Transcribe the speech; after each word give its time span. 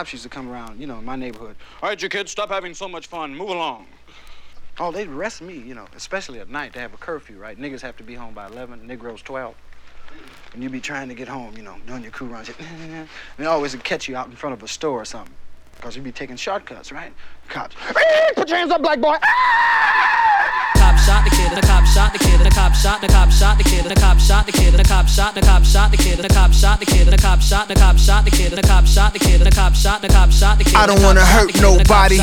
cops 0.00 0.14
used 0.14 0.22
to 0.22 0.30
come 0.30 0.48
around, 0.48 0.80
you 0.80 0.86
know, 0.86 0.98
in 0.98 1.04
my 1.04 1.14
neighborhood. 1.14 1.56
All 1.82 1.90
right, 1.90 2.02
you 2.02 2.08
kids, 2.08 2.30
stop 2.30 2.48
having 2.48 2.72
so 2.72 2.88
much 2.88 3.06
fun. 3.06 3.34
Move 3.34 3.50
along. 3.50 3.86
Oh, 4.78 4.90
they'd 4.90 5.08
arrest 5.08 5.42
me, 5.42 5.58
you 5.58 5.74
know, 5.74 5.86
especially 5.94 6.40
at 6.40 6.48
night. 6.48 6.72
They 6.72 6.80
have 6.80 6.94
a 6.94 6.96
curfew, 6.96 7.36
right? 7.36 7.58
Niggas 7.60 7.82
have 7.82 7.98
to 7.98 8.02
be 8.02 8.14
home 8.14 8.32
by 8.32 8.46
11, 8.46 8.86
Negroes 8.86 9.20
12. 9.20 9.54
And 10.54 10.62
you'd 10.62 10.72
be 10.72 10.80
trying 10.80 11.10
to 11.10 11.14
get 11.14 11.28
home, 11.28 11.54
you 11.54 11.62
know, 11.62 11.76
doing 11.86 12.02
your 12.02 12.12
crew 12.12 12.28
runs. 12.28 12.48
and 12.48 13.08
they 13.36 13.44
always 13.44 13.74
would 13.74 13.84
catch 13.84 14.08
you 14.08 14.16
out 14.16 14.26
in 14.28 14.36
front 14.36 14.54
of 14.54 14.62
a 14.62 14.68
store 14.68 15.02
or 15.02 15.04
something. 15.04 15.34
Because 15.74 15.96
you'd 15.96 16.04
be 16.04 16.12
taking 16.12 16.36
shortcuts, 16.36 16.92
right? 16.92 17.12
Cops. 17.50 17.74
Put 18.36 18.48
your 18.48 18.58
hands 18.58 18.70
up, 18.70 18.80
black 18.80 19.00
boy. 19.00 19.18
Cop 20.78 20.96
shot 21.02 21.24
the 21.24 21.30
kid, 21.34 21.50
the 21.50 21.66
cop 21.66 21.84
shot 21.84 22.12
the 22.12 22.18
kid, 22.18 22.38
the 22.40 22.50
cop 22.50 22.72
shot, 22.74 23.00
the 23.00 23.08
cop 23.08 23.30
shot 23.30 23.58
the 23.58 23.64
kid, 23.64 23.84
the 23.84 23.94
cop 23.94 24.18
shot 24.18 24.46
the 24.46 24.52
kid, 24.52 24.72
the 24.72 24.84
cop 24.84 25.08
shot, 25.08 25.34
the 25.34 25.40
cop 25.42 25.64
shot 25.64 25.90
the 25.90 25.96
kid, 25.96 26.18
the 26.18 26.28
cop 26.28 26.52
shot 26.52 26.78
the 26.78 26.86
kid, 26.86 27.06
the 27.08 27.18
cop 27.18 27.40
shot, 27.40 27.66
the 27.68 27.74
cop 27.74 27.98
shot 27.98 28.24
the 28.24 28.30
kid, 28.30 28.52
the 28.52 28.62
cop 28.62 28.86
shot 28.86 29.12
the 29.12 29.18
kid, 29.18 29.40
the 29.40 29.50
cop 29.50 29.74
shot, 29.74 30.00
the 30.00 30.08
cop 30.08 30.30
shot 30.30 30.58
the 30.58 30.64
kid. 30.64 30.74
I 30.76 30.86
don't 30.86 31.02
wanna 31.02 31.24
hurt 31.26 31.50
nobody. 31.60 32.22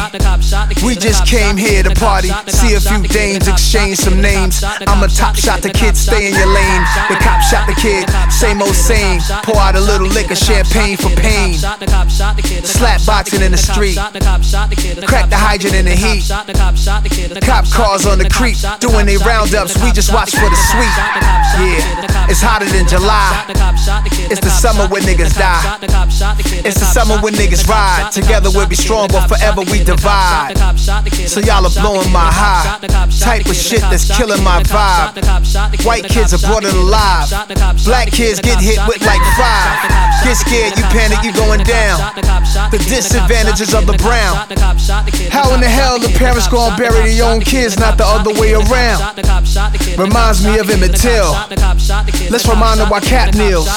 We 0.83 0.95
just 0.95 1.27
came 1.27 1.57
here 1.57 1.83
to 1.83 1.91
party, 1.95 2.31
see 2.47 2.75
a 2.75 2.79
few 2.79 3.03
dames, 3.03 3.47
exchange 3.47 3.97
some 3.97 4.21
names. 4.21 4.63
I'm 4.63 5.03
a 5.03 5.07
top 5.07 5.35
shot 5.35 5.61
the 5.61 5.69
kid, 5.69 5.97
stay 5.97 6.31
in 6.31 6.35
your 6.35 6.47
lane. 6.47 6.83
The 7.11 7.19
cop 7.19 7.41
shot 7.43 7.67
the 7.67 7.75
kid, 7.75 8.07
same 8.31 8.61
old 8.61 8.75
same. 8.75 9.19
Pour 9.43 9.59
out 9.59 9.75
a 9.75 9.81
little 9.81 10.07
liquor, 10.07 10.35
champagne 10.35 10.95
for 10.95 11.11
pain. 11.19 11.59
Slap 12.63 13.05
boxing 13.05 13.41
in 13.41 13.51
the 13.51 13.57
street, 13.57 13.99
the 15.25 15.37
hydrant 15.37 15.73
in 15.73 15.85
the 15.85 15.97
heat. 15.97 16.29
Cop 17.41 17.65
cars 17.73 18.05
on 18.05 18.19
the 18.19 18.29
creek, 18.29 18.57
doing 18.79 19.05
they 19.05 19.17
roundups. 19.17 19.73
We 19.81 19.91
just 19.91 20.13
watch 20.13 20.31
for 20.31 20.49
the 20.49 20.59
sweet. 20.69 20.95
Yeah, 21.57 22.29
it's 22.29 22.41
hotter 22.41 22.69
than 22.69 22.85
July. 22.87 23.45
It's 24.29 24.41
the 24.41 24.53
summer 24.53 24.85
when 24.87 25.01
niggas 25.03 25.33
die. 25.33 25.63
It's 26.65 26.79
the 26.79 26.85
summer 26.85 27.17
when 27.21 27.33
niggas 27.33 27.67
ride. 27.67 28.11
Together 28.11 28.49
we'll 28.53 28.67
be 28.67 28.75
strong, 28.75 29.07
but 29.09 29.27
forever 29.27 29.61
we 29.61 29.83
divide. 29.83 30.53
So 31.25 31.39
y'all 31.39 31.65
are 31.65 31.73
blowing 31.81 32.11
my 32.11 32.29
high. 32.29 32.77
Type 33.19 33.45
of 33.47 33.55
shit 33.55 33.81
that's 33.89 34.05
killing 34.15 34.43
my 34.43 34.61
vibe. 34.63 35.15
White 35.85 36.05
kids 36.05 36.33
are 36.33 36.43
brought 36.45 36.63
it 36.63 36.73
alive. 36.73 37.29
Black 37.85 38.11
kids 38.11 38.39
get 38.39 38.59
hit 38.59 38.79
with 38.87 39.01
like 39.01 39.23
five. 39.39 40.07
Get 40.23 40.35
scared, 40.35 40.77
you 40.77 40.83
panic, 40.91 41.23
you 41.23 41.31
going 41.33 41.63
down. 41.63 41.99
The 42.71 42.79
disadvantages 42.87 43.73
of 43.73 43.87
the 43.87 43.97
brown. 44.03 44.35
How 45.31 45.53
in 45.53 45.61
the 45.61 45.67
hell 45.67 45.99
the 45.99 46.09
parents 46.17 46.47
gonna 46.47 46.75
bury 46.75 47.13
their 47.13 47.25
own 47.25 47.41
kids, 47.41 47.77
not 47.77 47.97
the 47.97 48.05
other 48.05 48.33
way 48.39 48.53
around? 48.53 49.01
Reminds 49.97 50.45
me 50.45 50.59
of 50.59 50.69
Emmett 50.69 50.95
Till. 50.95 51.31
Let's 52.29 52.47
remind 52.47 52.79
them 52.79 52.89
why 52.89 52.99
Cap 52.99 53.33
kneels. 53.35 53.67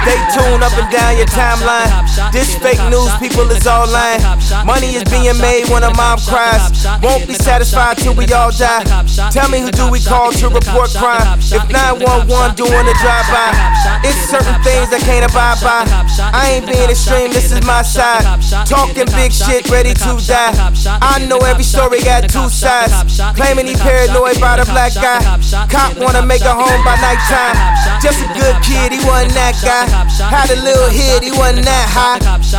Stay 0.00 0.16
tuned 0.32 0.64
up 0.64 0.72
and 0.80 0.88
down 0.90 1.16
your 1.16 1.28
timeline. 1.28 1.92
This 2.32 2.56
fake 2.56 2.80
news, 2.88 3.12
people 3.20 3.44
is 3.52 3.66
all 3.66 3.86
lying. 3.86 4.22
Money 4.64 4.96
is 4.96 5.04
being 5.04 5.36
made 5.36 5.68
when 5.68 5.84
a 5.84 5.92
mom 5.94 6.18
cries. 6.24 6.72
Won't 7.02 7.28
be 7.28 7.34
satisfied 7.34 7.98
till 7.98 8.14
we 8.14 8.24
all 8.32 8.50
die. 8.50 8.84
Tell 9.30 9.48
me 9.50 9.60
who 9.60 9.70
do 9.70 9.90
we 9.90 10.00
call 10.00 10.32
to 10.32 10.48
report 10.48 10.90
crime? 10.96 11.38
If 11.52 11.68
911 11.68 12.56
doing 12.56 12.86
a 12.88 12.94
drive-by, 13.04 14.00
it's 14.00 14.16
certain 14.32 14.56
things 14.64 14.88
I 14.88 15.00
can't 15.04 15.28
abide 15.28 15.60
by. 15.60 15.84
I 16.32 16.56
ain't 16.56 16.66
being 16.66 16.88
extreme, 16.88 17.30
this 17.32 17.52
is 17.52 17.60
my 17.66 17.82
side. 17.82 18.24
Talking 18.64 19.06
big 19.12 19.32
shit, 19.32 19.68
ready 19.68 19.92
to 19.92 20.16
die. 20.24 20.56
I 21.04 21.20
know 21.28 21.38
every 21.44 21.64
story 21.64 22.00
got 22.00 22.24
two 22.24 22.48
sides. 22.48 23.20
Claiming 23.36 23.66
he 23.66 23.76
paranoid 23.76 24.40
by 24.40 24.56
the 24.56 24.64
black 24.64 24.94
guy. 24.94 25.20
Cop 25.68 25.98
wanna 26.00 26.24
make 26.24 26.42
a 26.42 26.54
home 26.54 26.80
by 26.88 26.96
nighttime. 27.04 27.56
Just 28.00 28.24
a 28.24 28.28
good 28.32 28.56
kid, 28.64 28.96
he 28.96 29.04
wasn't 29.04 29.36
that 29.36 29.60
guy. 29.60 29.89
Had 29.90 30.50
a 30.50 30.60
little 30.62 30.88
hit, 30.88 31.24
he 31.24 31.32
wasn't 31.32 31.64
that 31.66 31.88
high. 31.90 32.18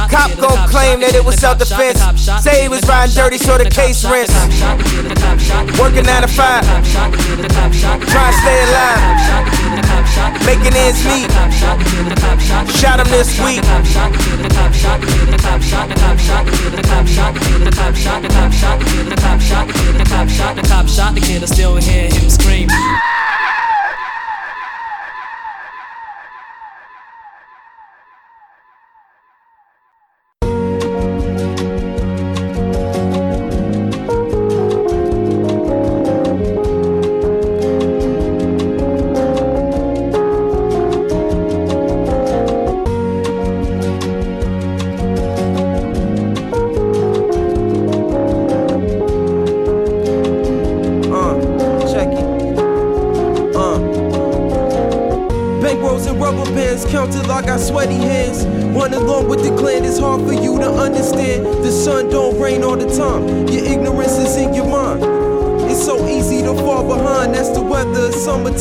Cop 0.09 0.31
gon' 0.37 0.67
claim 0.67 0.99
that 1.01 1.15
it 1.15 1.23
was 1.23 1.35
self 1.35 1.57
defense. 1.57 1.99
Say 2.43 2.63
he 2.63 2.69
was 2.69 2.81
riding 2.87 3.15
dirty, 3.15 3.37
so 3.37 3.57
the 3.57 3.69
case 3.69 4.03
rinse. 4.03 4.33
Working 5.79 6.05
9 6.05 6.21
to 6.21 6.27
5. 6.27 6.65
Trying 6.91 8.33
to 8.33 8.39
stay 8.41 8.59
alive. 8.67 9.01
Making 10.45 10.75
ends 10.75 11.01
meet. 11.05 11.31
Shot 12.75 12.99
him 12.99 13.07
this 13.07 13.39
week. 13.39 13.61
the 13.61 14.49
cop 14.49 14.73
shot 14.73 14.99
the 14.99 15.07
kid, 15.07 15.27
the 15.27 15.37
cop 15.37 15.61
shot, 15.61 15.81
the 15.85 15.93
cop 15.93 16.21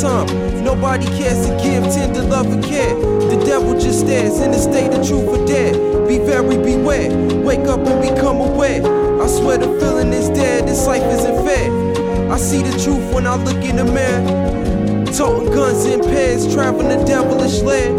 time. 0.01 0.65
Nobody 0.65 1.07
cares 1.19 1.47
to 1.47 1.53
give 1.63 1.85
tender 1.93 2.23
love 2.23 2.47
and 2.47 2.65
care. 2.65 2.95
The 2.95 3.43
devil 3.45 3.79
just 3.79 4.01
stares 4.01 4.41
in 4.41 4.51
the 4.51 4.59
state 4.59 4.93
of 4.95 5.07
truth 5.07 5.29
or 5.29 5.47
dare. 5.47 5.75
Be 6.09 6.19
very 6.19 6.57
beware. 6.57 7.11
Wake 7.45 7.67
up 7.69 7.81
and 7.81 8.01
become 8.01 8.39
aware. 8.39 8.81
I 9.23 9.27
swear 9.27 9.59
the 9.59 9.69
feeling 9.79 10.13
is 10.13 10.29
dead. 10.31 10.67
This 10.67 10.87
life 10.87 11.03
isn't 11.03 11.45
fair. 11.45 12.33
I 12.33 12.39
see 12.39 12.63
the 12.63 12.73
truth 12.83 13.13
when 13.15 13.27
I 13.27 13.37
look 13.37 13.63
in 13.63 13.77
the 13.77 13.85
mirror. 13.85 14.25
Toting 15.13 15.53
guns 15.53 15.85
in 15.85 16.01
pairs, 16.01 16.53
traveling 16.53 16.89
the 16.89 17.05
devilish 17.05 17.61
land. 17.61 17.99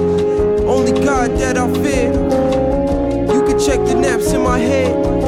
Only 0.62 0.94
God 1.04 1.31
that 1.38 1.57
I 1.57 1.71
fear. 1.83 2.12
You 3.33 3.44
can 3.45 3.59
check 3.59 3.80
the 3.86 3.94
naps 3.94 4.31
in 4.33 4.42
my 4.42 4.57
head. 4.57 5.20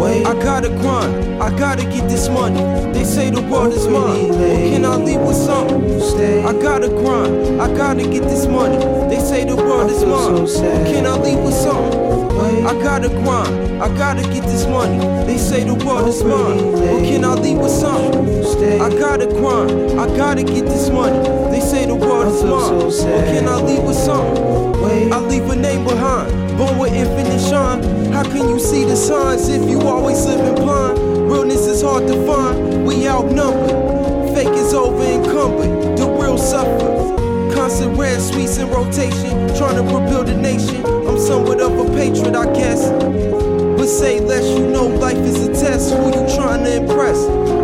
Wait. 0.00 0.26
I 0.26 0.34
gotta 0.42 0.68
grind, 0.68 1.42
I 1.42 1.56
gotta 1.58 1.84
get 1.84 2.08
this 2.08 2.28
money. 2.28 2.60
They 2.92 3.04
say 3.04 3.30
the 3.30 3.40
world 3.42 3.72
is 3.72 3.86
mine. 3.88 4.32
Can 4.32 4.84
I 4.84 4.96
leave 4.96 5.20
with 5.20 5.36
something? 5.36 6.00
Stay. 6.00 6.42
I 6.44 6.52
gotta 6.52 6.88
grind, 6.88 7.60
I 7.60 7.74
gotta 7.74 8.02
get 8.02 8.22
this 8.24 8.46
money. 8.46 8.78
They 9.08 9.20
say 9.20 9.44
the 9.44 9.56
world 9.56 9.90
is 9.90 10.04
mine. 10.04 10.46
Can 10.86 11.06
I 11.06 11.16
leave 11.16 11.38
with 11.38 11.54
something? 11.54 12.28
Wait. 12.36 12.64
I 12.66 12.74
gotta 12.82 13.08
grind, 13.08 13.82
I 13.82 13.88
gotta 13.96 14.22
get 14.22 14.42
this 14.44 14.66
money. 14.66 14.98
They 15.26 15.38
say 15.38 15.64
the 15.64 15.74
world 15.74 16.08
is 16.08 16.22
mine. 16.22 16.72
Well, 16.72 17.00
can 17.00 17.24
I 17.24 17.34
leave 17.34 17.58
with 17.58 17.70
something? 17.70 18.80
I 18.80 18.90
gotta 18.90 19.26
grind, 19.26 19.98
I 19.98 20.06
gotta 20.16 20.42
get 20.42 20.66
this 20.66 20.90
money. 20.90 21.18
They 21.50 21.60
say 21.60 21.86
the 21.86 21.94
world 21.94 22.34
is 22.34 22.44
mine. 22.44 22.90
So 22.90 23.06
can 23.06 23.48
I 23.48 23.60
leave 23.62 23.82
with 23.82 23.96
something? 23.96 24.82
Wait. 24.82 25.12
I 25.12 25.18
leave 25.20 25.48
a 25.48 25.56
name 25.56 25.84
behind, 25.84 26.30
born 26.58 26.78
with 26.78 26.92
infinite 26.92 27.40
shine. 27.40 27.80
How 28.16 28.22
can 28.22 28.48
you 28.48 28.58
see 28.58 28.82
the 28.84 28.96
signs 28.96 29.46
if 29.50 29.68
you 29.68 29.78
always 29.82 30.24
living 30.24 30.54
blind? 30.54 30.98
Realness 31.30 31.66
is 31.66 31.82
hard 31.82 32.06
to 32.06 32.14
find, 32.24 32.86
we 32.86 33.06
outnumbered. 33.06 34.34
Fake 34.34 34.56
is 34.56 34.72
over 34.72 35.04
encumbered, 35.04 35.98
the 35.98 36.06
real 36.08 36.38
suffers. 36.38 37.54
Constant 37.54 37.94
red 37.98 38.18
sweets 38.22 38.56
in 38.56 38.70
rotation, 38.70 39.54
trying 39.58 39.76
to 39.76 39.82
rebuild 39.82 40.30
a 40.30 40.36
nation. 40.40 40.82
I'm 41.06 41.18
somewhat 41.18 41.60
of 41.60 41.78
a 41.78 41.84
patriot, 41.94 42.34
I 42.34 42.46
guess. 42.54 42.88
But 42.88 43.86
say 43.86 44.20
less, 44.20 44.48
you 44.48 44.66
know 44.66 44.86
life 44.86 45.18
is 45.18 45.46
a 45.46 45.52
test. 45.52 45.92
Who 45.92 46.06
you 46.06 46.34
trying 46.34 46.64
to 46.64 46.74
impress? 46.74 47.18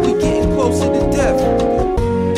We 0.04 0.20
getting 0.20 0.52
closer 0.52 0.84
to 0.84 1.16
death. 1.16 1.40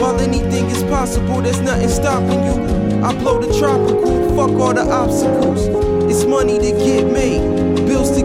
While 0.00 0.20
anything 0.20 0.66
is 0.66 0.84
possible, 0.84 1.42
there's 1.42 1.60
nothing 1.60 1.88
stopping 1.88 2.44
you. 2.44 3.02
I 3.02 3.12
blow 3.18 3.40
the 3.40 3.52
tropical, 3.58 4.36
fuck 4.36 4.52
all 4.52 4.72
the 4.72 4.88
obstacles. 4.88 5.66
It's 6.08 6.24
money 6.24 6.60
to 6.60 6.70
get 6.78 7.10
made 7.10 7.53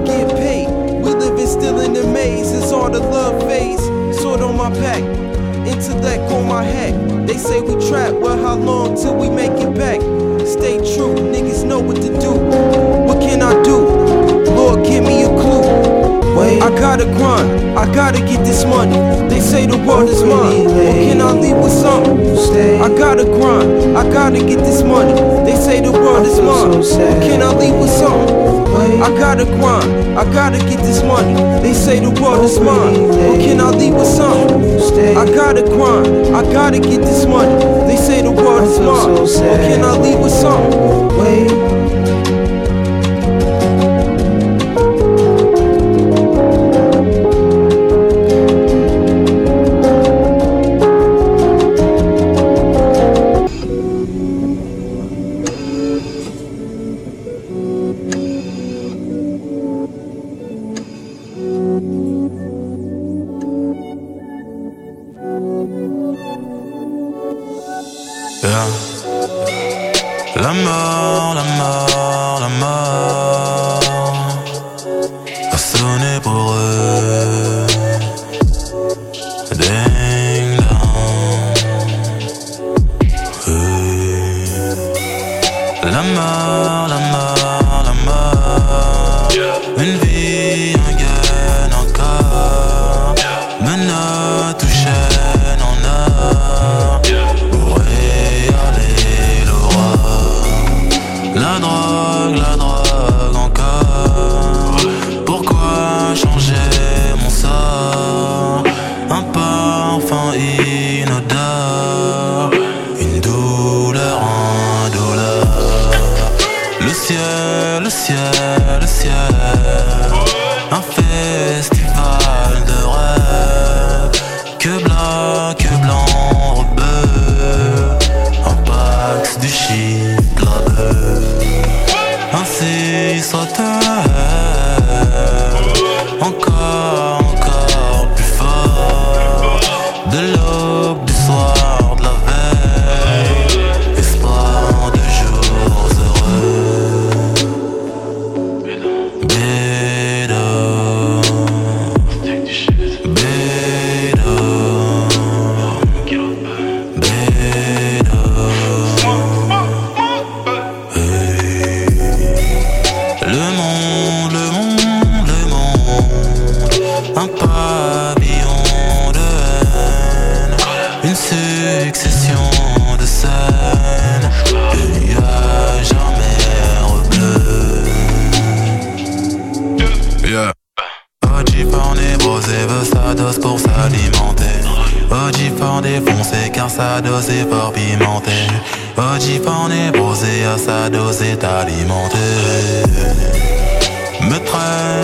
get 0.09 0.29
paid. 0.35 0.67
We 1.03 1.13
living 1.13 1.47
still 1.47 1.79
in 1.79 1.93
the 1.93 2.03
maze, 2.03 2.51
it's 2.51 2.71
all 2.71 2.89
the 2.89 2.99
love 2.99 3.41
phase. 3.43 3.81
Sword 4.19 4.41
on 4.41 4.57
my 4.57 4.69
back, 4.69 5.03
intellect 5.67 6.31
on 6.31 6.47
my 6.47 6.63
hat. 6.63 7.27
They 7.27 7.37
say 7.37 7.61
we 7.61 7.73
trap, 7.87 8.13
well, 8.13 8.37
how 8.37 8.55
long 8.55 8.95
till 8.95 9.15
we 9.15 9.29
make 9.29 9.51
it 9.51 9.73
back? 9.75 10.01
Stay 10.47 10.77
true, 10.77 11.15
niggas 11.15 11.63
know 11.65 11.79
what 11.79 11.97
to 11.97 12.09
do. 12.19 12.31
What 13.07 13.21
can 13.21 13.41
I 13.41 13.61
do? 13.63 13.77
Lord, 14.55 14.85
give 14.85 15.03
me 15.03 15.23
a 15.23 15.27
clue. 15.27 15.99
Wait. 16.37 16.61
I 16.61 16.69
gotta 16.79 17.05
grind, 17.05 17.77
I 17.77 17.85
gotta 17.93 18.19
get 18.19 18.45
this 18.45 18.63
money. 18.63 18.95
They 19.29 19.41
say 19.41 19.65
the 19.65 19.77
world 19.77 20.09
is 20.09 20.23
mine. 20.23 20.65
What 20.65 20.95
can 20.95 21.21
I 21.21 21.31
leave 21.33 21.57
with 21.57 21.71
something? 21.71 22.35
Stay. 22.37 22.79
I 22.79 22.87
gotta 22.97 23.25
grind, 23.25 23.97
I 23.97 24.09
gotta 24.09 24.39
get 24.39 24.59
this 24.59 24.81
money. 24.81 25.13
They 25.43 25.55
say 25.55 25.81
the 25.81 25.91
world 25.91 26.25
is 26.25 26.39
mine. 26.39 26.83
So 26.83 27.18
I 29.09 29.17
gotta 29.17 29.45
grind, 29.45 30.19
I 30.19 30.23
gotta 30.31 30.59
get 30.59 30.77
this 30.83 31.01
money. 31.01 31.33
They 31.63 31.73
say 31.73 31.99
the 31.99 32.11
world 32.21 32.45
is 32.45 32.59
mine, 32.59 33.07
but 33.07 33.39
can 33.41 33.59
I 33.59 33.71
leave 33.71 33.95
with 33.95 34.05
some? 34.05 34.61
I 35.17 35.25
gotta 35.25 35.63
grind, 35.63 36.35
I 36.35 36.43
gotta 36.53 36.79
get 36.79 37.01
this 37.01 37.25
money. 37.25 37.55
They 37.87 37.97
say 37.97 38.21
the 38.21 38.29
world 38.29 38.69
is 38.69 38.79
mine, 38.79 39.15
but 39.15 39.57
can 39.61 39.83
I 39.83 39.97
leave 39.97 40.19
with 40.19 40.31
some? 40.31 41.78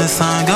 5 0.07 0.54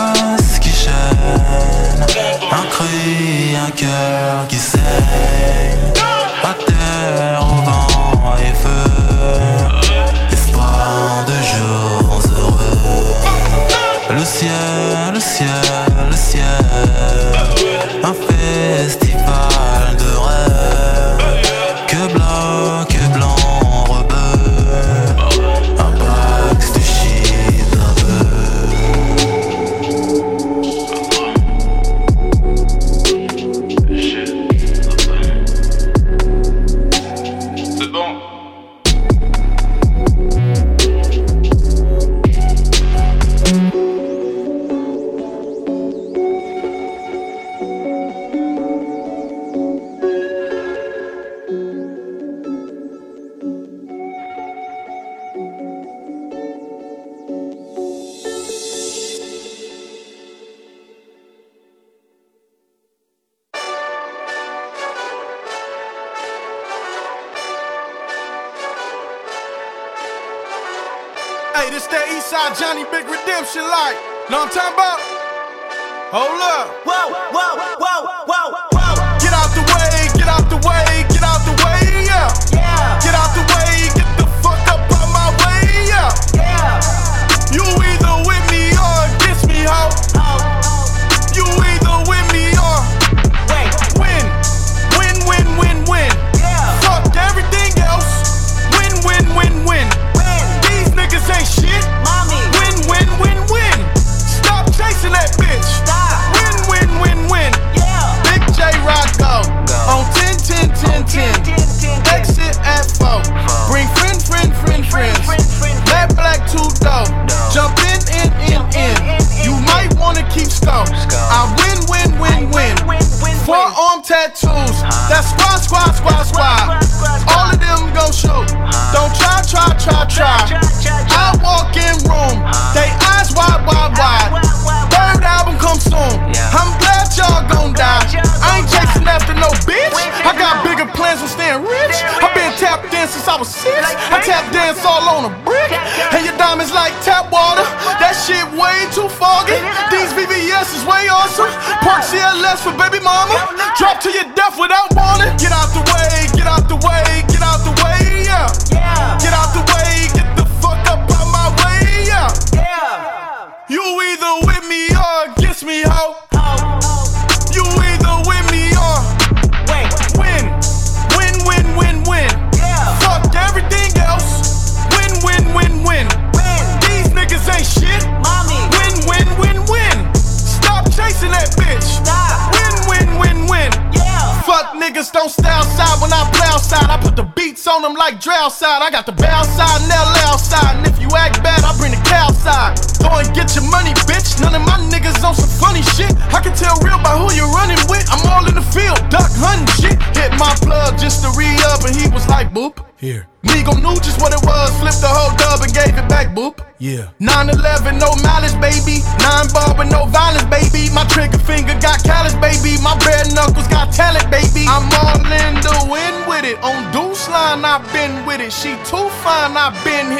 I 188.89 188.91
got 188.91 189.05
the 189.05 189.18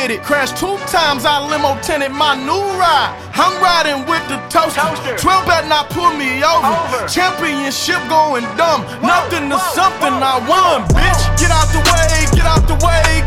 with 0.10 0.20
it. 0.20 0.26
Crashed 0.26 0.58
two 0.58 0.78
times, 0.88 1.26
I 1.26 1.40
limo 1.40 1.80
tinted 1.82 2.12
my 2.12 2.36
new 2.36 2.64
ride. 2.78 3.14
I'm 3.34 3.56
riding 3.62 4.06
with 4.10 4.24
the 4.28 4.38
toaster. 4.50 4.82
toaster. 4.82 5.18
12 5.18 5.46
bet 5.46 5.68
not 5.68 5.90
pull 5.90 6.12
me 6.14 6.44
over. 6.44 6.68
over. 6.68 7.08
Championship 7.08 8.02
going 8.10 8.44
dumb. 8.58 8.84
Whoa, 8.84 9.08
Nothing 9.08 9.50
to 9.50 9.60
something 9.74 10.14
whoa, 10.14 10.34
I 10.34 10.36
won, 10.50 10.88
bitch. 10.92 11.22
Get 11.40 11.52
out 11.52 11.70
the 11.72 11.82
way, 11.86 12.28
get 12.36 12.46
out 12.46 12.66
the 12.68 12.78
way. 12.86 13.19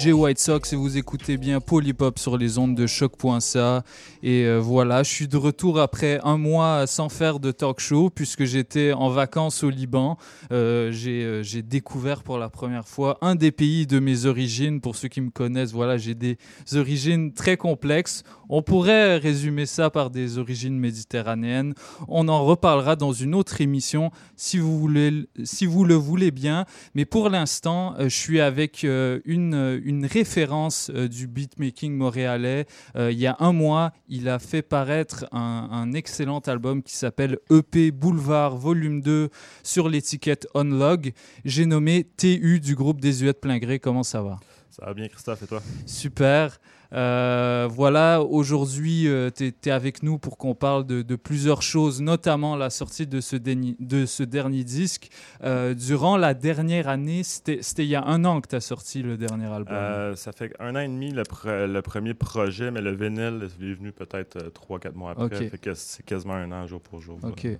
DJ 0.00 0.14
White 0.30 0.38
Sox 0.38 0.72
et 0.72 0.76
vous 0.76 0.96
écoutez 0.96 1.38
bien 1.38 1.60
Polypop 1.60 2.16
sur 2.16 2.38
les 2.38 2.56
ondes 2.56 2.76
de 2.76 2.86
choc.ca. 2.86 3.82
Et 4.22 4.44
euh, 4.44 4.60
voilà, 4.60 5.02
je 5.02 5.10
suis 5.10 5.26
de 5.26 5.36
retour 5.36 5.80
après 5.80 6.20
un 6.22 6.36
mois 6.36 6.86
sans 6.86 7.08
faire 7.08 7.40
de 7.40 7.50
talk 7.50 7.80
show 7.80 8.10
puisque 8.10 8.44
j'étais 8.44 8.92
en 8.92 9.08
vacances 9.08 9.64
au 9.64 9.70
Liban. 9.70 10.18
Euh, 10.52 10.92
j'ai 10.92 11.24
euh, 11.24 11.42
j'ai 11.42 11.62
découvert 11.62 12.22
pour 12.22 12.38
la 12.38 12.48
première 12.48 12.86
fois 12.86 13.18
un 13.22 13.34
des 13.34 13.50
pays 13.50 13.88
de 13.88 13.98
mes 13.98 14.26
origines. 14.26 14.80
Pour 14.80 14.94
ceux 14.94 15.08
qui 15.08 15.20
me 15.20 15.30
connaissent, 15.30 15.72
voilà, 15.72 15.96
j'ai 15.96 16.14
des 16.14 16.38
origines 16.76 17.32
très 17.32 17.56
complexes. 17.56 18.22
On 18.48 18.62
pourrait 18.62 19.16
résumer 19.16 19.66
ça 19.66 19.90
par 19.90 20.10
des 20.10 20.38
origines 20.38 20.78
méditerranéennes. 20.78 21.74
On 22.06 22.28
en 22.28 22.44
reparlera 22.44 22.94
dans 22.94 23.12
une 23.12 23.34
autre 23.34 23.60
émission 23.60 24.12
si 24.36 24.58
vous, 24.58 24.78
voulez, 24.78 25.28
si 25.42 25.66
vous 25.66 25.84
le 25.84 25.94
voulez 25.94 26.30
bien. 26.30 26.66
Mais 26.94 27.04
pour 27.04 27.30
l'instant, 27.30 27.94
euh, 27.98 28.04
je 28.04 28.16
suis 28.16 28.40
avec 28.40 28.84
une, 28.84 29.80
une 29.84 30.06
euh, 30.24 31.08
du 31.08 31.26
beatmaking 31.26 31.96
montréalais. 31.96 32.66
Euh, 32.96 33.12
il 33.12 33.18
y 33.18 33.26
a 33.26 33.36
un 33.40 33.52
mois, 33.52 33.92
il 34.08 34.28
a 34.28 34.38
fait 34.38 34.62
paraître 34.62 35.26
un, 35.32 35.68
un 35.70 35.92
excellent 35.92 36.40
album 36.40 36.82
qui 36.82 36.94
s'appelle 36.94 37.38
EP 37.50 37.90
Boulevard 37.90 38.56
Volume 38.56 39.00
2 39.00 39.30
sur 39.62 39.88
l'étiquette 39.88 40.46
Unlog. 40.54 41.12
J'ai 41.44 41.66
nommé 41.66 42.06
TU 42.16 42.60
du 42.60 42.74
groupe 42.74 43.00
Désuète 43.00 43.40
Plein 43.40 43.58
Gré. 43.58 43.78
Comment 43.78 44.02
ça 44.02 44.22
va? 44.22 44.38
Ça 44.70 44.86
va 44.86 44.94
bien, 44.94 45.08
Christophe, 45.08 45.42
et 45.42 45.46
toi? 45.46 45.62
Super. 45.86 46.58
Euh, 46.92 47.68
voilà, 47.70 48.22
aujourd'hui, 48.22 49.08
tu 49.36 49.52
es, 49.64 49.70
avec 49.70 50.02
nous 50.02 50.18
pour 50.18 50.38
qu'on 50.38 50.54
parle 50.54 50.86
de, 50.86 51.02
de, 51.02 51.16
plusieurs 51.16 51.62
choses, 51.62 52.00
notamment 52.00 52.56
la 52.56 52.70
sortie 52.70 53.06
de 53.06 53.20
ce, 53.20 53.36
déni, 53.36 53.76
de 53.78 54.06
ce 54.06 54.22
dernier 54.22 54.64
disque. 54.64 55.10
Euh, 55.42 55.74
durant 55.74 56.16
la 56.16 56.34
dernière 56.34 56.88
année, 56.88 57.22
c'était 57.22 57.60
il 57.78 57.88
y 57.88 57.94
a 57.94 58.04
un 58.04 58.24
an 58.24 58.40
que 58.40 58.48
tu 58.48 58.56
as 58.56 58.60
sorti 58.60 59.02
le 59.02 59.16
dernier 59.16 59.46
album. 59.46 59.74
Euh, 59.74 60.16
ça 60.16 60.32
fait 60.32 60.52
un 60.58 60.74
an 60.76 60.80
et 60.80 60.88
demi 60.88 61.12
le, 61.12 61.22
pre 61.22 61.66
le, 61.66 61.82
premier 61.82 62.14
projet, 62.14 62.70
mais 62.70 62.80
le 62.80 62.94
vinyle 62.94 63.44
est 63.44 63.74
venu 63.74 63.92
peut-être 63.92 64.38
3-4 64.38 64.94
mois 64.94 65.12
après. 65.12 65.24
Okay. 65.24 65.48
Fait 65.48 65.58
que 65.58 65.74
c'est 65.74 66.04
quasiment 66.04 66.34
un 66.34 66.50
an 66.52 66.66
jour 66.66 66.80
pour 66.80 67.00
jour. 67.00 67.18
Ok. 67.22 67.46
Voilà. 67.46 67.58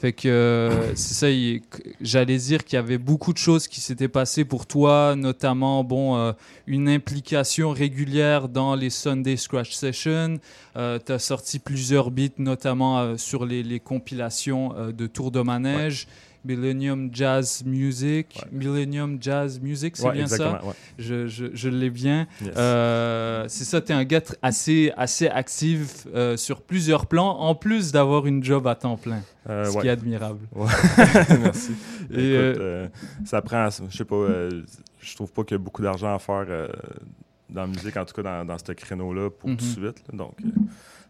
Fait 0.00 0.14
que 0.14 0.28
euh, 0.28 0.96
ça, 0.96 1.26
j'allais 2.00 2.38
dire 2.38 2.64
qu'il 2.64 2.76
y 2.76 2.78
avait 2.78 2.96
beaucoup 2.96 3.34
de 3.34 3.38
choses 3.38 3.68
qui 3.68 3.82
s'étaient 3.82 4.08
passées 4.08 4.46
pour 4.46 4.64
toi, 4.64 5.14
notamment 5.14 5.84
bon, 5.84 6.16
euh, 6.16 6.32
une 6.66 6.88
implication 6.88 7.68
régulière 7.68 8.48
dans 8.48 8.74
les 8.74 8.88
Sunday 8.88 9.36
Scratch 9.36 9.72
Sessions. 9.72 10.38
Euh, 10.76 10.98
tu 11.04 11.12
as 11.12 11.18
sorti 11.18 11.58
plusieurs 11.58 12.10
beats, 12.10 12.38
notamment 12.38 13.18
sur 13.18 13.44
les, 13.44 13.78
compilations 13.78 14.72
de 14.90 15.06
Tour 15.06 15.30
de 15.30 15.42
Manège. 15.42 16.06
Millennium 16.44 17.10
Jazz 17.12 17.62
Music. 17.64 18.40
Ouais. 18.42 18.48
Millennium 18.52 19.18
Jazz 19.20 19.60
Music, 19.60 19.96
c'est 19.96 20.06
ouais, 20.06 20.12
bien 20.12 20.26
ça? 20.26 20.64
ouais. 20.64 20.72
Je, 20.98 21.26
je, 21.26 21.46
je 21.52 21.68
l'ai 21.68 21.90
bien. 21.90 22.26
Yes. 22.40 22.54
Euh, 22.56 23.44
c'est 23.48 23.64
ça, 23.64 23.80
tu 23.80 23.92
es 23.92 23.94
un 23.94 24.04
gars 24.04 24.22
assez, 24.42 24.92
assez 24.96 25.28
actif 25.28 26.06
euh, 26.14 26.36
sur 26.36 26.62
plusieurs 26.62 27.06
plans, 27.06 27.38
en 27.40 27.54
plus 27.54 27.92
d'avoir 27.92 28.26
une 28.26 28.42
job 28.42 28.66
à 28.66 28.74
temps 28.74 28.96
plein. 28.96 29.22
Euh, 29.48 29.64
ce 29.64 29.78
qui 29.78 29.86
est 29.86 29.90
admirable. 29.90 30.40
Merci. 31.42 31.72
Et 32.10 32.34
Écoute, 32.34 32.60
euh, 32.60 32.88
ça 33.24 33.40
prend, 33.42 33.68
je 33.70 33.96
sais 33.96 34.04
pas, 34.04 34.48
je 34.98 35.14
trouve 35.14 35.32
pas 35.32 35.44
qu'il 35.44 35.56
y 35.56 35.60
a 35.60 35.62
beaucoup 35.62 35.82
d'argent 35.82 36.14
à 36.14 36.18
faire 36.18 36.46
dans 37.48 37.62
la 37.62 37.66
musique, 37.66 37.96
en 37.96 38.04
tout 38.04 38.14
cas 38.14 38.22
dans, 38.22 38.44
dans 38.44 38.56
ce 38.58 38.72
créneau-là 38.72 39.30
pour 39.30 39.48
mm 39.48 39.52
-hmm. 39.54 39.56
tout 39.56 39.64
de 39.64 39.70
suite. 39.70 40.02
Là, 40.12 40.18
donc, 40.18 40.34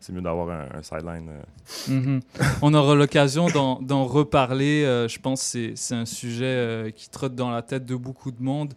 c'est 0.00 0.14
mieux 0.14 0.22
d'avoir 0.22 0.48
un, 0.50 0.82
sideline. 0.82 1.28
Euh. 1.28 1.40
-hmm. 1.88 2.20
On 2.62 2.72
aura 2.72 2.94
l'occasion 2.94 3.46
d'en 3.48 4.04
reparler. 4.04 4.82
Euh, 4.84 5.08
je 5.08 5.18
pense 5.18 5.52
que 5.52 5.72
c'est 5.74 5.94
un 5.94 6.06
sujet 6.06 6.44
euh, 6.46 6.90
qui 6.90 7.10
trotte 7.10 7.34
dans 7.34 7.50
la 7.50 7.62
tête 7.62 7.84
de 7.84 7.94
beaucoup 7.94 8.30
de 8.30 8.42
monde, 8.42 8.72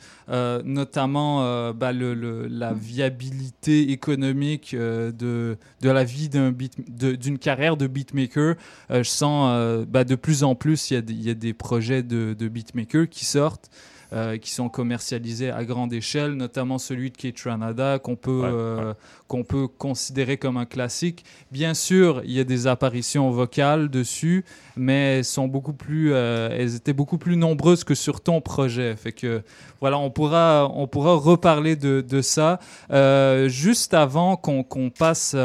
notamment 0.65 1.71
bah, 1.73 1.91
la 1.93 2.73
viabilité 2.73 3.91
économique 3.91 4.75
de, 4.75 5.57
la 5.81 6.03
vie 6.03 6.29
d'une 6.29 7.39
carrière 7.39 7.77
de 7.77 7.87
beatmaker. 7.87 8.55
je 8.89 9.03
sens 9.03 9.85
bah, 9.87 10.03
de 10.03 10.15
plus 10.15 10.43
en 10.43 10.55
plus, 10.55 10.91
il 10.91 11.09
y, 11.09 11.27
y, 11.27 11.29
a 11.29 11.33
des 11.33 11.53
projets 11.53 12.03
de, 12.03 12.35
de 12.37 12.47
beatmaker 12.47 13.07
qui 13.09 13.25
sortent. 13.25 13.69
Euh, 14.13 14.37
qui 14.37 14.51
sont 14.51 14.69
commercialisés 14.69 15.49
à 15.49 15.65
grande 15.65 15.91
échelle, 15.91 16.33
notamment 16.33 16.77
celui 16.77 17.09
de 17.09 17.17
Kate 17.17 17.39
Ranada, 17.39 17.97
qu'on 17.97 18.15
peut, 18.15 18.41
ouais, 18.41 18.47
euh, 18.47 18.89
ouais. 18.89 18.93
qu'on 19.27 19.43
peut 19.43 19.67
considérer 19.67 20.37
comme 20.37 20.57
un 20.57 20.67
classique. 20.67 21.25
Bien 21.51 21.73
sûr, 21.73 22.21
il 22.23 22.31
y 22.31 22.39
a 22.39 22.43
des 22.43 22.67
apparitions 22.67 23.31
vocales 23.31 23.89
dessus, 23.89 24.45
mais 24.75 25.23
sont 25.23 25.47
beaucoup 25.47 25.73
plus, 25.73 26.13
euh, 26.13 26.49
elles 26.51 26.75
étaient 26.75 26.93
beaucoup 26.93 27.17
plus 27.17 27.37
nombreuses 27.37 27.83
que 27.83 27.95
sur 27.95 28.21
ton 28.21 28.41
projet. 28.41 28.95
Fait 28.95 29.11
que, 29.11 29.41
voilà, 29.79 29.97
on 29.97 30.09
pourra, 30.09 30.71
on 30.73 30.87
pourra 30.87 31.15
reparler 31.15 31.75
de, 31.75 32.21
ça. 32.21 32.59
Euh, 32.91 33.49
juste 33.49 33.93
avant 33.93 34.35
qu'on 34.37 34.63
qu 34.63 34.89
passe, 34.91 35.35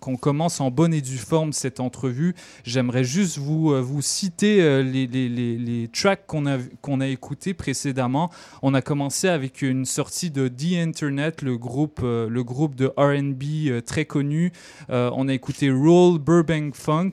qu'on 0.00 0.16
commence 0.16 0.60
en 0.60 0.70
bonne 0.70 0.94
et 0.94 1.00
due 1.00 1.18
forme 1.18 1.52
cette 1.52 1.80
entrevue, 1.80 2.34
j'aimerais 2.64 3.04
juste 3.04 3.38
vous, 3.38 3.82
vous 3.82 4.02
citer 4.02 4.82
les, 4.82 5.06
les, 5.06 5.28
les, 5.28 5.58
les 5.58 5.88
tracks 5.88 6.26
qu'on 6.26 6.46
a, 6.46 6.58
qu'on 6.80 7.00
a 7.00 7.06
écoutés 7.06 7.54
précédemment 7.54 8.30
on 8.62 8.74
a 8.74 8.82
commencé 8.82 9.28
avec 9.28 9.62
une 9.62 9.84
sortie 9.84 10.30
de 10.30 10.48
The 10.48 10.76
Internet, 10.76 11.42
le 11.42 11.56
groupe, 11.56 12.00
euh, 12.02 12.28
le 12.28 12.44
groupe 12.44 12.74
de 12.74 12.86
RB 12.96 13.68
euh, 13.68 13.80
très 13.80 14.04
connu. 14.04 14.52
Euh, 14.90 15.10
on 15.14 15.28
a 15.28 15.34
écouté 15.34 15.70
Roll 15.70 16.18
Burbank 16.18 16.74
Funk. 16.74 17.12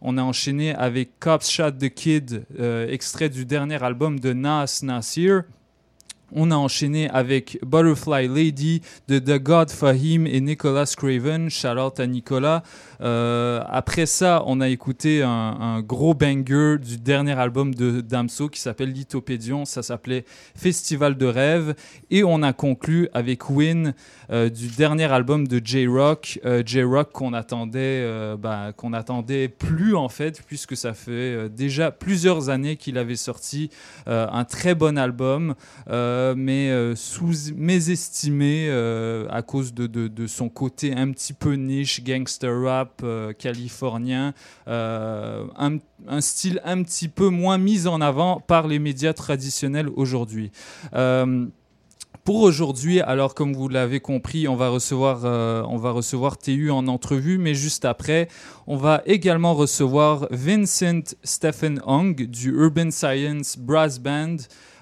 On 0.00 0.16
a 0.16 0.22
enchaîné 0.22 0.74
avec 0.74 1.18
Cops 1.18 1.50
Shot 1.50 1.72
the 1.72 1.88
Kid, 1.88 2.44
euh, 2.58 2.88
extrait 2.88 3.28
du 3.28 3.44
dernier 3.44 3.82
album 3.82 4.20
de 4.20 4.32
Nas 4.32 4.80
Nasir. 4.82 5.42
On 6.32 6.50
a 6.50 6.56
enchaîné 6.56 7.08
avec 7.08 7.58
Butterfly 7.64 8.28
Lady 8.28 8.82
de 9.08 9.18
The 9.18 9.42
God 9.42 9.70
Fahim 9.70 10.26
et 10.26 10.42
Nicolas 10.42 10.92
Craven. 10.94 11.48
Shout 11.48 11.68
out 11.68 12.00
à 12.00 12.06
Nicolas. 12.06 12.62
Euh, 13.00 13.62
après 13.66 14.04
ça, 14.04 14.42
on 14.46 14.60
a 14.60 14.68
écouté 14.68 15.22
un, 15.22 15.80
gros 15.80 16.12
banger 16.12 16.76
du 16.78 16.98
dernier 16.98 17.38
album 17.38 17.74
de 17.74 18.02
Damso 18.02 18.48
qui 18.48 18.60
s'appelle 18.60 18.92
Lithopédion. 18.92 19.64
Ça 19.64 19.82
s'appelait 19.82 20.26
Festival 20.54 21.16
de 21.16 21.26
rêve. 21.26 21.74
Et 22.10 22.24
on 22.24 22.42
a 22.42 22.52
conclu 22.52 23.08
avec 23.14 23.48
Win 23.48 23.94
euh, 24.30 24.50
du 24.50 24.68
dernier 24.68 25.10
album 25.10 25.48
de 25.48 25.62
J-Rock. 25.64 26.40
Euh, 26.44 26.62
J-Rock 26.64 27.10
qu'on 27.12 27.32
attendait, 27.32 28.06
bah, 28.38 28.72
qu'on 28.76 28.92
attendait 28.92 29.48
plus 29.48 29.96
en 29.96 30.10
fait, 30.10 30.42
puisque 30.46 30.76
ça 30.76 30.92
fait 30.92 31.48
déjà 31.48 31.90
plusieurs 31.90 32.50
années 32.50 32.76
qu'il 32.76 32.98
avait 32.98 33.16
sorti 33.16 33.70
un 34.06 34.44
très 34.44 34.74
bon 34.74 34.98
album, 34.98 35.54
mais 36.36 36.94
sous-mésestimé 36.94 38.70
à 39.30 39.42
cause 39.42 39.74
de, 39.74 40.26
son 40.26 40.48
côté 40.48 40.92
un 40.92 41.10
petit 41.10 41.32
peu 41.32 41.54
niche, 41.54 42.02
gangster 42.04 42.62
rap 42.62 43.00
euh, 43.02 43.32
californien, 43.32 44.34
euh, 44.68 45.44
un, 45.56 46.20
style 46.20 46.60
un 46.64 46.82
petit 46.82 47.08
peu 47.08 47.28
moins 47.28 47.58
mis 47.58 47.86
en 47.86 48.00
avant 48.00 48.40
par 48.40 48.66
les 48.66 48.78
médias 48.78 49.12
traditionnels 49.12 49.88
aujourd'hui. 49.96 50.50
Euh, 50.94 51.46
pour 52.24 52.42
aujourd'hui, 52.42 53.00
alors 53.00 53.34
comme 53.34 53.54
vous 53.54 53.68
l'avez 53.68 54.00
compris, 54.00 54.48
on 54.48 54.56
va 54.56 54.68
recevoir, 54.68 55.22
euh, 55.24 55.62
on 55.66 55.78
va 55.78 55.92
recevoir 55.92 56.36
TU 56.36 56.70
en 56.70 56.86
entrevue, 56.86 57.38
mais 57.38 57.54
juste 57.54 57.86
après, 57.86 58.28
on 58.66 58.76
va 58.76 59.02
également 59.06 59.54
recevoir 59.54 60.26
Vincent 60.30 61.14
Stephen 61.22 61.80
Hong 61.86 62.14
du 62.14 62.50
Urban 62.50 62.90
Science 62.90 63.56
Brass 63.56 63.98
Band. 63.98 64.36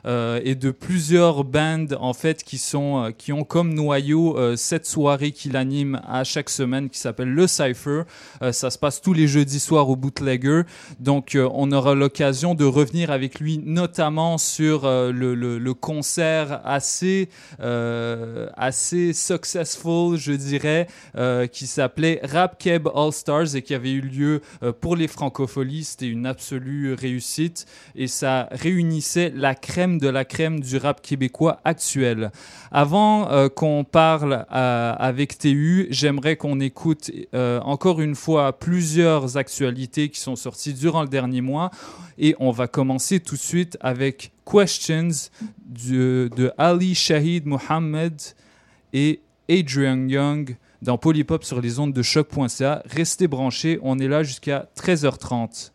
Euh, 0.07 0.40
et 0.45 0.55
de 0.55 0.71
plusieurs 0.71 1.42
bands 1.42 1.87
en 1.99 2.12
fait 2.12 2.45
qui 2.45 2.59
sont 2.59 3.05
euh, 3.07 3.11
qui 3.11 3.33
ont 3.33 3.42
comme 3.42 3.75
noyau 3.75 4.38
euh, 4.38 4.55
cette 4.55 4.87
soirée 4.87 5.33
qu'il 5.33 5.57
anime 5.57 6.01
à 6.07 6.23
chaque 6.23 6.49
semaine 6.49 6.88
qui 6.90 6.99
s'appelle 6.99 7.33
le 7.33 7.47
Cypher. 7.47 8.03
Euh, 8.42 8.53
ça 8.53 8.71
se 8.71 8.79
passe 8.79 9.01
tous 9.01 9.12
les 9.12 9.27
jeudis 9.27 9.59
soirs 9.59 9.88
au 9.88 9.97
Bootlegger. 9.97 10.62
Donc 11.01 11.35
euh, 11.35 11.49
on 11.53 11.73
aura 11.73 11.95
l'occasion 11.95 12.55
de 12.55 12.64
revenir 12.64 13.11
avec 13.11 13.40
lui 13.40 13.59
notamment 13.59 14.38
sur 14.38 14.85
euh, 14.85 15.11
le, 15.11 15.35
le, 15.35 15.59
le, 15.59 15.75
concert 15.75 16.61
assez 16.64 17.29
assez 17.59 19.12
successful, 19.12 20.16
je 20.16 20.33
dirais, 20.33 20.87
qui 21.53 21.66
s'appelait 21.66 22.21
Rap 22.23 22.59
Keb 22.59 22.88
All 22.95 23.12
Stars 23.12 23.55
et 23.55 23.62
qui 23.62 23.75
avait 23.75 23.92
eu 23.92 24.01
lieu 24.01 24.40
pour 24.81 24.97
les 24.97 25.09
francopholies. 25.09 25.85
C'était 25.85 26.09
une 26.09 26.27
absolue 26.27 26.95
réussite 26.95 27.66
et 27.95 28.07
ça 28.07 28.49
réunissait 28.53 29.33
la 29.35 29.55
crème 29.55 29.95
de 29.98 30.09
la 30.09 30.24
crème 30.24 30.61
du 30.61 30.76
rap 30.76 31.00
québécois 31.02 31.61
actuel. 31.64 32.30
Avant 32.70 33.30
euh, 33.30 33.48
qu'on 33.48 33.85
parle 33.85 34.46
euh, 34.52 34.94
avec 34.98 35.38
TU, 35.38 35.87
j'aimerais 35.90 36.37
qu'on 36.37 36.61
écoute 36.61 37.11
euh, 37.35 37.61
encore 37.61 38.00
une 38.00 38.14
fois 38.14 38.59
plusieurs 38.59 39.37
actualités 39.37 40.09
qui 40.09 40.20
sont 40.20 40.37
sorties 40.37 40.74
durant 40.74 41.02
le 41.02 41.09
dernier 41.09 41.40
mois. 41.40 41.70
Et 42.18 42.35
on 42.38 42.50
va 42.50 42.68
commencer 42.68 43.20
tout 43.20 43.35
de 43.35 43.40
suite 43.40 43.76
avec 43.80 44.32
Questions 44.44 45.09
de, 45.66 46.52
Ali 46.56 46.94
Shahid 46.94 47.46
Mohammed 47.46 48.20
et 48.92 49.20
Adrian 49.50 50.09
Young 50.09 50.56
dans 50.82 50.98
Polypop 50.98 51.44
sur 51.44 51.61
les 51.61 51.78
ondes 51.78 51.92
de 51.92 52.02
choc.ca. 52.02 52.82
Restez 52.87 53.26
branchés, 53.26 53.78
on 53.82 53.98
est 53.98 54.09
là 54.09 54.22
jusqu'à 54.22 54.68
13h30. 54.76 55.72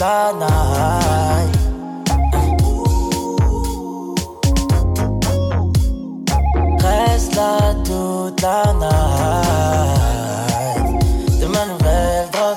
Reste 0.00 0.40
là 7.34 7.74
toute 7.84 8.40
la 8.40 8.72
night. 8.74 9.98
De 11.40 11.46
ma 11.46 11.66
nouvelle 11.66 12.28
drogue. 12.32 12.56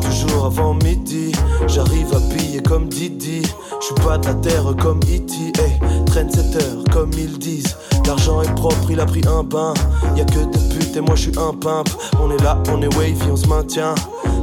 Toujours 0.00 0.46
avant 0.46 0.74
midi. 0.74 1.32
J'arrive 1.66 2.14
habillé 2.14 2.62
comme 2.62 2.88
Didi. 2.88 3.42
Je 3.80 3.86
suis 3.86 3.94
pas 3.96 4.18
de 4.18 4.28
la 4.28 4.34
terre 4.34 4.72
comme 4.80 5.00
E.T. 5.00 5.34
Hey, 5.60 5.80
traîne 6.06 6.30
cette 6.30 6.54
heure 6.54 6.84
comme 6.92 7.10
ils 7.14 7.36
disent. 7.38 7.76
L'argent 8.06 8.40
est 8.40 8.54
propre, 8.54 8.88
il 8.90 9.00
a 9.00 9.06
pris 9.06 9.22
un 9.26 9.42
bain. 9.42 9.74
Y 10.16 10.20
a 10.20 10.24
que 10.24 10.44
des 10.44 10.60
putes 10.74 10.96
et 10.96 11.00
moi 11.00 11.16
je 11.16 11.22
suis 11.22 11.36
un 11.38 11.52
pimp. 11.54 11.88
On 12.20 12.30
est 12.30 12.40
là, 12.42 12.56
on 12.70 12.80
est 12.82 12.94
wavy, 12.96 13.28
on 13.30 13.36
se 13.36 13.48
maintient. 13.48 13.96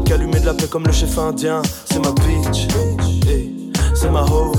Calumet 0.10 0.40
de 0.40 0.48
la 0.48 0.56
paix 0.56 0.66
comme 0.68 0.88
le 0.88 0.92
chef 0.92 1.20
indien. 1.20 1.62
C'est 1.86 2.00
ma 2.00 2.12
bitch, 2.12 2.68
hey, 3.28 3.72
c'est 3.94 4.10
ma 4.10 4.24
hoe, 4.24 4.54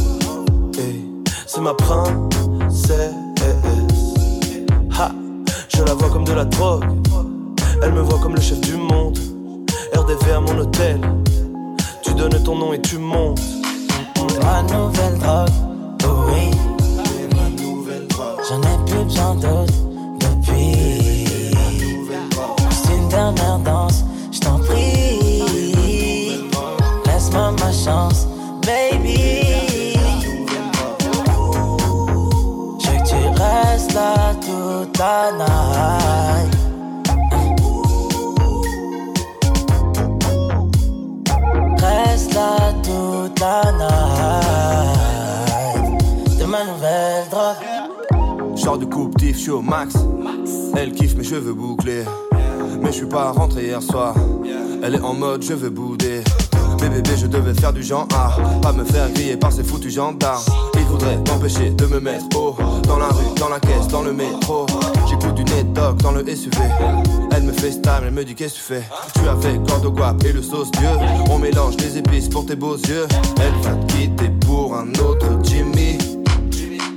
hey, 0.78 1.04
c'est 1.44 1.60
ma 1.60 1.74
princesse. 1.74 3.10
Ha, 4.96 5.10
je 5.68 5.82
la 5.82 5.94
vois 5.94 6.08
comme 6.08 6.22
de 6.22 6.34
la 6.34 6.44
drogue. 6.44 6.84
Elle 7.82 7.92
me 7.94 8.00
voit 8.00 8.20
comme 8.20 8.36
le 8.36 8.40
chef 8.40 8.60
du 8.60 8.74
monde. 8.76 9.18
RDV 9.92 10.30
à 10.30 10.38
mon 10.38 10.56
hôtel. 10.56 11.00
Tu 12.04 12.14
donnes 12.14 12.40
ton 12.44 12.56
nom 12.56 12.72
et 12.72 12.80
tu 12.80 12.98
montes. 12.98 13.40
Ma 14.40 14.62
nouvelle 14.62 15.18
drogue, 15.18 15.48
oh 16.04 16.26
oui. 16.28 16.50
J'en 18.48 18.60
ai 18.60 18.78
plus 18.86 19.04
besoin 19.04 19.34
d'autre 19.34 19.74
depuis. 20.20 21.26
C'est 22.70 22.94
une 22.96 23.08
dernière 23.08 23.58
danse, 23.58 24.04
Reste 41.78 42.34
là 42.34 42.72
toute 42.84 43.40
la 43.40 43.62
night. 43.72 44.98
De 46.38 46.44
ma 46.44 46.64
nouvelle 46.64 47.28
drogue. 47.28 47.56
Genre 48.56 48.78
de 48.78 48.84
coupe 48.84 49.18
diff, 49.18 49.36
je 49.36 49.40
suis 49.40 49.50
au 49.50 49.60
max. 49.60 49.94
Elle 50.76 50.92
kiffe 50.92 51.16
mes 51.16 51.24
cheveux 51.24 51.54
bouclés. 51.54 52.04
Mais 52.80 52.92
je 52.92 52.98
suis 52.98 53.06
pas 53.06 53.32
rentré 53.32 53.64
hier 53.64 53.82
soir. 53.82 54.14
Elle 54.80 54.94
est 54.94 55.02
en 55.02 55.14
mode 55.14 55.42
je 55.42 55.54
veux 55.54 55.70
bouder. 55.70 56.22
Bébé, 56.78 57.02
bébé, 57.02 57.16
je 57.16 57.26
devais 57.26 57.54
faire 57.54 57.72
du 57.72 57.82
genre 57.82 58.06
A. 58.14 58.36
Pas 58.62 58.72
me 58.72 58.84
faire 58.84 59.10
griller 59.10 59.36
par 59.36 59.50
ces 59.50 59.64
foutus 59.64 59.92
gendarmes. 59.92 60.44
Ils 60.90 60.94
voudraient 60.94 61.18
m'empêcher 61.28 61.70
de 61.70 61.86
me 61.86 62.00
mettre 62.00 62.36
haut. 62.36 62.56
Dans 62.82 62.98
la 62.98 63.06
rue, 63.06 63.32
dans 63.36 63.48
la 63.48 63.60
caisse, 63.60 63.86
dans 63.86 64.02
le 64.02 64.12
métro. 64.12 64.66
J'écoute 65.08 65.34
du 65.34 65.44
dog 65.44 66.02
dans 66.02 66.10
le 66.10 66.24
SUV. 66.24 66.56
Elle 67.30 67.44
me 67.44 67.52
fait 67.52 67.70
style, 67.70 68.02
elle 68.02 68.10
me 68.10 68.24
dit 68.24 68.34
qu'est-ce 68.34 68.54
que 68.54 68.58
tu 68.58 68.64
fais? 68.64 68.82
Je 69.14 69.20
suis 69.20 69.28
avec 69.28 69.64
cordeau 69.68 69.92
guap 69.92 70.24
et 70.24 70.32
le 70.32 70.42
sauce 70.42 70.68
Dieu? 70.72 70.88
On 71.30 71.38
mélange 71.38 71.76
les 71.76 71.96
épices 71.96 72.28
pour 72.28 72.44
tes 72.44 72.56
beaux 72.56 72.76
yeux. 72.76 73.06
Elle 73.36 73.62
va 73.62 73.76
te 73.76 73.92
quitter 73.92 74.30
pour 74.44 74.74
un 74.74 74.88
autre 74.94 75.26
Jimmy. 75.44 75.96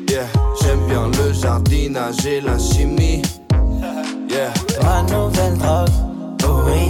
Yeah, 0.10 0.26
j'aime 0.62 0.80
bien 0.88 1.10
le 1.10 1.32
jardinage 1.32 2.26
et 2.26 2.42
la 2.42 2.58
chimie. 2.58 3.22
Yeah. 4.28 4.52
Ma 4.82 5.04
nouvelle 5.04 5.56
drogue, 5.60 5.90
oh 6.46 6.64
oui. 6.66 6.90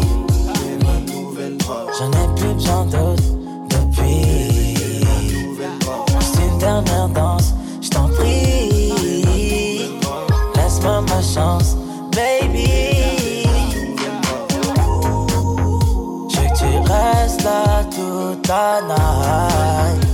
J'en 2.00 2.12
ai 2.12 2.36
plus 2.38 2.54
besoin 2.54 2.86
d'autres 2.86 3.24
depuis. 3.70 4.53
Dernière 6.64 7.10
danse, 7.10 7.54
je 7.82 7.90
t'en 7.90 8.08
prie. 8.08 9.84
Laisse-moi 10.56 11.02
ma 11.02 11.22
chance, 11.22 11.76
baby. 12.14 12.70
Je 16.30 16.40
veux 16.40 16.48
que 16.48 16.58
tu 16.58 16.70
restes 16.90 17.44
là 17.44 17.84
toute 17.92 18.48
la 18.48 18.80
night. 18.88 20.08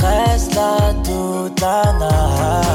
Reste 0.00 0.54
là 0.54 0.94
toute 1.02 1.60
la 1.60 1.82
night. 1.98 2.73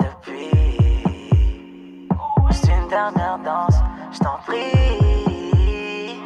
Depuis. 0.00 1.04
C'est 2.50 2.72
une 2.72 2.88
dernière 2.88 3.38
danse, 3.44 3.76
je 4.12 4.18
t'en 4.18 4.38
prie. 4.46 6.20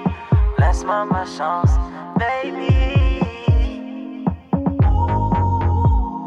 Laisse-moi 0.59 1.05
ma 1.07 1.25
chance, 1.25 1.73
baby. 2.17 3.21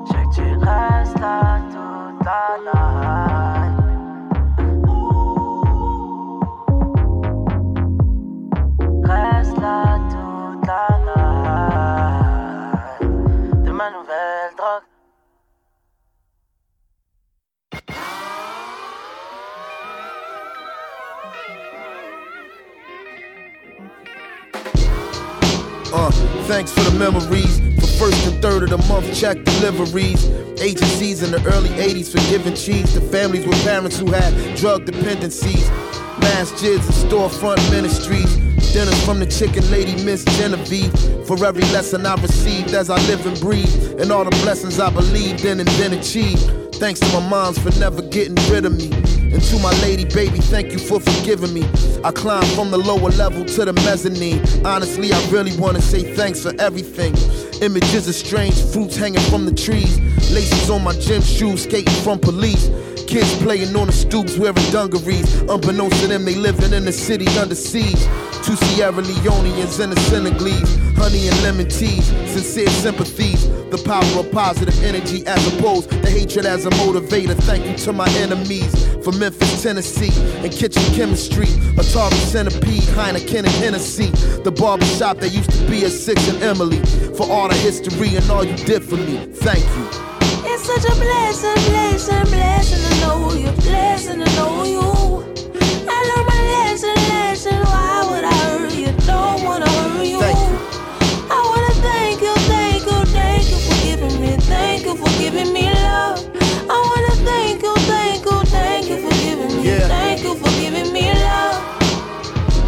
Je 0.06 0.14
veux 0.14 0.24
que 0.24 0.36
tu 0.36 0.58
restes 0.58 1.20
là 1.20 1.60
toute 1.72 2.26
la 2.26 2.58
night. 2.66 2.81
Thanks 26.52 26.74
for 26.74 26.82
the 26.82 27.00
memories. 27.00 27.60
For 27.80 27.88
first 28.06 28.28
and 28.28 28.42
third 28.42 28.64
of 28.64 28.72
the 28.72 28.78
month 28.90 29.08
check 29.16 29.42
deliveries. 29.46 30.28
Agencies 30.60 31.24
in 31.24 31.32
the 31.32 31.42
early 31.46 31.70
80s 31.70 32.12
for 32.12 32.20
giving 32.30 32.56
cheese 32.56 32.92
to 32.94 33.00
families 33.00 33.48
with 33.48 33.64
parents 33.64 33.98
who 33.98 34.12
had 34.12 34.58
drug 34.58 34.84
dependencies. 34.84 35.70
Mass 36.20 36.52
jids 36.52 36.84
and 36.92 37.00
storefront 37.10 37.62
ministries. 37.72 38.36
Dinners 38.74 39.02
from 39.06 39.20
the 39.20 39.28
chicken 39.28 39.64
lady, 39.72 39.96
Miss 40.04 40.26
Genevieve. 40.38 40.94
For 41.26 41.42
every 41.46 41.64
lesson 41.72 42.06
I 42.06 42.16
received 42.16 42.74
as 42.74 42.90
I 42.90 42.98
live 43.08 43.26
and 43.26 43.40
breathe. 43.40 44.02
And 44.02 44.12
all 44.12 44.26
the 44.26 44.38
blessings 44.44 44.78
I 44.78 44.90
believed 44.90 45.46
in 45.46 45.62
and 45.62 45.70
then 45.80 45.94
achieved. 45.94 46.76
Thanks 46.76 47.00
to 47.00 47.08
my 47.14 47.30
moms 47.30 47.60
for 47.60 47.72
never 47.80 48.02
getting 48.02 48.36
rid 48.52 48.66
of 48.66 48.76
me. 48.76 49.01
And 49.34 49.42
to 49.42 49.60
my 49.60 49.72
lady, 49.82 50.06
baby, 50.06 50.40
thank 50.40 50.72
you 50.72 50.80
for 50.80 51.00
forgiving 51.00 51.54
me. 51.54 51.64
I 52.04 52.12
climbed 52.12 52.48
from 52.48 52.70
the 52.72 52.78
lower 52.78 53.10
level 53.12 53.46
to 53.46 53.66
the 53.66 53.74
mezzanine. 53.74 54.42
Honestly, 54.66 55.14
I 55.14 55.30
really 55.30 55.56
wanna 55.58 55.82
say 55.82 56.16
thanks 56.16 56.44
for 56.44 56.54
everything. 56.60 57.14
Images 57.62 58.08
of 58.08 58.16
strange 58.16 58.62
fruits 58.74 58.96
hanging 58.96 59.22
from 59.30 59.46
the 59.46 59.54
trees. 59.54 60.00
Laces 60.32 60.70
on 60.70 60.84
my 60.84 60.94
gym 60.94 61.22
shoes, 61.22 61.64
skating 61.64 61.94
from 62.04 62.20
police. 62.20 62.70
Kids 63.08 63.36
playing 63.42 63.76
on 63.76 63.88
the 63.88 63.94
stoops 63.94 64.38
wearing 64.38 64.72
dungarees. 64.72 65.42
Unbeknownst 65.42 66.02
to 66.02 66.08
them, 66.08 66.26
they 66.26 66.36
living 66.36 66.74
in 66.74 66.86
the 66.86 66.92
city 66.92 67.28
under 67.40 67.56
siege. 67.56 68.02
Two 68.44 68.56
Sierra 68.56 68.94
Leoneans 68.94 69.80
and 69.80 69.94
a 69.94 70.00
Senegalese. 70.02 70.78
Honey 70.98 71.28
and 71.28 71.44
lemon 71.44 71.68
teas, 71.68 72.06
sincere 72.32 72.70
sympathies. 72.70 73.48
The 73.70 73.82
power 73.86 74.20
of 74.20 74.32
positive 74.32 74.84
energy 74.84 75.26
as 75.26 75.42
opposed 75.54 75.90
to 75.90 76.10
hatred 76.10 76.46
as 76.46 76.66
a 76.66 76.70
motivator. 76.72 77.36
Thank 77.44 77.66
you 77.66 77.78
to 77.86 77.94
my 77.94 78.10
enemies 78.18 78.72
from 79.04 79.20
Memphis, 79.20 79.64
Tennessee, 79.64 80.12
and 80.44 80.52
kitchen 80.52 80.84
chemistry. 80.94 81.48
Atari 81.78 82.14
Centipede, 82.32 82.84
Heineken 82.96 83.40
and 83.40 83.48
Hennessy. 83.64 84.10
The 84.44 84.52
barber 84.52 84.86
shop 84.86 85.18
that 85.18 85.30
used 85.30 85.52
to 85.52 85.70
be 85.70 85.84
a 85.84 85.90
Six 85.90 86.28
and 86.28 86.42
Emily. 86.44 86.80
For 87.16 87.30
all 87.30 87.50
the 87.50 87.56
history 87.56 88.16
and 88.16 88.30
all 88.30 88.44
you 88.44 88.56
did 88.66 88.84
for 88.84 88.98
me. 88.98 89.18
Thank 89.34 89.66
you. 89.78 90.11
Such 90.74 90.86
a 90.86 90.96
blessing, 90.96 91.70
blessing, 91.70 92.24
blessing 92.32 92.80
to 92.80 93.02
know 93.02 93.34
you, 93.34 93.52
blessing 93.62 94.20
to 94.20 94.36
know 94.38 94.64
you. 94.64 94.91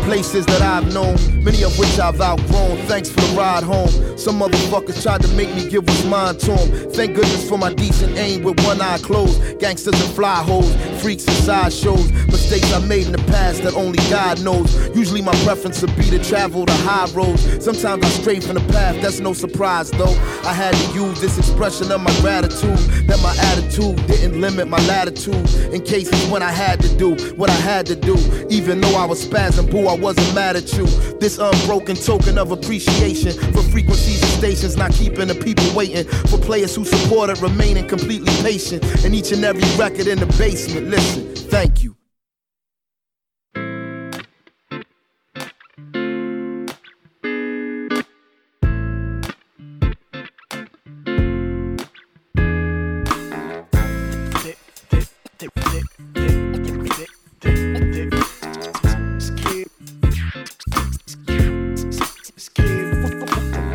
Places 0.05 0.45
that 0.47 0.61
I've 0.61 0.93
known, 0.93 1.15
many 1.43 1.63
of 1.63 1.77
which 1.79 1.97
I've 1.97 2.19
outgrown. 2.19 2.77
Thanks 2.87 3.09
for 3.09 3.21
the 3.21 3.37
ride 3.37 3.63
home. 3.63 3.89
Some 4.17 4.39
motherfuckers 4.39 5.01
tried 5.01 5.21
to 5.21 5.27
make 5.29 5.53
me 5.55 5.69
give 5.69 5.87
what's 5.87 6.03
mine 6.03 6.37
to 6.39 6.51
'em. 6.51 6.91
Thank 6.91 7.15
goodness 7.15 7.47
for 7.47 7.57
my 7.57 7.73
decent 7.73 8.17
aim 8.17 8.43
with 8.43 8.59
one 8.65 8.81
eye 8.81 8.97
closed. 8.99 9.39
Gangsters 9.59 9.99
and 9.99 10.13
fly 10.13 10.43
hoes, 10.43 10.69
freaks 11.03 11.27
and 11.27 11.35
sideshows. 11.35 12.09
Mistakes 12.27 12.71
I 12.71 12.79
made 12.87 13.05
in 13.07 13.11
the 13.11 13.23
past 13.29 13.61
that 13.63 13.75
only 13.75 13.97
God 14.09 14.41
knows. 14.41 14.73
Usually 14.95 15.21
my 15.21 15.35
preference 15.43 15.81
would 15.81 15.93
be 15.97 16.09
to 16.09 16.23
travel 16.23 16.65
the 16.65 16.73
high 16.87 17.11
roads. 17.11 17.43
Sometimes 17.63 18.05
I 18.05 18.09
stray 18.09 18.39
from 18.39 18.55
the 18.55 18.65
path, 18.71 19.01
that's 19.01 19.19
no 19.19 19.33
surprise 19.33 19.91
though. 19.91 20.15
I 20.45 20.53
had 20.53 20.73
to 20.73 20.93
use 20.93 21.19
this 21.19 21.37
expression 21.37 21.91
of 21.91 21.99
my 21.99 22.13
gratitude. 22.21 22.77
That 23.07 23.19
my 23.21 23.35
attitude 23.51 23.97
didn't 24.07 24.39
limit 24.39 24.69
my 24.69 24.79
latitude. 24.87 25.45
In 25.73 25.83
cases 25.83 26.25
when 26.31 26.41
I 26.41 26.51
had 26.51 26.79
to 26.79 26.97
do 26.97 27.15
what 27.35 27.49
I 27.49 27.59
had 27.71 27.85
to 27.87 27.95
do. 27.95 28.15
Even 28.49 28.79
though 28.79 28.95
I 28.95 29.03
was 29.05 29.25
spazzing, 29.25 29.69
boo, 29.69 29.87
I 29.87 29.95
wasn't 29.95 30.33
mad 30.33 30.55
at 30.55 30.71
you. 30.73 30.85
This 31.19 31.37
unbroken 31.37 31.97
token 31.97 32.37
of 32.37 32.51
appreciation 32.51 33.33
for 33.51 33.61
frequencies 33.63 34.21
and 34.23 34.31
stations 34.39 34.77
not 34.77 34.93
keeping 34.93 35.27
the 35.27 35.35
people 35.35 35.65
waiting. 35.75 36.05
For 36.31 36.37
players 36.37 36.73
who 36.73 36.85
supported 36.85 37.41
remaining 37.41 37.89
completely 37.89 38.31
patient. 38.41 38.83
And 39.03 39.13
each 39.13 39.33
and 39.33 39.43
every 39.43 39.67
record 39.77 40.07
in 40.07 40.19
the 40.19 40.27
basement. 40.37 40.92
Thank 40.95 41.83
you. 41.83 41.95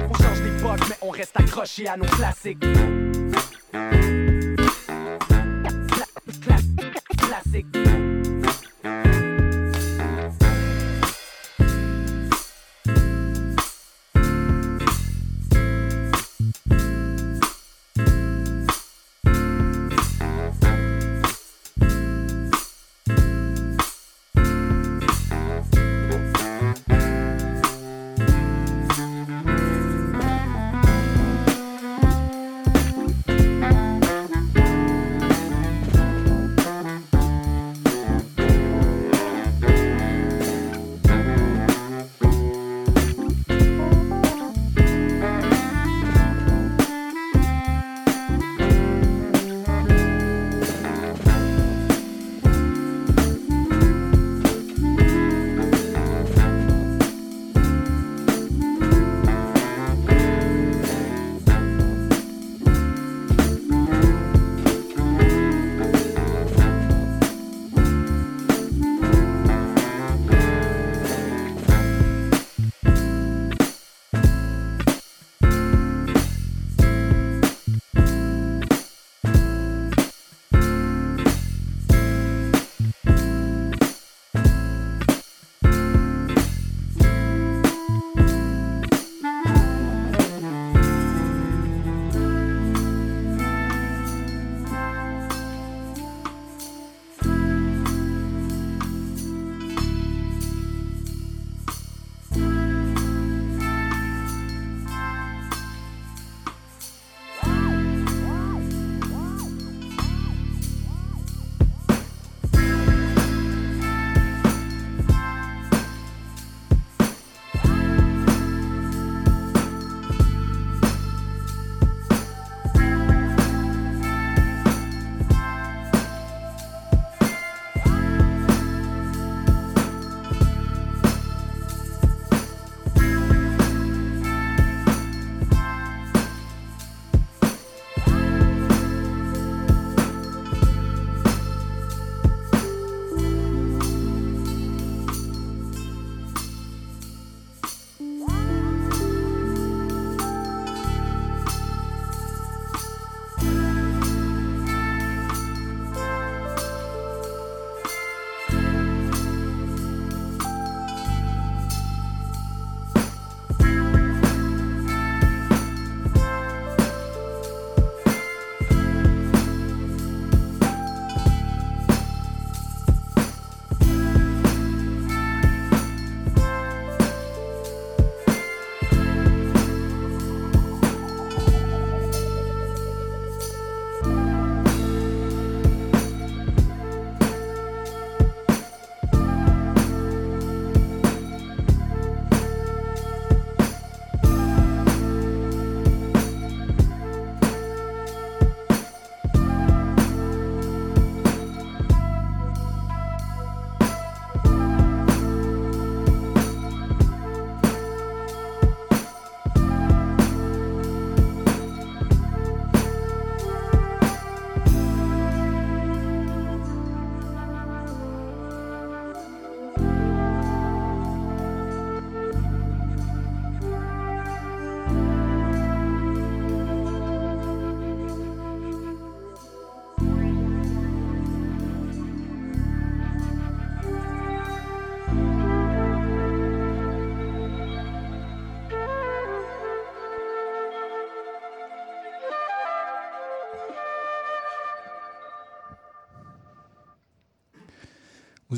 On 0.08 0.14
change 0.14 0.42
d'époque, 0.42 0.80
mais 0.88 0.96
on 1.02 1.10
reste 1.10 1.32
accroché 1.34 1.88
à 1.88 1.96
nos 1.96 2.04
classiques. 2.04 2.64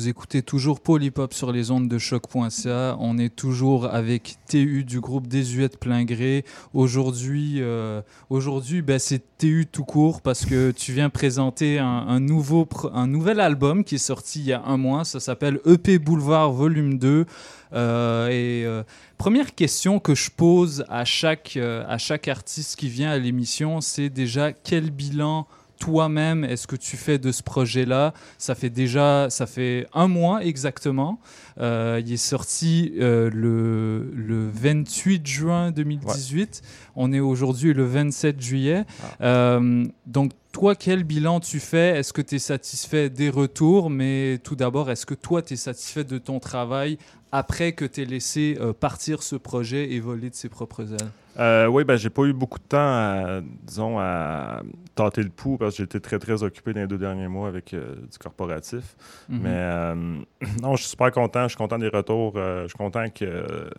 Vous 0.01 0.09
écoutez 0.09 0.41
toujours 0.41 0.79
Polypop 0.79 1.31
sur 1.31 1.51
les 1.51 1.69
ondes 1.69 1.87
de 1.87 1.99
choc.ca. 1.99 2.97
On 2.99 3.19
est 3.19 3.35
toujours 3.35 3.85
avec 3.85 4.37
TU 4.47 4.83
du 4.83 4.99
groupe 4.99 5.27
Désuète 5.27 5.79
plein 5.79 6.05
gré. 6.05 6.43
Aujourd'hui, 6.73 7.57
euh, 7.59 8.01
aujourd'hui, 8.31 8.81
ben, 8.81 8.97
c'est 8.97 9.21
TU 9.37 9.67
tout 9.71 9.83
court 9.83 10.21
parce 10.21 10.43
que 10.43 10.71
tu 10.71 10.91
viens 10.91 11.11
présenter 11.11 11.77
un, 11.77 12.19
nouveau, 12.19 12.67
un 12.95 13.05
nouvel 13.05 13.39
album 13.39 13.83
qui 13.83 13.93
est 13.93 13.99
sorti 13.99 14.39
il 14.39 14.45
y 14.47 14.53
a 14.53 14.63
un 14.63 14.77
mois. 14.77 15.05
Ça 15.05 15.19
s'appelle 15.19 15.59
EP 15.67 15.99
Boulevard 15.99 16.51
Volume 16.51 16.97
2. 16.97 17.27
Euh, 17.73 18.27
et 18.29 18.65
euh, 18.65 18.81
première 19.19 19.53
question 19.53 19.99
que 19.99 20.15
je 20.15 20.31
pose 20.31 20.83
à 20.89 21.05
chaque, 21.05 21.59
à 21.61 21.99
chaque 21.99 22.27
artiste 22.27 22.75
qui 22.75 22.89
vient 22.89 23.11
à 23.11 23.19
l'émission, 23.19 23.81
c'est 23.81 24.09
déjà 24.09 24.51
quel 24.51 24.89
bilan 24.89 25.45
toi-même 25.81 26.43
est-ce 26.43 26.67
que 26.67 26.75
tu 26.75 26.95
fais 26.95 27.17
de 27.17 27.31
ce 27.31 27.41
projet-là? 27.41 28.13
Ça 28.37 28.53
fait 28.53 28.69
déjà, 28.69 29.31
ça 29.31 29.47
fait 29.47 29.87
un 29.93 30.07
mois 30.07 30.45
exactement. 30.45 31.19
Euh, 31.59 31.99
il 32.05 32.13
est 32.13 32.17
sorti 32.17 32.93
euh, 32.99 33.31
le, 33.33 34.11
le 34.13 34.47
28 34.47 35.25
juin 35.25 35.71
2018. 35.71 36.61
On 36.95 37.11
est 37.11 37.19
aujourd'hui 37.19 37.73
le 37.73 37.83
27 37.83 38.39
juillet. 38.39 38.85
Euh, 39.21 39.83
donc 40.05 40.33
toi, 40.51 40.75
quel 40.75 41.03
bilan 41.03 41.39
tu 41.39 41.59
fais? 41.59 41.97
Est-ce 41.97 42.13
que 42.13 42.21
tu 42.21 42.35
es 42.35 42.39
satisfait 42.39 43.09
des 43.09 43.31
retours? 43.31 43.89
Mais 43.89 44.37
tout 44.43 44.55
d'abord, 44.55 44.91
est-ce 44.91 45.07
que 45.07 45.15
toi, 45.15 45.41
tu 45.41 45.55
es 45.55 45.57
satisfait 45.57 46.03
de 46.03 46.19
ton 46.19 46.39
travail 46.39 46.99
après 47.31 47.71
que 47.71 47.85
tu 47.85 48.01
aies 48.01 48.05
laissé 48.05 48.55
partir 48.79 49.23
ce 49.23 49.35
projet 49.35 49.93
et 49.93 49.99
voler 49.99 50.29
de 50.29 50.35
ses 50.35 50.49
propres 50.49 50.93
ailes? 50.93 51.11
Euh, 51.39 51.67
oui, 51.67 51.83
ben 51.85 51.95
j'ai 51.95 52.09
pas 52.09 52.23
eu 52.23 52.33
beaucoup 52.33 52.59
de 52.59 52.63
temps, 52.65 52.77
à, 52.77 53.41
disons, 53.63 53.97
à 53.99 54.61
tâter 54.95 55.23
le 55.23 55.29
pouls 55.29 55.57
parce 55.57 55.75
que 55.77 55.83
j'étais 55.83 55.99
très, 56.01 56.19
très 56.19 56.43
occupé 56.43 56.73
dans 56.73 56.81
les 56.81 56.87
deux 56.87 56.97
derniers 56.97 57.27
mois 57.29 57.47
avec 57.47 57.73
euh, 57.73 57.95
du 58.11 58.17
corporatif. 58.17 58.95
Mhm. 59.29 59.39
Mais 59.41 59.49
euh, 59.53 59.95
non, 60.61 60.75
je 60.75 60.81
suis 60.81 60.89
super 60.91 61.11
content. 61.11 61.43
Je 61.43 61.49
suis 61.49 61.57
content 61.57 61.77
des 61.79 61.87
retours. 61.87 62.33
je 62.35 62.67
suis 62.67 62.77
content 62.77 63.09
que, 63.09 63.69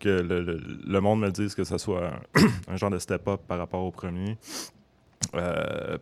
que 0.00 0.08
le, 0.08 0.42
le- 0.42 0.60
le 0.86 1.00
monde 1.00 1.20
me 1.20 1.30
dise 1.30 1.54
que 1.54 1.64
ça 1.64 1.78
soit 1.78 2.08
un, 2.08 2.40
un 2.72 2.76
genre 2.76 2.90
de 2.90 2.98
step-up 2.98 3.40
par 3.48 3.58
rapport 3.58 3.82
au 3.84 3.90
premier. 3.90 4.36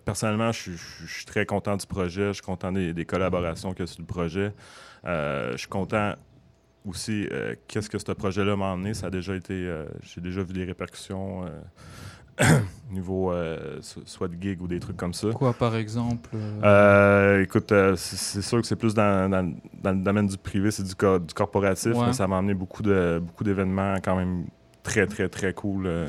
Personnellement, 0.05 0.51
je 0.53 0.59
suis- 0.61 0.77
je 1.07 1.13
suis 1.13 1.25
très 1.25 1.47
content 1.47 1.77
du 1.77 1.87
projet. 1.87 2.29
Je 2.29 2.33
suis 2.35 2.43
content 2.43 2.73
des, 2.73 2.93
des 2.93 3.05
collaborations 3.05 3.71
qu'il 3.73 3.81
y 3.81 3.85
a 3.85 3.87
sur 3.87 4.01
le 4.01 4.07
projet. 4.07 4.53
Je 5.05 5.55
suis 5.57 5.69
content 5.69 6.15
aussi 6.87 7.27
euh, 7.33 7.55
qu'est-ce 7.69 7.91
que 7.91 7.99
ce 7.99 8.13
projet-là 8.13 8.57
m'a 8.57 8.67
emmené. 8.73 8.95
Ça 8.95 9.07
a 9.07 9.11
déjà 9.11 9.35
été. 9.35 9.55
euh, 9.55 9.87
J'ai 10.03 10.21
déjà 10.21 10.43
vu 10.43 10.55
les 10.55 10.65
répercussions 10.65 11.45
euh, 11.45 11.51
niveau 12.91 13.33
so- 13.83 14.01
soit 14.07 14.29
de 14.29 14.41
gig 14.41 14.63
ou 14.63 14.67
des 14.67 14.81
trucs 14.81 14.97
comme 14.97 15.13
ça. 15.15 15.29
Quoi, 15.31 15.53
par 15.53 15.77
exemple 15.77 16.31
écoute, 17.43 17.73
c'est 17.97 18.43
sûr 18.43 18.61
que 18.61 18.67
c'est 18.67 18.77
plus 18.77 18.95
dans, 18.95 19.31
dans- 19.31 19.55
dans 19.83 19.93
le 19.93 20.03
domaine 20.03 20.27
du 20.27 20.37
privé, 20.39 20.71
c'est 20.71 20.83
du, 20.85 20.95
co- 20.95 21.19
du 21.19 21.35
corporatif, 21.35 21.95
Ouais. 21.95 22.07
mais 22.07 22.13
ça 22.13 22.27
m'a 22.27 22.39
amené 22.39 22.55
beaucoup 22.55 22.83
de 22.83 23.21
beaucoup 23.23 23.45
d'événements 23.45 23.97
quand 24.03 24.17
même 24.17 24.47
très, 24.83 25.07
très, 25.07 25.29
très 25.29 25.53
cool. 25.53 25.87
euh, 25.87 26.09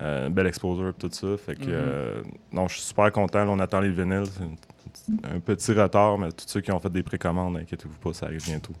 euh, 0.00 0.28
bel 0.30 0.46
exposure 0.46 0.88
et 0.90 0.92
tout 0.92 1.08
ça. 1.10 1.36
Fait 1.36 1.56
que, 1.56 1.64
Mhm. 1.64 1.70
euh, 1.70 2.22
non, 2.52 2.68
je 2.68 2.74
suis 2.74 2.82
super 2.82 3.10
content. 3.12 3.44
Là, 3.44 3.50
on 3.50 3.58
attend 3.58 3.80
les 3.80 3.90
vinyles. 3.90 4.22
Un- 5.24 5.40
petit 5.40 5.72
retard, 5.72 6.18
mais 6.18 6.30
tous 6.32 6.44
ceux 6.48 6.60
qui 6.60 6.72
ont 6.72 6.80
fait 6.80 6.90
des 6.90 7.02
précommandes, 7.02 7.56
inquiétez-vous 7.56 7.98
pas, 8.02 8.12
ça 8.14 8.26
arrive 8.26 8.44
bientôt. 8.44 8.72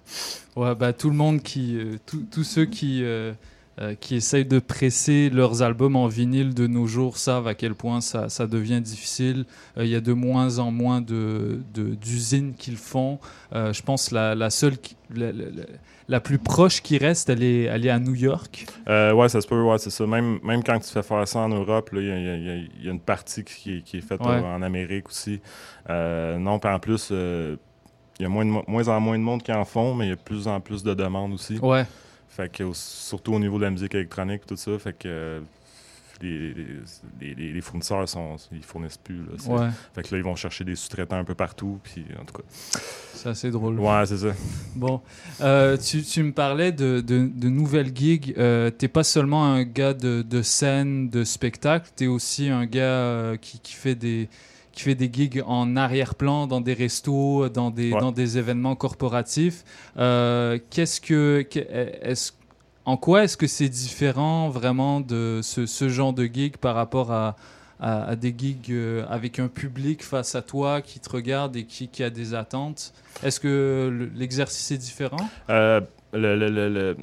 Ouais, 0.56 0.74
bah, 0.74 0.92
tout 0.92 1.10
le 1.10 1.16
monde 1.16 1.42
qui. 1.42 1.76
euh, 1.76 1.96
tous 2.30 2.44
ceux 2.44 2.64
qui. 2.66 3.02
euh, 3.02 3.32
euh, 3.80 3.96
qui 3.96 4.14
essayent 4.14 4.44
de 4.44 4.60
presser 4.60 5.30
leurs 5.30 5.62
albums 5.62 5.96
en 5.96 6.06
vinyle 6.06 6.54
de 6.54 6.68
nos 6.68 6.86
jours 6.86 7.16
savent 7.16 7.48
à 7.48 7.54
quel 7.56 7.74
point 7.74 8.00
ça, 8.00 8.28
ça 8.28 8.46
devient 8.46 8.80
difficile. 8.80 9.46
Euh, 9.76 9.84
Il 9.84 9.90
y 9.90 9.96
a 9.96 10.00
de 10.00 10.12
moins 10.12 10.60
en 10.60 10.70
moins 10.70 11.00
de- 11.00 11.60
de- 11.74 11.96
d'usines 11.96 12.54
qui 12.56 12.70
le 12.70 12.76
font. 12.76 13.18
Je 13.52 13.82
pense 13.82 14.12
la, 14.12 14.36
la 14.36 14.50
seule, 14.50 14.76
la- 16.08 16.20
plus 16.20 16.38
proche 16.38 16.82
qui 16.82 16.98
reste, 16.98 17.28
elle 17.30 17.42
est, 17.42 17.62
elle 17.64 17.86
est 17.86 17.90
à 17.90 17.98
New 17.98 18.14
York. 18.14 18.66
Euh, 18.88 19.12
ouais, 19.12 19.28
ça 19.28 19.40
se 19.40 19.46
peut, 19.46 19.60
ouais, 19.62 19.78
c'est 19.78 19.90
ça. 19.90 20.06
Même, 20.06 20.38
même 20.42 20.62
quand 20.62 20.78
tu 20.78 20.90
fais 20.90 21.02
faire 21.02 21.26
ça 21.26 21.40
en 21.40 21.48
Europe, 21.48 21.90
il 21.92 22.04
y, 22.04 22.10
a- 22.10 22.18
y 22.36 22.68
y 22.82 22.86
y 22.86 22.88
une 22.88 23.00
partie 23.00 23.44
qui 23.44 23.78
est, 23.78 23.80
qui 23.82 23.98
est 23.98 24.00
faite 24.00 24.20
Ouais. 24.20 24.32
euh, 24.32 24.42
en 24.56 24.62
Amérique 24.62 25.08
aussi. 25.08 25.40
Euh, 25.90 26.38
non, 26.38 26.58
puis 26.58 26.70
en 26.70 26.78
plus, 26.78 27.08
euh, 27.10 27.56
il 28.18 28.22
y 28.22 28.26
a 28.26 28.28
moins, 28.28 28.44
de 28.44 28.50
moins 28.68 28.88
en 28.88 29.00
moins 29.00 29.18
de 29.18 29.22
monde 29.24 29.42
qui 29.42 29.52
en 29.52 29.64
font, 29.64 29.94
mais 29.94 30.06
il 30.06 30.08
y 30.10 30.12
a 30.12 30.16
de 30.16 30.20
plus 30.20 30.46
en 30.46 30.60
plus 30.60 30.82
de 30.82 30.94
demandes 30.94 31.32
aussi. 31.32 31.58
Ouais. 31.58 31.84
Fait 32.28 32.50
que, 32.50 32.64
surtout 32.72 33.32
au 33.34 33.38
niveau 33.38 33.58
de 33.58 33.64
la 33.64 33.70
musique 33.70 33.94
électronique, 33.94 34.42
tout 34.46 34.56
ça, 34.56 34.78
fait 34.78 34.92
que 34.98 35.40
les, 36.22 36.54
les- 37.20 37.34
les- 37.34 37.52
les 37.52 37.60
fournisseurs 37.60 38.08
sont, 38.08 38.36
ils 38.52 38.62
fournissent 38.62 38.96
plus. 38.98 39.18
Là, 39.18 39.32
C'est- 39.38 39.48
Ouais. 39.50 39.68
Fait 39.94 40.02
que 40.02 40.14
là, 40.14 40.18
ils 40.18 40.24
vont 40.24 40.36
chercher 40.36 40.64
des 40.64 40.74
sous-traitants 40.74 41.16
un 41.18 41.24
peu 41.24 41.34
partout, 41.34 41.78
puis 41.82 42.04
en 42.20 42.24
tout 42.24 42.34
cas. 42.34 42.78
C'est 43.14 43.28
assez 43.28 43.50
drôle. 43.50 43.78
Ouais, 43.80 44.04
c'est 44.06 44.18
ça. 44.18 44.32
Bon, 44.76 45.00
Euh, 45.40 45.76
tu, 45.76 46.02
tu 46.02 46.22
me 46.22 46.32
parlais 46.32 46.72
de, 46.72 47.00
de, 47.00 47.28
de 47.34 47.48
nouvelles 47.48 47.94
gigs. 47.94 48.34
Euh, 48.38 48.70
t'es 48.70 48.88
pas 48.88 49.04
seulement 49.04 49.44
un 49.44 49.64
gars 49.64 49.94
de, 49.94 50.22
de 50.22 50.42
scène, 50.42 51.08
de 51.08 51.24
spectacle, 51.24 51.90
t'es 51.96 52.06
aussi 52.06 52.48
un 52.48 52.66
gars 52.66 52.80
euh, 52.82 53.36
qui, 53.36 53.58
qui 53.60 53.74
fait 53.74 53.94
des 53.94 54.28
qui 54.72 54.82
fait 54.82 54.96
des 54.96 55.08
gigs 55.12 55.40
en 55.46 55.76
arrière-plan 55.76 56.48
dans 56.48 56.60
des 56.60 56.74
restos, 56.74 57.48
dans 57.48 57.70
des 57.70 57.92
Ouais. 57.92 58.00
dans 58.00 58.10
des 58.10 58.38
événements 58.38 58.74
corporatifs. 58.74 59.62
Euh, 59.96 60.58
Qu'est-ce 60.70 61.00
que 61.00 61.46
que- 61.48 61.60
est-ce 62.02 62.32
en 62.84 62.96
quoi 62.96 63.24
est-ce 63.24 63.36
que 63.36 63.46
c'est 63.46 63.68
différent 63.68 64.48
vraiment 64.50 65.00
de 65.00 65.40
ce, 65.42 65.66
ce 65.66 65.88
genre 65.88 66.12
de 66.12 66.24
gig 66.26 66.56
par 66.58 66.74
rapport 66.74 67.12
à, 67.12 67.36
à, 67.80 68.04
à 68.04 68.16
des 68.16 68.34
gigs 68.36 68.70
euh, 68.70 69.04
avec 69.08 69.38
un 69.38 69.48
public 69.48 70.02
face 70.04 70.34
à 70.34 70.42
toi 70.42 70.82
qui 70.82 71.00
te 71.00 71.08
regarde 71.10 71.56
et 71.56 71.64
qui, 71.64 71.88
qui 71.88 72.02
a 72.02 72.10
des 72.10 72.34
attentes? 72.34 72.92
Est-ce 73.22 73.40
que 73.40 73.88
le- 73.92 74.10
l'exercice 74.14 74.70
est 74.70 74.78
différent? 74.78 75.16
Euh, 75.50 75.80
le, 76.12 76.36
le- 76.36 76.50
le- 76.50 76.68
le- 76.68 76.96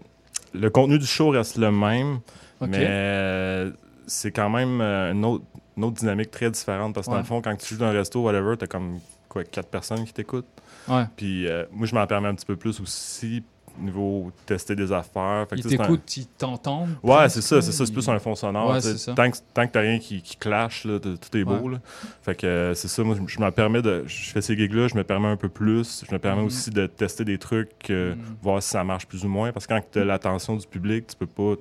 le 0.54 0.70
contenu 0.70 1.00
du 1.00 1.06
show 1.06 1.30
reste 1.30 1.58
le 1.58 1.72
même, 1.72 2.20
mais 2.62 2.78
euh, 2.82 3.72
c'est 4.06 4.32
quand 4.32 4.50
même 4.50 4.82
une, 4.82 5.26
autre, 5.26 5.46
une 5.78 5.84
autre 5.86 5.96
dynamique 5.96 6.30
très 6.32 6.52
différente 6.52 6.94
parce 6.94 7.08
que 7.08 7.12
dans 7.12 7.18
le 7.18 7.24
fond, 7.24 7.42
quand 7.42 7.56
tu 7.56 7.74
joues 7.74 7.80
dans 7.80 7.88
un 7.88 7.92
resto, 7.92 8.22
whatever, 8.22 8.56
t'as 8.58 8.68
comme 8.68 9.00
quoi, 9.30 9.44
quatre 9.46 9.70
personnes 9.70 10.04
qui 10.06 10.14
t'écoutent. 10.14 10.46
Ouais. 10.88 11.06
Puis 11.16 11.48
euh, 11.48 11.66
moi, 11.72 11.88
je 11.88 11.96
m'en 11.96 12.06
permets 12.06 12.28
un 12.28 12.36
petit 12.36 12.46
peu 12.46 12.56
plus 12.58 12.80
aussi 12.82 13.44
niveau 13.80 14.32
tester 14.46 14.76
des 14.76 14.92
affaires. 14.92 15.46
Fait 15.50 15.56
que 15.56 15.62
Ils 15.62 15.68
un- 15.76 15.78
t'écoutent, 15.78 16.18
ils 16.18 16.26
t'entendent 16.28 16.96
Ouais, 17.04 17.30
c'est 17.30 17.42
ça, 17.42 17.62
c'est 17.62 17.72
ça. 17.72 17.86
C'est 17.86 17.94
plus 17.94 18.08
un 18.10 18.20
fond 18.20 18.36
sonore. 18.36 18.72
Ouais, 18.72 18.82
ça. 18.82 19.14
Tant 19.14 19.30
que, 19.32 19.38
tant 19.54 19.68
que 19.68 19.72
t'as 19.72 19.82
rien 19.82 20.00
qui, 20.00 20.22
qui 20.22 20.36
clash, 20.36 20.86
là, 20.86 21.00
tout 21.00 21.38
est 21.38 21.44
beau. 21.44 21.54
Ouais. 21.56 21.74
là. 21.74 21.80
Fait 22.24 22.36
que 22.36 22.46
euh, 22.48 22.74
c'est 22.74 22.88
ça, 22.88 23.04
moi, 23.04 23.16
je, 23.26 23.40
me 23.40 23.50
permets 23.52 23.82
de. 23.82 24.04
Je 24.08 24.32
fais 24.32 24.42
ces 24.42 24.56
gigs-là, 24.58 24.88
je 24.88 24.96
me 24.96 25.04
permets 25.04 25.28
un 25.30 25.38
peu 25.38 25.50
plus. 25.50 26.04
Je 26.08 26.14
me 26.14 26.20
permets 26.20 26.42
Mhm. 26.42 26.48
aussi 26.48 26.70
de 26.70 26.88
tester 26.88 27.24
des 27.26 27.38
trucs, 27.38 27.90
euh, 27.90 28.16
voir 28.42 28.62
si 28.62 28.70
ça 28.70 28.84
marche 28.84 29.06
plus 29.08 29.24
ou 29.26 29.30
moins. 29.30 29.52
Parce 29.52 29.68
que 29.68 29.74
quand 29.74 29.82
t'as 29.92 30.04
l'attention 30.04 30.56
du 30.56 30.68
public, 30.68 31.08
tu 31.08 31.16
peux 31.16 31.26
pas 31.28 31.56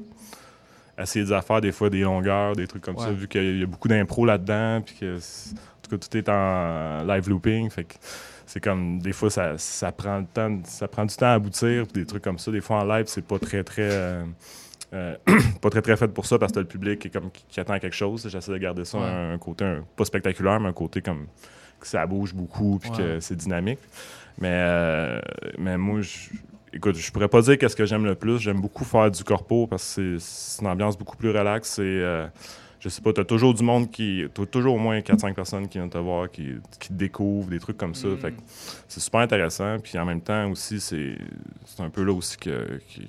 essayer 1.02 1.24
des 1.24 1.32
affaires, 1.32 1.60
des 1.60 1.72
fois 1.72 1.88
des 1.90 2.00
longueurs, 2.02 2.54
des 2.54 2.66
trucs 2.66 2.82
comme 2.82 2.98
ça, 2.98 3.10
vu 3.10 3.26
qu'il 3.26 3.60
y 3.60 3.62
a 3.62 3.66
beaucoup 3.66 3.88
d'impro 3.88 4.26
là-dedans. 4.26 4.82
Puis 4.84 4.96
que, 5.00 5.16
en 5.16 5.18
tout 5.82 5.90
cas, 5.90 5.96
tout 5.96 6.16
est 6.16 6.28
en 6.28 7.04
live 7.04 7.28
looping. 7.28 7.70
Fait 7.70 7.84
que 7.84 7.94
c'est 8.52 8.58
comme 8.60 8.98
des 8.98 9.12
fois 9.12 9.30
ça, 9.30 9.56
ça 9.58 9.92
prend 9.92 10.18
le 10.18 10.24
temps 10.26 10.58
ça 10.64 10.88
prend 10.88 11.04
du 11.06 11.14
temps 11.14 11.26
à 11.26 11.34
aboutir 11.34 11.86
des 11.86 12.04
trucs 12.04 12.24
comme 12.24 12.38
ça 12.40 12.50
des 12.50 12.60
fois 12.60 12.78
en 12.78 12.84
live 12.84 13.04
c'est 13.06 13.24
pas 13.24 13.38
très 13.38 13.62
très 13.62 13.88
euh, 13.90 14.24
euh, 14.92 15.14
pas 15.62 15.70
très 15.70 15.82
très 15.82 15.96
fait 15.96 16.08
pour 16.08 16.26
ça 16.26 16.36
parce 16.36 16.50
que 16.50 16.54
t'as 16.56 16.60
le 16.62 16.66
public 16.66 16.98
qui, 16.98 17.06
est 17.06 17.10
comme, 17.12 17.30
qui, 17.30 17.44
qui 17.48 17.60
attend 17.60 17.78
quelque 17.78 17.94
chose 17.94 18.26
j'essaie 18.28 18.50
de 18.50 18.58
garder 18.58 18.84
ça 18.84 18.98
Ouais. 18.98 19.04
un, 19.04 19.32
un 19.34 19.38
côté 19.38 19.64
un- 19.64 19.84
pas 19.96 20.04
spectaculaire 20.04 20.58
mais 20.58 20.68
un 20.68 20.72
côté 20.72 21.00
comme 21.00 21.26
que 21.78 21.86
ça 21.86 22.04
bouge 22.06 22.34
beaucoup 22.34 22.78
puis 22.80 22.90
Ouais. 22.90 22.96
que 22.96 23.20
c'est 23.20 23.36
dynamique 23.36 23.78
mais 24.38 24.50
euh, 24.52 25.20
mais 25.58 25.78
moi 25.78 26.00
je 26.00 26.30
Écoute, 26.72 26.94
je 26.96 27.10
pourrais 27.10 27.26
pas 27.26 27.42
dire 27.42 27.58
qu'est-ce 27.58 27.74
que 27.74 27.84
j'aime 27.84 28.04
le 28.04 28.14
plus. 28.14 28.38
J'aime 28.38 28.60
beaucoup 28.60 28.84
faire 28.84 29.10
du 29.10 29.24
corpo 29.24 29.66
parce 29.66 29.96
que 29.96 30.18
c'est- 30.18 30.62
une 30.62 30.68
ambiance 30.68 30.96
beaucoup 30.96 31.16
plus 31.16 31.30
relaxe. 31.30 31.68
C'est, 31.70 31.82
je 32.80 32.88
sais 32.88 33.02
pas, 33.02 33.12
t'as 33.12 33.24
toujours 33.24 33.54
du 33.54 33.62
monde 33.62 33.90
qui. 33.90 34.24
T'as 34.34 34.46
toujours 34.46 34.74
au 34.74 34.78
moins 34.78 34.98
4-5 35.00 35.34
personnes 35.34 35.68
qui 35.68 35.78
viennent 35.78 35.90
te 35.90 35.98
voir, 35.98 36.30
qui, 36.30 36.48
qui 36.80 36.88
te 36.88 36.92
découvrent, 36.94 37.48
des 37.50 37.60
trucs 37.60 37.76
comme 37.76 37.94
ça. 37.94 38.08
Fait 38.20 38.32
que 38.32 38.40
c'est 38.88 39.00
super 39.00 39.20
intéressant. 39.20 39.76
Puis 39.78 39.98
en 39.98 40.04
même 40.06 40.20
temps 40.22 40.50
aussi, 40.50 40.80
c'est 40.80 41.16
un 41.78 41.90
peu 41.90 42.02
là 42.02 42.12
aussi 42.12 42.36
que- 42.38 42.80
qu'il 42.88 43.08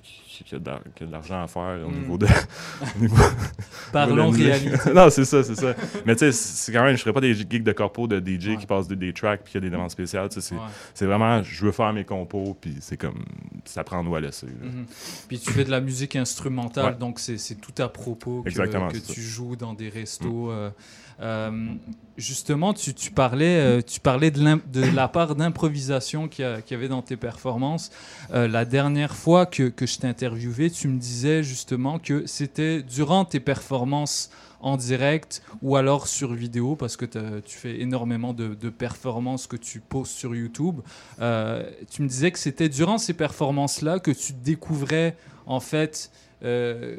y 0.51 0.55
a 0.55 0.59
de 0.59 0.65
l'ar- 0.69 0.81
qu'il 0.95 1.01
y 1.01 1.03
a 1.03 1.07
de 1.07 1.11
l'argent 1.11 1.41
à 1.43 1.47
faire 1.47 1.79
au 1.85 1.89
Mm. 1.89 1.99
niveau 1.99 2.17
de. 2.17 2.25
au 2.95 2.99
niveau- 2.99 3.15
Parlons 3.91 4.29
réalité. 4.29 4.77
non, 4.93 5.09
c'est 5.09 5.25
ça, 5.25 5.43
c'est 5.43 5.55
ça. 5.55 5.73
Mais 6.05 6.15
tu 6.15 6.19
sais, 6.19 6.31
c'est 6.31 6.71
quand 6.71 6.83
même, 6.83 6.95
je 6.95 7.01
ferais 7.01 7.13
pas 7.13 7.21
des 7.21 7.33
gigs 7.33 7.63
de 7.63 7.71
corpo 7.71 8.07
de 8.07 8.19
DJ 8.19 8.57
qui 8.57 8.65
passent 8.65 8.87
des, 8.87 8.95
des 8.95 9.13
tracks 9.13 9.41
puis 9.43 9.51
qu'il 9.53 9.61
y 9.61 9.65
a 9.65 9.69
des 9.69 9.71
demandes 9.73 9.91
spéciales. 9.91 10.29
tu 10.29 10.41
C'est 10.41 10.55
Ouais. 10.55 11.07
vraiment, 11.07 11.43
je 11.43 11.65
veux 11.65 11.71
faire 11.71 11.93
mes 11.93 12.03
compos, 12.05 12.57
puis 12.59 12.75
c'est 12.81 12.97
comme, 12.97 13.23
ça 13.65 13.83
prend 13.83 14.03
nous 14.03 14.15
à 14.15 14.21
laisser. 14.21 14.47
Mhm. 14.47 14.85
Puis 15.27 15.39
tu 15.39 15.51
fais 15.51 15.63
de 15.63 15.71
la 15.71 15.79
musique 15.81 16.15
instrumentale, 16.15 16.85
Ouais. 16.93 16.95
donc 16.99 17.19
c'est 17.19 17.37
tout 17.61 17.79
à 17.81 17.89
propos 17.89 18.41
que, 18.43 18.49
Exactement, 18.49 18.87
que 18.87 18.97
tu 18.97 19.13
ça. 19.13 19.21
joues 19.21 19.55
dans 19.61 19.73
des 19.73 19.89
restos. 19.89 20.51
euh, 20.51 20.69
euh, 21.21 21.73
justement, 22.17 22.73
tu, 22.73 23.11
parlais, 23.11 23.59
euh, 23.59 23.81
tu 23.81 23.99
parlais 23.99 24.31
de, 24.31 24.41
l'im- 24.43 24.61
de 24.73 24.81
la 24.81 25.07
part 25.07 25.35
d'improvisation 25.35 26.27
qu'il 26.27 26.45
y, 26.69 26.73
avait 26.73 26.87
dans 26.87 27.03
tes 27.03 27.15
performances. 27.15 27.91
Euh, 28.33 28.47
la 28.47 28.65
dernière 28.65 29.15
fois 29.15 29.45
que, 29.45 29.69
que 29.69 29.85
je 29.85 29.99
t'ai 29.99 30.07
interviewé, 30.07 30.69
tu 30.71 30.87
me 30.87 30.97
disais 30.99 31.43
justement 31.43 31.99
que 31.99 32.25
c'était 32.25 32.81
durant 32.81 33.23
tes 33.23 33.39
performances 33.39 34.31
en 34.61 34.77
direct 34.77 35.41
ou 35.61 35.75
alors 35.75 36.07
sur 36.07 36.33
vidéo, 36.33 36.75
parce 36.75 36.95
que 36.97 37.05
tu 37.05 37.57
fais 37.57 37.81
énormément 37.81 38.33
de, 38.33 38.69
performances 38.69 39.47
que 39.47 39.57
tu 39.57 39.79
postes 39.79 40.13
sur 40.13 40.35
YouTube. 40.35 40.81
Euh, 41.19 41.69
tu 41.91 42.01
me 42.01 42.07
disais 42.07 42.31
que 42.31 42.39
c'était 42.39 42.69
durant 42.69 42.97
ces 42.97 43.13
performances-là 43.13 43.99
que 43.99 44.11
tu 44.11 44.33
découvrais 44.33 45.15
en 45.45 45.59
fait... 45.59 46.11
euh, 46.43 46.97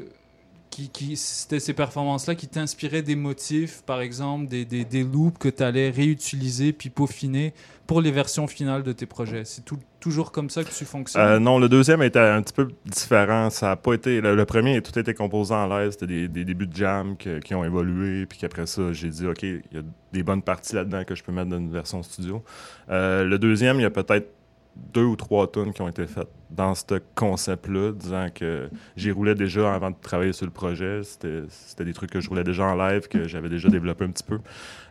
c'était 1.16 1.60
ces 1.60 1.72
performances-là 1.72 2.34
qui 2.34 2.48
t'inspiraient 2.48 3.02
des 3.02 3.16
motifs, 3.16 3.82
par 3.82 4.00
exemple, 4.00 4.48
des, 4.48 4.64
des, 4.64 5.02
loops 5.02 5.38
que 5.38 5.48
tu 5.48 5.62
allais 5.62 5.90
réutiliser 5.90 6.72
puis 6.72 6.90
peaufiner 6.90 7.52
pour 7.86 8.00
les 8.00 8.10
versions 8.10 8.46
finales 8.46 8.82
de 8.82 8.92
tes 8.92 9.06
projets? 9.06 9.44
C'est 9.44 9.64
toujours 10.00 10.32
comme 10.32 10.50
ça 10.50 10.64
que 10.64 10.70
tu 10.70 10.84
fonctionnes? 10.84 11.22
Euh, 11.22 11.38
non, 11.38 11.58
le 11.58 11.68
deuxième 11.68 12.02
était 12.02 12.18
un 12.18 12.42
petit 12.42 12.54
peu 12.54 12.68
différent. 12.86 13.50
Ça 13.50 13.72
a 13.72 13.76
pas 13.76 13.94
été. 13.94 14.20
Le, 14.20 14.34
le 14.34 14.44
premier, 14.44 14.80
tout 14.82 14.98
était 14.98 15.14
composé 15.14 15.54
en 15.54 15.66
live. 15.66 15.90
C'était 15.92 16.06
des, 16.06 16.28
des 16.28 16.44
débuts 16.44 16.66
de 16.66 16.76
jam 16.76 17.16
qui 17.16 17.54
ont 17.54 17.64
évolué. 17.64 18.26
Puis 18.26 18.38
qu'après 18.38 18.66
ça, 18.66 18.92
j'ai 18.92 19.08
dit, 19.08 19.26
OK, 19.26 19.42
il 19.42 19.62
y 19.72 19.78
a 19.78 19.82
des 20.12 20.22
bonnes 20.22 20.42
parties 20.42 20.74
là-dedans 20.74 21.04
que 21.04 21.14
je 21.14 21.22
peux 21.22 21.32
mettre 21.32 21.50
dans 21.50 21.58
une 21.58 21.72
version 21.72 22.02
studio. 22.02 22.42
Euh, 22.90 23.24
le 23.24 23.38
deuxième, 23.38 23.78
il 23.78 23.82
y 23.82 23.86
a 23.86 23.90
peut-être 23.90 24.28
deux 24.76 25.04
ou 25.04 25.16
trois 25.16 25.50
tonnes 25.50 25.72
qui 25.72 25.82
ont 25.82 25.88
été 25.88 26.06
faites 26.06 26.28
dans 26.50 26.74
ce 26.74 27.00
concept-là, 27.14 27.92
disant 27.92 28.28
que 28.34 28.68
j'y 28.96 29.10
roulais 29.10 29.34
déjà 29.34 29.74
avant 29.74 29.90
de 29.90 29.96
travailler 30.00 30.32
sur 30.32 30.44
le 30.44 30.52
projet. 30.52 31.00
C'était 31.02 31.84
des 31.84 31.92
trucs 31.92 32.10
que 32.10 32.20
je 32.20 32.28
roulais 32.28 32.44
déjà 32.44 32.64
en 32.64 32.74
live, 32.76 33.08
que 33.08 33.26
j'avais 33.26 33.48
déjà 33.48 33.68
développé 33.68 34.04
un 34.04 34.10
petit 34.10 34.24
peu. 34.24 34.38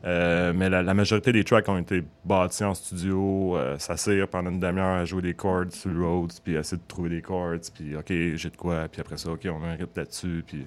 Euh, 0.05 0.53
mais 0.55 0.69
la, 0.69 0.93
majorité 0.93 1.31
des 1.31 1.43
tracks 1.43 1.67
ont 1.69 1.77
été 1.77 2.03
bâtis 2.25 2.63
en 2.63 2.73
studio, 2.73 3.57
euh, 3.57 3.77
s'asseoir 3.77 4.27
pendant 4.27 4.49
une 4.49 4.59
demi-heure 4.59 4.97
à 4.97 5.05
jouer 5.05 5.21
des 5.21 5.33
chords 5.35 5.71
sur 5.71 5.91
le 5.91 6.03
road, 6.03 6.31
puis 6.43 6.55
essayer 6.55 6.81
de 6.81 6.87
trouver 6.87 7.09
des 7.09 7.21
chords, 7.21 7.59
puis 7.73 7.95
OK, 7.95 8.07
j'ai 8.07 8.49
de 8.49 8.57
quoi, 8.57 8.87
puis 8.87 9.01
après 9.01 9.17
ça, 9.17 9.31
OK, 9.31 9.47
on 9.51 9.59
met 9.59 9.67
un 9.67 9.75
rythme 9.75 9.91
là-dessus. 9.99 10.43
Puis 10.45 10.65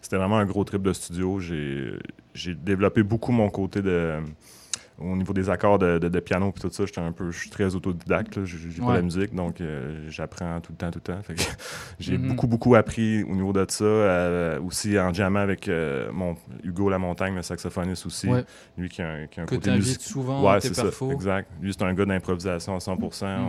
c'était 0.00 0.16
vraiment 0.16 0.38
un 0.38 0.46
gros 0.46 0.64
trip 0.64 0.82
de 0.82 0.92
studio. 0.92 1.38
J'ai 1.38 2.54
développé 2.54 3.02
beaucoup 3.02 3.32
mon 3.32 3.48
côté 3.48 3.80
de 3.82 4.18
au 4.98 5.16
niveau 5.16 5.32
des 5.32 5.50
accords 5.50 5.78
de, 5.78 5.98
de- 5.98 6.08
de 6.08 6.20
piano 6.20 6.52
puis 6.52 6.60
tout 6.62 6.70
ça, 6.70 6.84
j'étais 6.86 7.00
un 7.00 7.12
peu, 7.12 7.30
je 7.30 7.38
suis 7.38 7.50
très 7.50 7.74
autodidacte. 7.74 8.44
J'ai 8.44 8.58
j'ai 8.70 8.80
pas 8.80 8.88
Ouais. 8.88 8.94
la 8.96 9.02
musique, 9.02 9.34
donc 9.34 9.60
euh, 9.60 10.06
j'apprends 10.08 10.60
tout 10.60 10.72
le 10.72 10.76
temps, 10.78 10.90
tout 10.90 11.00
le 11.06 11.12
temps. 11.14 11.20
J'ai 11.98 12.18
Mhm. 12.18 12.28
beaucoup, 12.28 12.46
beaucoup 12.46 12.74
appris 12.74 13.22
au 13.24 13.34
niveau 13.34 13.52
de 13.52 13.64
ça. 13.68 13.84
euh, 13.84 14.60
aussi 14.60 14.98
en 14.98 15.12
jammant 15.12 15.40
avec 15.40 15.68
euh, 15.68 16.10
mon 16.12 16.34
Hugo 16.62 16.88
Lamontagne, 16.90 17.34
le 17.34 17.42
saxophoniste 17.42 18.06
aussi. 18.06 18.28
Ouais. 18.28 18.44
Lui 18.76 18.88
qui 18.88 19.02
a 19.02 19.08
un, 19.10 19.26
qui 19.26 19.40
a 19.40 19.42
un 19.44 19.46
Que 19.46 19.54
côté 19.56 19.70
musique- 19.72 20.00
souvent 20.00 20.42
Ouais, 20.52 20.60
c'est 20.60 20.74
ça, 20.74 20.84
exact. 21.12 21.48
Lui, 21.60 21.72
c'est 21.72 21.82
un 21.84 21.94
gars 21.94 22.04
d'improvisation 22.04 22.74
à 22.74 22.78
100%. 22.78 23.26
Mhm. 23.38 23.44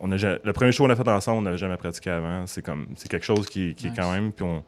on, 0.00 0.08
on 0.08 0.10
a 0.12 0.16
le 0.16 0.52
premier 0.52 0.72
show 0.72 0.84
qu'on 0.84 0.90
a 0.90 0.96
fait 0.96 1.08
ensemble, 1.08 1.38
on 1.38 1.42
n'avait 1.42 1.58
jamais 1.58 1.76
pratiqué 1.76 2.10
avant. 2.10 2.44
C'est 2.46 2.62
comme 2.62 2.86
c'est 2.96 3.08
quelque 3.08 3.24
chose 3.26 3.46
qui, 3.48 3.74
qui 3.76 3.86
est 3.88 3.94
quand 3.94 4.10
même. 4.12 4.32
Puis 4.32 4.44
on, 4.44 4.64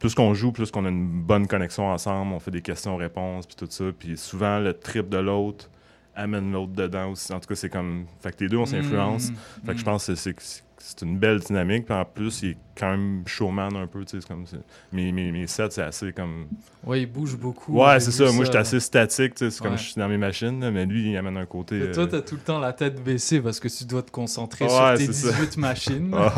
plus 0.00 0.14
qu'on 0.14 0.34
joue, 0.34 0.50
plus 0.50 0.70
qu'on 0.70 0.84
a 0.86 0.88
une 0.88 1.06
bonne 1.06 1.46
connexion 1.46 1.86
ensemble. 1.86 2.32
On 2.32 2.40
fait 2.40 2.50
des 2.50 2.62
questions-réponses, 2.62 3.46
puis 3.46 3.54
tout 3.54 3.68
ça. 3.70 3.84
Puis 3.96 4.16
souvent, 4.16 4.58
le 4.58 4.72
trip 4.74 5.08
de 5.10 5.18
l'autre 5.18 5.70
amène 6.16 6.50
l'autre 6.52 6.72
dedans 6.72 7.10
aussi. 7.10 7.32
En 7.32 7.38
tout 7.38 7.46
cas, 7.46 7.54
c'est 7.54 7.68
comme. 7.68 8.06
Fait 8.20 8.34
que 8.34 8.42
les 8.42 8.48
deux, 8.48 8.56
on 8.56 8.66
s'influence. 8.66 9.30
Mm, 9.30 9.34
Fait 9.66 9.72
que 9.72 9.78
je 9.78 9.82
mm. 9.82 9.84
pense 9.84 10.06
que 10.06 10.14
c'est- 10.14 10.64
c'est 10.82 11.02
une 11.02 11.18
belle 11.18 11.38
dynamique. 11.40 11.84
Puis 11.84 11.94
en 11.94 12.04
plus, 12.04 12.42
il 12.42 12.48
est 12.50 12.56
quand 12.76 12.90
même 12.90 13.22
showman 13.26 13.76
un 13.76 13.86
peu. 13.86 14.04
Tu 14.04 14.12
sais, 14.12 14.20
c'est 14.20 14.28
comme. 14.28 14.44
Mes, 14.92 15.12
mes, 15.12 15.30
mes 15.30 15.46
sets, 15.46 15.68
c'est 15.70 15.82
assez 15.82 16.12
comme. 16.12 16.46
Ouais, 16.84 17.02
il 17.02 17.06
bouge 17.06 17.36
beaucoup. 17.36 17.78
Ouais, 17.78 18.00
c'est 18.00 18.10
ça. 18.10 18.32
Moi, 18.32 18.44
j'étais 18.44 18.58
assez 18.58 18.80
statique. 18.80 19.34
C'est 19.36 19.56
comme 19.60 19.76
je 19.76 19.82
suis 19.84 19.94
dans 20.00 20.08
mes 20.08 20.16
machines. 20.18 20.58
là, 20.60 20.70
mais 20.70 20.86
lui, 20.86 21.10
il 21.12 21.16
amène 21.16 21.36
un 21.36 21.46
côté. 21.46 21.78
Et 21.78 21.90
toi, 21.92 22.04
euh, 22.04 22.06
t'as 22.06 22.22
tout 22.22 22.34
le 22.36 22.40
temps 22.40 22.58
la 22.58 22.72
tête 22.72 23.02
baissée 23.04 23.40
parce 23.40 23.60
que 23.60 23.68
tu 23.68 23.84
dois 23.84 24.02
te 24.02 24.10
concentrer 24.10 24.64
Ouais, 24.64 24.70
sur 24.70 24.94
tes 24.96 25.06
c'est 25.06 25.28
ça. 25.28 25.32
18 25.32 25.56
machines. 25.58 26.10
Ah. 26.14 26.34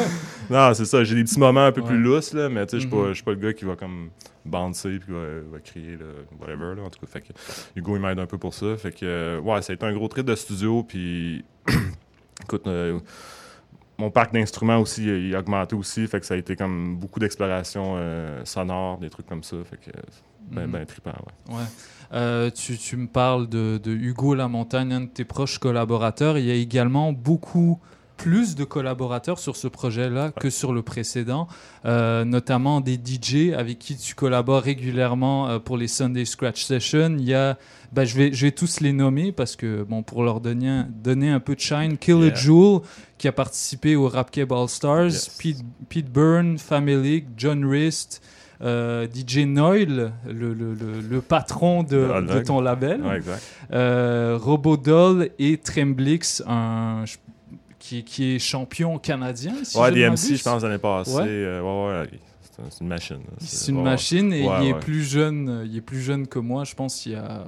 non, 0.50 0.74
c'est 0.74 0.84
ça. 0.84 1.02
J'ai 1.04 1.14
des 1.14 1.24
petits 1.24 1.38
moments 1.40 1.64
un 1.64 1.72
peu 1.72 1.82
plus 1.82 1.98
lousses, 1.98 2.34
là, 2.34 2.48
mais 2.48 2.66
tu 2.66 2.72
sais, 2.72 2.82
je 2.82 2.86
suis 2.88 2.94
Mhm. 2.96 3.02
pas- 3.02 3.08
je 3.08 3.14
suis 3.14 3.24
pas 3.24 3.30
le 3.32 3.36
gars 3.38 3.52
qui 3.52 3.64
va 3.64 3.74
comme 3.76 4.10
bouncer 4.44 4.98
puis 4.98 5.12
va, 5.12 5.24
va 5.52 5.58
crier, 5.60 5.96
là, 5.96 6.04
whatever, 6.40 6.74
là, 6.76 6.82
en 6.82 6.90
tout 6.90 7.00
cas. 7.00 7.06
Fait 7.06 7.20
que 7.20 7.32
Hugo, 7.76 7.96
il 7.96 8.02
m'aide 8.02 8.18
un 8.18 8.26
peu 8.26 8.38
pour 8.38 8.54
ça. 8.54 8.76
Fait 8.76 8.92
que, 8.92 8.98
euh, 9.04 9.40
ouais, 9.40 9.60
ça 9.62 9.72
a 9.72 9.74
été 9.74 9.84
un 9.86 9.92
gros 9.92 10.08
trip 10.08 10.24
de 10.26 10.34
studio, 10.34 10.82
puis 10.82 11.44
écoute, 12.42 12.66
euh, 12.66 12.98
mon 13.98 14.10
parc 14.10 14.32
d'instruments 14.32 14.78
aussi, 14.78 15.04
il 15.04 15.34
a 15.34 15.40
augmenté 15.40 15.74
aussi, 15.74 16.06
fait 16.06 16.20
que 16.20 16.26
ça 16.26 16.34
a 16.34 16.36
été 16.36 16.54
comme 16.56 16.96
beaucoup 16.96 17.18
d'exploration 17.20 17.94
euh, 17.96 18.44
sonore, 18.44 18.98
des 18.98 19.10
trucs 19.10 19.26
comme 19.26 19.42
ça, 19.42 19.56
fait 19.68 19.76
que 19.76 19.90
ben, 20.50 20.66
Mhm. 20.66 20.70
ben 20.72 20.86
trippant, 20.86 21.10
ouais. 21.50 21.56
Ouais. 21.56 21.64
Euh, 22.12 22.50
tu, 22.50 22.78
tu 22.78 22.96
me 22.96 23.06
parles 23.06 23.48
de, 23.48 23.78
de 23.82 23.90
Hugo 23.92 24.34
Lamontagne, 24.34 24.92
un 24.92 25.00
de 25.02 25.06
tes 25.06 25.24
proches 25.24 25.58
collaborateurs. 25.58 26.38
Il 26.38 26.44
y 26.46 26.50
a 26.50 26.54
également 26.54 27.12
beaucoup 27.12 27.80
plus 28.18 28.54
de 28.56 28.64
collaborateurs 28.64 29.38
sur 29.38 29.56
ce 29.56 29.68
projet-là 29.68 30.32
que 30.32 30.50
sur 30.50 30.74
le 30.74 30.82
précédent, 30.82 31.48
euh, 31.86 32.24
notamment 32.26 32.82
des 32.82 32.96
DJ 33.02 33.54
avec 33.56 33.78
qui 33.78 33.96
tu 33.96 34.14
collabores 34.14 34.60
régulièrement 34.62 35.48
euh, 35.48 35.58
pour 35.58 35.78
les 35.78 35.88
Sunday 35.88 36.24
Scratch 36.26 36.62
Sessions. 36.64 37.16
Il 37.18 37.24
y 37.24 37.32
a, 37.32 37.56
ben, 37.92 38.04
je, 38.04 38.16
vais, 38.16 38.32
je 38.32 38.44
vais 38.46 38.52
tous 38.52 38.80
les 38.80 38.92
nommer 38.92 39.32
parce 39.32 39.56
que, 39.56 39.82
bon, 39.84 40.02
pour 40.02 40.22
leur 40.24 40.40
donner, 40.40 40.82
donner 41.02 41.30
un 41.30 41.40
peu 41.40 41.54
de 41.54 41.60
shine, 41.60 41.96
Kill 41.96 42.16
Yeah. 42.18 42.32
a 42.32 42.34
Jewel, 42.34 42.80
qui 43.16 43.28
a 43.28 43.32
participé 43.32 43.96
au 43.96 44.08
Rap 44.08 44.36
All 44.36 44.68
Stars, 44.68 45.04
Yes. 45.06 45.28
Pete, 45.40 45.64
Pete 45.88 46.12
Byrne, 46.12 46.58
Family, 46.58 47.24
John 47.36 47.64
Rist, 47.64 48.20
euh, 48.60 49.06
DJ 49.06 49.46
Noil, 49.46 50.12
le, 50.26 50.52
le, 50.52 50.74
le, 50.74 51.00
le 51.08 51.20
patron 51.20 51.84
de, 51.84 52.08
Dog. 52.26 52.42
ton 52.44 52.60
label, 52.60 53.00
Ouais, 53.02 53.18
exact. 53.18 53.40
euh, 53.72 54.36
Robodoll 54.40 55.30
et 55.38 55.58
Tremblix, 55.58 56.42
un, 56.46 57.04
je- 57.06 57.16
qui, 57.78 58.04
qui 58.04 58.34
est 58.34 58.38
champion 58.38 58.98
canadien. 58.98 59.54
Si 59.62 59.76
ouais, 59.78 59.90
m'abuse. 59.90 60.36
je 60.36 60.42
pense, 60.42 60.62
l'année 60.62 60.78
passée. 60.78 61.12
Ouais. 61.14 61.24
euh, 61.26 61.60
ouais, 61.62 62.00
ouais, 62.02 62.10
c'est 62.42 62.62
un- 62.62 62.70
c'est 62.70 62.80
une 62.80 62.88
machine. 62.88 63.20
C'est 63.38 63.70
une 63.72 63.82
machine 63.82 64.32
et 64.32 64.40
il 64.62 64.68
est 64.68 64.78
plus 64.80 65.02
jeune. 65.08 65.62
Il 65.70 65.76
est 65.76 65.80
plus 65.80 66.00
jeune 66.00 66.26
que 66.26 66.38
moi. 66.38 66.64
Je 66.64 66.74
pense 66.74 67.00
qu'il 67.00 67.12
y 67.12 67.14
a, 67.14 67.44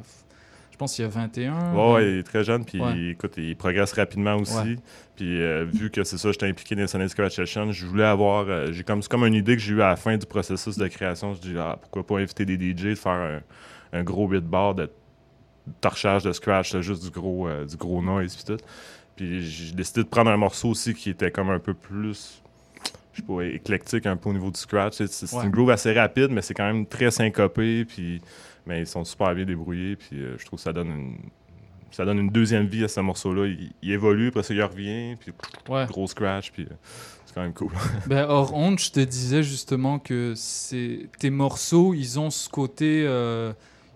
je 0.70 0.76
pense 0.76 0.94
qu'il 0.94 1.04
a 1.04 1.08
21. 1.08 1.74
Ouais, 1.74 1.92
ouais, 1.92 2.12
il 2.12 2.18
est 2.18 2.22
très 2.22 2.44
jeune, 2.44 2.64
puis 2.64 2.80
Ouais. 2.80 3.10
écoute, 3.10 3.34
il 3.36 3.56
progresse 3.56 3.92
rapidement 3.92 4.36
aussi. 4.36 4.76
Puis 5.16 5.42
euh, 5.42 5.66
vu 5.70 5.90
que 5.90 6.02
c'est 6.04 6.16
ça, 6.16 6.30
j'étais 6.32 6.46
impliqué 6.46 6.74
dans 6.76 6.86
Sunday 6.86 7.08
Scratch 7.08 7.34
Sessions, 7.36 7.72
je 7.72 7.84
voulais 7.86 8.04
avoir. 8.04 8.46
euh, 8.48 8.72
j'ai 8.72 8.84
comme, 8.84 9.02
c'est 9.02 9.10
comme 9.10 9.26
une 9.26 9.34
idée 9.34 9.56
que 9.56 9.60
j'ai 9.62 9.74
eue 9.74 9.82
à 9.82 9.88
la 9.88 9.96
fin 9.96 10.16
du 10.16 10.24
processus 10.26 10.78
de 10.78 10.86
création. 10.88 11.34
Je 11.34 11.40
dis, 11.40 11.54
ah, 11.58 11.76
pourquoi 11.80 12.06
pas 12.06 12.18
inviter 12.22 12.46
des 12.46 12.54
DJ, 12.56 12.84
de 12.84 12.94
faire 12.94 13.12
un, 13.12 13.40
un 13.92 14.02
gros 14.04 14.26
beatboard 14.28 14.78
de 14.78 14.90
torchage 15.80 16.22
de 16.22 16.32
scratch, 16.32 16.74
juste 16.80 17.02
du 17.04 17.10
gros, 17.10 17.46
euh, 17.48 17.66
du 17.66 17.76
gros 17.76 18.02
noise, 18.02 18.34
puis 18.34 18.44
tout. 18.56 18.62
Puis 19.20 19.42
j'ai 19.46 19.74
décidé 19.74 20.02
de 20.02 20.08
prendre 20.08 20.30
un 20.30 20.36
morceau 20.38 20.70
aussi 20.70 20.94
qui 20.94 21.10
était 21.10 21.30
comme 21.30 21.50
un 21.50 21.58
peu 21.58 21.74
plus. 21.74 22.40
Je 23.12 23.20
sais 23.20 23.26
pas, 23.26 23.42
éclectique 23.44 24.06
un 24.06 24.16
peu 24.16 24.30
au 24.30 24.32
niveau 24.32 24.50
du 24.50 24.58
scratch. 24.58 24.94
C'est, 25.04 25.34
Ouais. 25.34 25.44
une 25.44 25.50
groove 25.50 25.68
assez 25.70 25.92
rapide, 25.92 26.28
mais 26.30 26.40
c'est 26.40 26.54
quand 26.54 26.64
même 26.64 26.86
très 26.86 27.10
syncopé. 27.10 27.84
Puis, 27.84 28.22
mais 28.64 28.80
ils 28.80 28.86
sont 28.86 29.04
super 29.04 29.34
bien 29.34 29.44
débrouillés. 29.44 29.96
Puis 29.96 30.22
euh, 30.22 30.36
je 30.38 30.46
trouve 30.46 30.58
que 30.58 30.62
ça 30.62 30.72
donne 30.72 30.88
une, 30.88 31.16
ça 31.90 32.06
donne 32.06 32.18
une 32.18 32.30
deuxième 32.30 32.64
vie 32.66 32.82
à 32.84 32.88
ce 32.88 33.00
morceau-là. 33.00 33.46
Il, 33.46 33.72
il 33.82 33.90
évolue, 33.92 34.28
après 34.28 34.42
ça, 34.42 34.54
il 34.54 34.62
revient. 34.62 35.16
Puis 35.20 35.32
Ouais. 35.68 35.84
gros 35.86 36.06
scratch. 36.06 36.50
Puis 36.52 36.62
euh, 36.62 36.74
c'est 37.26 37.34
quand 37.34 37.42
même 37.42 37.52
cool. 37.52 37.72
Ben, 38.06 38.24
hors 38.26 38.54
honte, 38.54 38.78
je 38.78 38.90
te 38.90 39.00
disais 39.00 39.42
justement 39.42 39.98
que 39.98 40.32
tes 41.18 41.28
morceaux, 41.30 41.92
ils 41.92 42.18
ont 42.18 42.30
ce 42.30 42.48
côté, 42.48 43.04
euh, 43.06 43.52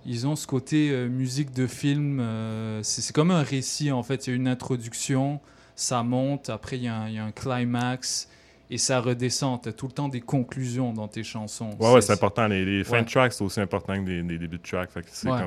ils 0.06 0.26
ont 0.26 0.36
ce 0.36 0.46
côté 0.46 0.90
euh, 0.90 1.08
musique 1.08 1.52
de 1.52 1.66
film. 1.66 2.18
euh, 2.20 2.80
c'est 2.82 3.14
comme 3.14 3.30
un 3.30 3.42
récit 3.42 3.90
en 3.92 4.02
fait. 4.02 4.26
Il 4.26 4.30
y 4.30 4.32
a 4.32 4.36
une 4.36 4.48
introduction, 4.48 5.40
ça 5.76 6.02
monte, 6.02 6.50
après 6.50 6.76
il 6.76 6.84
y, 6.84 6.88
a 6.88 6.94
un- 6.96 7.08
il 7.08 7.14
y 7.14 7.18
a 7.18 7.24
un 7.24 7.32
climax 7.32 8.28
et 8.70 8.78
ça 8.78 9.00
redescend. 9.00 9.62
Tu 9.62 9.68
as 9.68 9.72
tout 9.72 9.86
le 9.86 9.92
temps 9.92 10.08
des 10.08 10.20
conclusions 10.20 10.92
dans 10.92 11.08
tes 11.08 11.22
chansons. 11.22 11.70
Ouais, 11.78 11.92
ouais, 11.92 12.00
c'est 12.00 12.12
important. 12.12 12.46
Les, 12.48 12.64
les 12.64 12.84
fins 12.84 12.98
Ouais. 12.98 13.02
de 13.04 13.08
track, 13.10 13.32
c'est 13.32 13.44
aussi 13.44 13.60
important 13.60 13.94
que 13.94 14.04
des, 14.06 14.22
des 14.22 14.38
débuts 14.38 14.58
de 14.58 14.62
track. 14.62 14.90
Fait 14.90 15.02
que 15.02 15.08
c'est 15.10 15.30
Ouais. 15.30 15.38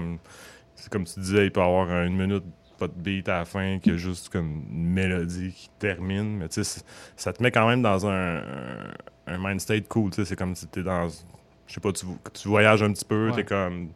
comme, 0.91 1.05
tu 1.05 1.19
disais, 1.19 1.45
il 1.45 1.51
peut 1.51 1.59
y 1.59 1.63
avoir 1.63 1.89
une 2.03 2.15
minute, 2.15 2.43
pas 2.77 2.87
de 2.87 2.93
beat 2.95 3.27
à 3.27 3.39
la 3.39 3.45
fin, 3.45 3.79
qui 3.79 3.89
a 3.89 3.97
juste 3.97 4.29
comme 4.29 4.63
une 4.71 4.89
mélodie 4.89 5.51
qui 5.51 5.69
termine. 5.79 6.37
Mais 6.37 6.47
tu 6.49 6.63
sais, 6.63 6.81
ça 7.15 7.33
te 7.33 7.41
met 7.41 7.49
quand 7.51 7.67
même 7.67 7.81
dans 7.81 8.05
un, 8.07 8.37
un, 9.25 9.37
mind 9.39 9.59
state 9.59 9.87
cool. 9.87 10.11
Tu 10.11 10.17
sais, 10.17 10.25
c'est 10.25 10.35
comme 10.35 10.55
si 10.55 10.67
t'es 10.67 10.83
dans. 10.83 11.09
Je 11.65 11.73
sais 11.73 11.79
pas, 11.81 11.91
tu, 11.91 12.05
tu 12.33 12.47
voyages 12.47 12.83
un 12.83 12.93
petit 12.93 13.03
peu, 13.05 13.29
Ouais. 13.29 13.35
t'es 13.35 13.43
comme. 13.43 13.89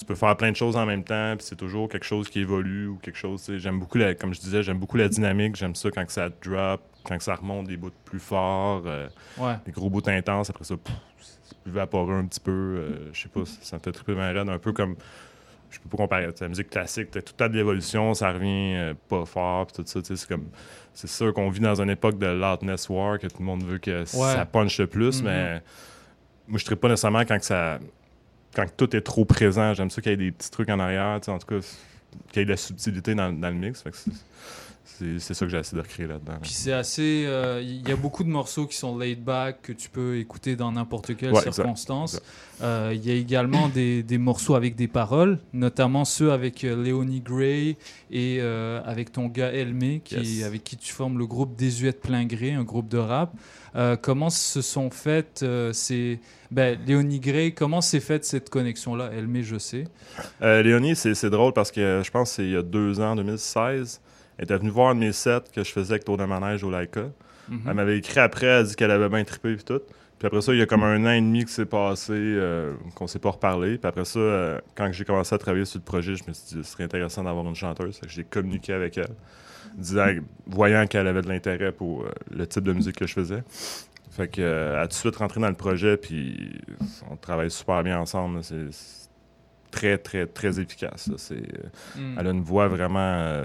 Tu 0.00 0.06
peux 0.06 0.14
faire 0.14 0.34
plein 0.34 0.50
de 0.50 0.56
choses 0.56 0.76
en 0.76 0.86
même 0.86 1.04
temps, 1.04 1.34
puis 1.36 1.46
c'est 1.46 1.56
toujours 1.56 1.86
quelque 1.88 2.06
chose 2.06 2.28
qui 2.30 2.40
évolue 2.40 2.86
ou 2.88 2.96
quelque 2.96 3.18
chose. 3.18 3.52
J'aime 3.58 3.78
beaucoup, 3.78 3.98
la, 3.98 4.14
comme 4.14 4.32
je 4.32 4.40
disais, 4.40 4.62
j'aime 4.62 4.78
beaucoup 4.78 4.96
la 4.96 5.08
dynamique. 5.08 5.56
J'aime 5.56 5.74
ça 5.74 5.90
quand 5.90 6.06
que 6.06 6.12
ça 6.12 6.30
drop, 6.42 6.80
quand 7.04 7.18
que 7.18 7.22
ça 7.22 7.34
remonte 7.34 7.66
des 7.66 7.76
bouts 7.76 7.90
plus 8.06 8.18
forts, 8.18 8.82
euh, 8.86 9.08
Ouais. 9.36 9.56
des 9.66 9.72
gros 9.72 9.90
bouts 9.90 10.00
intenses. 10.08 10.48
Après 10.48 10.64
ça, 10.64 10.74
c'est 11.20 11.58
plus 11.58 11.70
vaporeux 11.72 12.14
un 12.14 12.24
petit 12.24 12.40
peu. 12.40 12.50
euh, 12.50 13.10
je 13.12 13.20
sais 13.22 13.28
pas, 13.28 13.42
ça 13.44 13.76
me 13.76 13.82
fait 13.82 13.92
triper 13.92 14.14
ma 14.14 14.30
raide 14.30 14.48
un 14.48 14.58
peu 14.58 14.72
comme. 14.72 14.96
Je 15.68 15.78
peux 15.78 15.88
pas 15.90 15.98
comparer. 15.98 16.28
La 16.40 16.48
musique 16.48 16.70
classique, 16.70 17.10
t'as 17.12 17.20
tout 17.20 17.34
le 17.34 17.44
temps 17.44 17.48
de 17.52 17.56
l'évolution, 17.56 18.14
ça 18.14 18.32
revient 18.32 18.74
euh, 18.76 18.94
pas 19.08 19.24
fort, 19.26 19.66
puis 19.66 19.84
tout 19.84 19.86
ça. 19.86 20.00
C'est 20.02 20.26
comme. 20.28 20.46
C'est 20.94 21.08
sûr 21.10 21.32
qu'on 21.34 21.50
vit 21.50 21.60
dans 21.60 21.80
une 21.80 21.90
époque 21.90 22.18
de 22.18 22.26
loudness 22.26 22.88
war, 22.88 23.18
que 23.18 23.26
tout 23.26 23.36
le 23.38 23.44
monde 23.44 23.62
veut 23.64 23.78
que 23.78 24.04
ça 24.06 24.46
punche 24.46 24.78
le 24.80 24.86
plus, 24.86 25.20
Mhm. 25.22 25.28
mais 25.28 25.62
moi, 26.48 26.58
je 26.58 26.68
ne 26.70 26.74
pas 26.74 26.88
nécessairement 26.88 27.20
quand 27.20 27.38
que 27.38 27.44
ça 27.44 27.78
quand 28.54 28.66
tout 28.76 28.94
est 28.96 29.00
trop 29.00 29.24
présent, 29.24 29.74
j'aime 29.74 29.90
ça 29.90 30.00
qu'il 30.00 30.12
y 30.12 30.14
ait 30.14 30.18
des 30.18 30.32
petits 30.32 30.50
trucs 30.50 30.68
en 30.68 30.78
arrière, 30.78 31.20
en 31.26 31.38
tout 31.38 31.46
cas, 31.46 31.60
qu'il 32.30 32.40
y 32.40 32.42
ait 32.42 32.44
de 32.44 32.50
la 32.50 32.56
subtilité 32.56 33.14
dans, 33.14 33.28
le 33.28 33.52
mix. 33.52 33.84
C'est- 34.84 35.18
ça 35.34 35.44
que 35.44 35.50
j'ai 35.50 35.58
essayé 35.58 35.76
de 35.80 35.86
recréer 35.86 36.06
là-dedans. 36.06 36.38
Puis 36.42 36.50
c'est 36.52 36.72
assez. 36.72 37.24
euh, 37.26 37.62
Il 37.62 37.88
y 37.88 37.92
a 37.92 37.96
beaucoup 37.96 38.24
de 38.24 38.28
morceaux 38.28 38.66
qui 38.66 38.76
sont 38.76 38.98
laid 38.98 39.14
back, 39.20 39.62
que 39.62 39.72
tu 39.72 39.88
peux 39.88 40.18
écouter 40.18 40.56
dans 40.56 40.72
n'importe 40.72 41.16
quelle 41.16 41.32
Ouais, 41.32 41.40
circonstance. 41.52 42.20
Euh, 42.62 42.92
Il 42.94 43.06
y 43.06 43.10
a 43.10 43.14
également 43.14 43.68
des, 43.68 44.02
des 44.02 44.18
morceaux 44.18 44.54
avec 44.54 44.76
des 44.76 44.88
paroles, 44.88 45.38
notamment 45.52 46.04
ceux 46.04 46.32
avec 46.32 46.64
euh, 46.64 46.82
Léonie 46.82 47.20
Gray 47.20 47.76
et 48.10 48.38
euh, 48.40 48.80
avec 48.84 49.12
ton 49.12 49.26
gars 49.26 49.52
Elmé, 49.52 50.00
qui, 50.04 50.16
Yes. 50.16 50.44
avec 50.44 50.64
qui 50.64 50.76
tu 50.76 50.92
formes 50.92 51.18
le 51.18 51.26
groupe 51.26 51.56
Désuète 51.56 52.00
Plein 52.00 52.24
Gré, 52.26 52.52
un 52.52 52.64
groupe 52.64 52.88
de 52.88 52.98
rap. 52.98 53.32
Comment 54.02 54.30
se 54.30 54.62
sont 54.62 54.90
faites 54.90 55.44
ces. 55.72 56.18
Ben, 56.50 56.76
Léonie 56.84 57.20
Gray, 57.20 57.54
comment 57.54 57.80
s'est 57.80 58.00
faite 58.00 58.24
cette 58.24 58.50
connexion-là? 58.50 59.10
Elmé, 59.12 59.44
je 59.44 59.58
sais. 59.58 59.84
Léonie, 60.40 60.96
c'est 60.96 61.30
drôle 61.30 61.52
parce 61.52 61.70
que 61.70 62.02
je 62.04 62.10
pense 62.10 62.30
que 62.30 62.34
c'est 62.36 62.44
il 62.44 62.50
y 62.50 62.56
a 62.56 62.62
deux 62.62 62.98
ans, 63.00 63.14
2016. 63.14 64.00
Elle 64.40 64.44
était 64.44 64.56
venue 64.56 64.70
voir 64.70 64.88
un 64.88 64.94
de 64.94 65.00
mes 65.00 65.12
sets 65.12 65.42
que 65.54 65.62
je 65.62 65.70
faisais 65.70 65.92
avec 65.92 66.04
Tour 66.04 66.16
de 66.16 66.24
Manège 66.24 66.64
au 66.64 66.70
Laika. 66.70 67.02
Mhm. 67.50 67.60
Elle 67.66 67.74
m'avait 67.74 67.98
écrit 67.98 68.20
après, 68.20 68.46
elle 68.46 68.60
a 68.60 68.62
dit 68.62 68.74
qu'elle 68.74 68.90
avait 68.90 69.10
bien 69.10 69.22
trippé 69.22 69.52
et 69.52 69.56
tout. 69.58 69.82
Puis 70.18 70.26
après 70.26 70.40
ça, 70.40 70.54
il 70.54 70.58
y 70.58 70.62
a 70.62 70.66
comme 70.66 70.82
un 70.82 71.04
an 71.04 71.10
et 71.10 71.20
demi 71.20 71.44
que 71.44 71.50
c'est 71.50 71.66
passé, 71.66 72.14
euh, 72.14 72.72
qu'on 72.94 73.06
s'est 73.06 73.18
pas 73.18 73.32
reparlé. 73.32 73.76
Puis 73.76 73.86
après 73.86 74.06
ça, 74.06 74.18
euh, 74.18 74.58
quand 74.74 74.90
j'ai 74.92 75.04
commencé 75.04 75.34
à 75.34 75.38
travailler 75.38 75.66
sur 75.66 75.78
le 75.78 75.84
projet, 75.84 76.16
je 76.16 76.24
me 76.26 76.32
suis 76.32 76.56
dit 76.56 76.64
ce 76.64 76.72
serait 76.72 76.84
intéressant 76.84 77.22
d'avoir 77.22 77.46
une 77.46 77.54
chanteuse. 77.54 77.98
Fait 77.98 78.06
que 78.06 78.12
j'ai 78.12 78.24
communiqué 78.24 78.72
avec 78.72 78.96
elle, 78.96 79.14
disant, 79.76 80.06
voyant 80.46 80.86
qu'elle 80.86 81.06
avait 81.06 81.20
de 81.20 81.28
l'intérêt 81.28 81.72
pour 81.72 82.04
euh, 82.04 82.10
le 82.34 82.46
type 82.46 82.64
de 82.64 82.72
musique 82.72 82.96
que 82.96 83.06
je 83.06 83.12
faisais. 83.12 83.42
Fait 84.10 84.28
que, 84.28 84.40
euh, 84.40 84.72
elle 84.72 84.78
a 84.78 84.82
tout 84.84 84.94
de 84.94 84.94
suite 84.94 85.16
rentré 85.16 85.38
dans 85.38 85.48
le 85.48 85.54
projet, 85.54 85.98
puis 85.98 86.58
on 87.10 87.16
travaille 87.16 87.50
super 87.50 87.82
bien 87.82 87.98
ensemble. 87.98 88.42
C'est 88.42 88.70
très, 89.70 89.98
très, 89.98 90.24
très 90.24 90.58
efficace. 90.60 91.10
C'est, 91.18 91.42
Mm. 91.96 92.16
Elle 92.18 92.26
a 92.26 92.30
une 92.30 92.42
voix 92.42 92.68
vraiment 92.68 93.44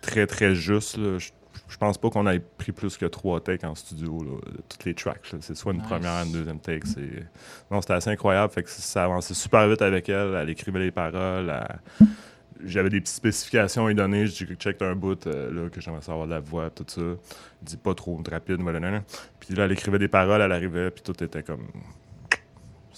très, 0.00 0.26
très 0.26 0.54
juste. 0.54 0.96
là. 0.96 1.18
Je, 1.18 1.30
je 1.68 1.76
pense 1.76 1.98
pas 1.98 2.08
qu'on 2.10 2.26
ait 2.28 2.38
pris 2.40 2.72
plus 2.72 2.96
que 2.96 3.04
trois 3.06 3.40
takes 3.40 3.64
en 3.64 3.74
studio, 3.74 4.22
là, 4.24 4.50
de 4.52 4.62
toutes 4.68 4.84
les 4.84 4.94
tracks. 4.94 5.32
là. 5.32 5.38
C'est 5.42 5.54
soit 5.56 5.72
une 5.72 5.78
Nice. 5.80 5.88
première, 5.88 6.24
une 6.24 6.32
deuxième 6.32 6.60
take. 6.60 6.86
C'est... 6.86 7.26
Non, 7.70 7.80
c'était 7.80 7.94
assez 7.94 8.10
incroyable. 8.10 8.52
Fait 8.52 8.62
que 8.62 8.70
ça 8.70 9.04
avançait 9.04 9.34
super 9.34 9.68
vite 9.68 9.82
avec 9.82 10.08
elle. 10.08 10.34
Elle 10.34 10.48
écrivait 10.50 10.78
les 10.80 10.90
paroles. 10.90 11.50
elle- 11.50 12.06
J'avais 12.64 12.88
des 12.90 13.00
petites 13.00 13.14
spécifications 13.16 13.84
à 13.84 13.88
lui 13.88 13.94
donner. 13.94 14.26
Je 14.26 14.44
dis 14.44 14.54
check 14.56 14.80
un 14.82 14.94
bout 14.96 15.26
euh, 15.26 15.52
là, 15.64 15.70
que 15.70 15.80
j'aimerais 15.80 16.02
savoir 16.02 16.26
de 16.26 16.32
la 16.32 16.40
voix, 16.40 16.70
tout 16.70 16.84
ça. 16.88 17.02
Dis 17.62 17.76
pas 17.76 17.94
trop 17.94 18.20
rapide, 18.30 18.60
nan, 18.62 18.78
nan. 18.78 19.02
Puis 19.38 19.54
là, 19.54 19.64
elle 19.66 19.72
écrivait 19.72 19.98
des 19.98 20.08
paroles, 20.08 20.40
elle 20.40 20.52
arrivait, 20.52 20.90
puis 20.90 21.02
tout 21.02 21.22
était 21.22 21.42
comme. 21.42 21.66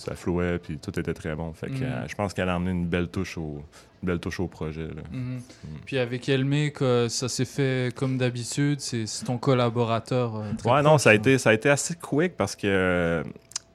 Ça 0.00 0.14
flouait, 0.14 0.58
puis 0.58 0.78
tout 0.78 0.98
était 0.98 1.12
très 1.12 1.34
bon. 1.36 1.52
Fait 1.52 1.66
que 1.66 1.72
Mhm. 1.72 1.82
euh, 1.82 2.08
je 2.08 2.14
pense 2.14 2.32
qu'elle 2.32 2.48
a 2.48 2.56
emmené 2.56 2.70
une 2.70 2.86
belle 2.86 3.08
touche 3.08 3.36
au, 3.36 3.62
une 4.02 4.06
belle 4.06 4.18
touche 4.18 4.40
au 4.40 4.46
projet. 4.48 4.86
là. 4.86 5.02
Mhm. 5.12 5.40
Puis 5.84 5.98
avec 5.98 6.26
Elmé, 6.28 6.72
que 6.72 7.08
ça 7.08 7.28
s'est 7.28 7.44
fait 7.44 7.94
comme 7.94 8.16
d'habitude, 8.16 8.80
c'est 8.80 9.04
ton 9.26 9.36
collaborateur. 9.36 10.36
euh, 10.36 10.52
Ouais, 10.64 10.80
non, 10.82 10.96
ça 10.96 11.10
a, 11.10 11.12
hein. 11.12 11.16
été, 11.16 11.36
ça 11.36 11.50
a 11.50 11.52
été 11.52 11.68
assez 11.68 11.94
quick 11.96 12.34
parce 12.36 12.56
que 12.56 12.66
euh, 12.66 13.22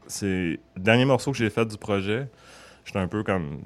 c'est 0.07 0.25
le 0.75 0.81
dernier 0.81 1.05
morceau 1.05 1.31
que 1.31 1.37
j'ai 1.37 1.49
fait 1.51 1.65
du 1.65 1.77
projet. 1.77 2.27
J'étais 2.85 2.99
un 2.99 3.07
peu 3.07 3.21
comme. 3.23 3.59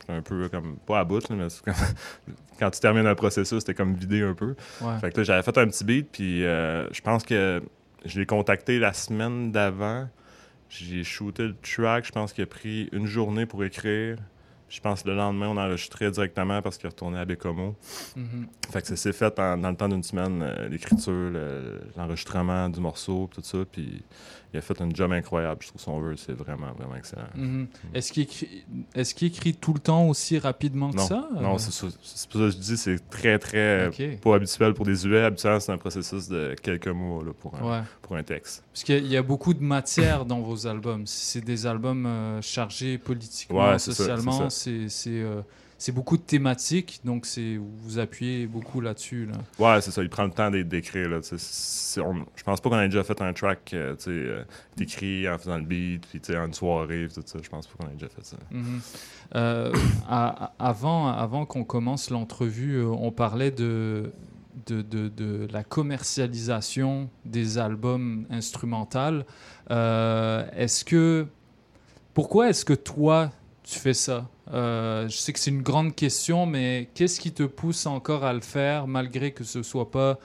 J'étais 0.00 0.12
un 0.14 0.22
peu 0.22 0.48
comme. 0.48 0.76
Pas 0.86 1.00
à 1.00 1.04
bout, 1.04 1.28
là, 1.28 1.36
mais 1.36 1.46
comme- 1.62 1.74
quand 2.58 2.70
tu 2.70 2.80
termines 2.80 3.06
un 3.06 3.14
processus, 3.14 3.58
c'était 3.58 3.74
comme 3.74 3.94
vidé 3.94 4.22
un 4.22 4.32
peu. 4.34 4.54
Ouais. 4.80 4.98
Fait 5.00 5.12
que 5.12 5.22
j'avais 5.24 5.42
fait 5.42 5.58
un 5.58 5.66
petit 5.66 5.84
beat, 5.84 6.08
puis 6.10 6.42
euh, 6.44 6.86
je 6.90 7.00
pense 7.02 7.22
que 7.22 7.62
je 8.06 8.18
l'ai 8.18 8.24
contacté 8.26 8.78
la 8.78 8.94
semaine 8.94 9.52
d'avant. 9.52 10.08
J'ai 10.70 11.02
shooté 11.04 11.42
le 11.48 11.54
track, 11.60 12.06
je 12.06 12.12
pense 12.12 12.32
qu'il 12.32 12.44
a 12.44 12.46
pris 12.46 12.88
une 12.92 13.06
journée 13.06 13.44
pour 13.44 13.62
écrire. 13.64 14.16
Je 14.68 14.78
pense 14.80 15.02
que 15.02 15.08
le 15.08 15.16
lendemain, 15.16 15.48
on 15.48 15.56
enregistrait 15.56 16.12
directement 16.12 16.62
parce 16.62 16.78
qu'il 16.78 16.88
retournait 16.88 17.18
à 17.18 17.24
Bécomo. 17.24 17.74
Mhm. 18.14 18.46
Fait 18.70 18.80
que 18.80 18.86
ça 18.86 18.94
s'est 18.94 19.12
fait 19.12 19.36
en- 19.40 19.56
dans 19.58 19.70
le 19.70 19.76
temps 19.76 19.88
d'une 19.88 20.04
semaine, 20.04 20.42
euh, 20.42 20.68
l'écriture, 20.68 21.10
le- 21.12 21.80
l'enregistrement 21.96 22.68
du 22.68 22.78
morceau, 22.78 23.28
tout 23.34 23.40
ça. 23.42 23.58
Puis 23.70 24.04
il 24.52 24.58
a 24.58 24.60
fait 24.60 24.80
un 24.80 24.88
job 24.92 25.12
incroyable. 25.12 25.58
Je 25.62 25.68
trouve 25.68 25.80
son 25.80 26.00
verse, 26.00 26.22
c'est 26.26 26.32
vraiment, 26.32 26.72
vraiment 26.76 26.96
excellent. 26.96 27.28
Mhm. 27.34 27.66
Est-ce 27.94 28.12
qu'il 28.12 28.24
écrit, 28.24 28.64
est 28.94 29.22
écrit 29.22 29.54
tout 29.54 29.72
le 29.72 29.78
temps 29.80 30.08
aussi 30.08 30.38
rapidement 30.38 30.90
que 30.90 30.96
Non, 30.96 31.06
ça? 31.06 31.28
Non 31.40 31.54
Euh, 31.54 31.58
c'est 31.58 31.70
ça. 31.72 31.86
C'est 32.02 32.28
pour 32.30 32.40
ça 32.40 32.46
que 32.46 32.52
je 32.52 32.56
dis 32.58 32.76
c'est 32.76 33.10
très, 33.10 33.38
très 33.38 33.86
Ok. 33.88 34.18
pas 34.20 34.34
habituel 34.34 34.74
pour 34.74 34.84
des 34.86 35.06
UE. 35.06 35.16
Habituellement, 35.18 35.60
c'est 35.60 35.72
un 35.72 35.78
processus 35.78 36.28
de 36.28 36.54
quelques 36.60 36.88
mois 36.88 37.22
là, 37.24 37.32
pour, 37.38 37.54
un, 37.54 37.62
Ouais. 37.80 37.84
pour 38.02 38.16
un 38.16 38.22
texte. 38.22 38.64
Parce 38.72 38.82
qu'il 38.84 39.06
y 39.06 39.16
a- 39.16 39.22
beaucoup 39.22 39.54
de 39.54 39.62
matière 39.62 40.24
dans 40.24 40.40
vos 40.40 40.66
albums. 40.66 41.02
C'est 41.06 41.44
des 41.44 41.66
albums 41.66 42.06
euh, 42.06 42.42
chargés 42.42 42.98
politiquement, 42.98 43.70
Ouais, 43.70 43.78
socialement. 43.78 44.50
c'est 44.50 44.88
ça. 44.88 45.10
C'est 45.82 45.92
beaucoup 45.92 46.18
de 46.18 46.22
thématiques, 46.22 47.00
donc 47.04 47.24
c'est 47.24 47.56
vous 47.56 47.98
appuyez 47.98 48.46
beaucoup 48.46 48.82
là-dessus. 48.82 49.24
Là. 49.24 49.38
Ouais, 49.58 49.80
c'est 49.80 49.90
ça. 49.90 50.02
Il 50.02 50.10
prend 50.10 50.24
le 50.24 50.30
temps 50.30 50.50
d'é- 50.50 50.62
d'écrire. 50.62 51.08
là, 51.08 51.16
on- 51.16 52.24
Je 52.36 52.42
pense 52.44 52.60
pas 52.60 52.68
qu'on 52.68 52.78
ait 52.80 52.88
déjà 52.88 53.02
fait 53.02 53.18
un 53.22 53.32
track 53.32 53.70
euh, 53.72 53.96
euh, 54.08 54.44
d'écrit 54.76 55.26
en 55.26 55.38
faisant 55.38 55.56
le 55.56 55.64
beat, 55.64 56.06
puis 56.06 56.36
en 56.36 56.44
une 56.44 56.52
soirée, 56.52 57.08
tout 57.12 57.22
ça. 57.24 57.38
Je 57.42 57.48
pense 57.48 57.66
pas 57.66 57.82
qu'on 57.82 57.90
ait 57.90 57.94
déjà 57.94 58.08
fait 58.10 58.22
ça. 58.24 58.36
Mhm. 58.50 58.80
Euh, 59.36 59.72
à- 60.06 60.52
avant 60.58 61.08
avant 61.08 61.46
qu'on 61.46 61.64
commence 61.64 62.10
l'entrevue, 62.10 62.76
euh, 62.80 62.84
on 62.88 63.10
parlait 63.10 63.50
de, 63.50 64.12
de, 64.66 64.82
de- 64.82 65.08
de 65.08 65.48
la 65.50 65.64
commercialisation 65.64 67.08
des 67.24 67.56
albums 67.56 68.26
instrumentaux. 68.28 69.24
Euh, 69.70 70.44
est-ce 70.54 70.84
que 70.84 71.26
pourquoi 72.12 72.50
est-ce 72.50 72.64
que 72.66 72.74
toi 72.74 73.30
tu 73.70 73.78
fais 73.78 73.94
ça 73.94 74.28
Euh, 74.52 75.08
Je 75.08 75.16
sais 75.16 75.32
que 75.32 75.38
c'est 75.38 75.50
une 75.50 75.62
grande 75.62 75.94
question, 75.94 76.44
mais 76.46 76.88
qu'est-ce 76.94 77.20
qui 77.20 77.32
te 77.32 77.44
pousse 77.44 77.86
encore 77.86 78.24
à 78.24 78.32
le 78.32 78.40
faire 78.40 78.86
malgré 78.86 79.30
que 79.32 79.44
ce 79.44 79.62
soit 79.62 79.90
pas 79.90 80.18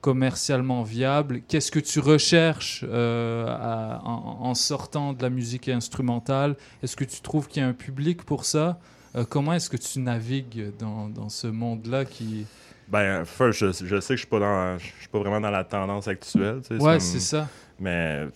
commercialement 0.00 0.82
viable? 0.82 1.40
Qu'est-ce 1.48 1.70
que 1.70 1.80
tu 1.80 2.00
recherches 2.00 2.84
euh, 2.88 3.46
à- 3.48 4.00
en, 4.04 4.46
en 4.48 4.54
sortant 4.54 5.12
de 5.12 5.22
la 5.22 5.30
musique 5.30 5.68
instrumentale? 5.68 6.56
Est-ce 6.82 6.96
que 6.96 7.04
tu 7.04 7.20
trouves 7.20 7.48
qu'il 7.48 7.62
y 7.62 7.64
a 7.64 7.68
un 7.68 7.72
public 7.72 8.22
pour 8.24 8.44
ça? 8.44 8.78
Euh, 9.16 9.24
Comment 9.28 9.52
est-ce 9.54 9.70
que 9.70 9.76
tu 9.76 9.98
navigues 10.00 10.72
dans, 10.78 11.08
dans 11.08 11.28
ce 11.28 11.46
monde-là 11.46 12.04
qui... 12.04 12.46
Ben, 12.88 13.24
first, 13.24 13.58
je, 13.58 13.84
je 13.86 14.00
sais 14.00 14.14
que 14.14 14.16
je 14.16 14.20
suis 14.20 14.26
pas 14.28 14.38
dans, 14.38 14.78
je 14.78 14.84
suis 14.84 15.08
pas 15.10 15.18
vraiment 15.18 15.40
dans 15.40 15.50
la 15.50 15.64
tendance 15.64 16.06
actuelle. 16.06 16.60
tu 16.66 16.76
sais, 16.76 16.82
Ouais, 16.82 17.00
c'est 17.00 17.18
ça. 17.20 17.48
Mais 17.80 18.26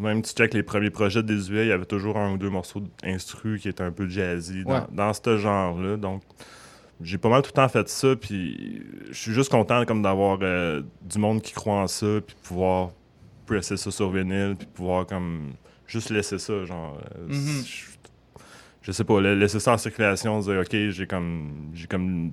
même 0.00 0.24
si 0.24 0.34
tu 0.34 0.42
check 0.42 0.54
les 0.54 0.62
premiers 0.62 0.90
projets 0.90 1.22
des 1.22 1.50
UE, 1.50 1.62
il 1.62 1.68
y 1.68 1.72
avait 1.72 1.84
toujours 1.84 2.16
un 2.16 2.32
ou 2.32 2.38
deux 2.38 2.50
morceaux 2.50 2.82
d'instru 3.02 3.58
qui 3.58 3.68
étaient 3.68 3.82
un 3.84 3.92
peu 3.92 4.08
jazzy 4.08 4.64
dans, 4.64 4.72
Ouais. 4.74 4.80
dans 4.92 5.12
ce 5.12 5.36
genre-là. 5.38 5.96
Donc, 5.96 6.22
j'ai 7.02 7.18
pas 7.18 7.28
mal 7.28 7.42
tout 7.42 7.50
le 7.52 7.56
temps 7.56 7.68
fait 7.68 7.88
ça. 7.88 8.14
Puis, 8.16 8.82
je 9.10 9.14
suis 9.18 9.32
juste 9.32 9.50
content 9.50 9.84
comme 9.84 10.02
d'avoir 10.02 10.38
euh, 10.42 10.82
du 11.02 11.18
monde 11.18 11.42
qui 11.42 11.52
croit 11.52 11.74
en 11.82 11.86
ça, 11.88 12.06
puis 12.26 12.36
pouvoir 12.42 12.90
presser 13.46 13.76
ça 13.76 13.90
sur 13.90 14.10
vinyle, 14.10 14.54
puis 14.58 14.66
pouvoir 14.72 15.04
comme 15.06 15.52
juste 15.86 16.10
laisser 16.10 16.38
ça, 16.38 16.64
genre. 16.64 16.98
euh, 17.18 17.26
Mhm. 17.28 17.64
je, 17.66 17.84
je 18.82 18.92
sais 18.92 19.04
pas, 19.04 19.20
la- 19.20 19.34
laisser 19.34 19.60
ça 19.60 19.72
en 19.74 19.78
circulation, 19.78 20.40
dire 20.40 20.60
ok, 20.60 20.90
j'ai 20.90 21.06
comme 21.06 21.70
j'ai 21.74 21.86
comme 21.86 22.32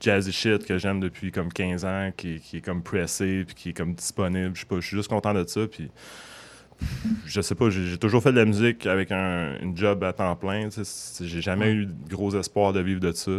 jazzy 0.00 0.32
shit 0.32 0.64
que 0.64 0.78
j'aime 0.78 1.00
depuis 1.00 1.30
comme 1.32 1.52
15 1.52 1.84
ans, 1.84 2.10
qui, 2.16 2.38
qui 2.40 2.58
est 2.58 2.60
comme 2.60 2.82
pressé, 2.82 3.44
puis 3.46 3.54
qui 3.54 3.68
est 3.70 3.72
comme 3.74 3.94
disponible. 3.94 4.52
Je 4.54 4.60
sais 4.60 4.66
pas, 4.66 4.76
je 4.80 4.86
suis 4.86 4.96
juste 4.96 5.08
content 5.10 5.34
de 5.34 5.44
ça, 5.46 5.66
puis 5.66 5.90
je 7.26 7.40
sais 7.40 7.54
pas, 7.54 7.70
j'ai 7.70 7.98
toujours 7.98 8.22
fait 8.22 8.32
de 8.32 8.36
la 8.38 8.44
musique 8.44 8.86
avec 8.86 9.10
un 9.12 9.56
une 9.60 9.76
job 9.76 10.02
à 10.04 10.12
temps 10.12 10.34
plein. 10.36 10.68
J'ai 11.20 11.40
jamais 11.40 11.72
eu 11.72 11.86
de 11.86 12.08
gros 12.08 12.34
espoir 12.36 12.72
de 12.72 12.80
vivre 12.80 13.00
de 13.00 13.12
ça. 13.12 13.32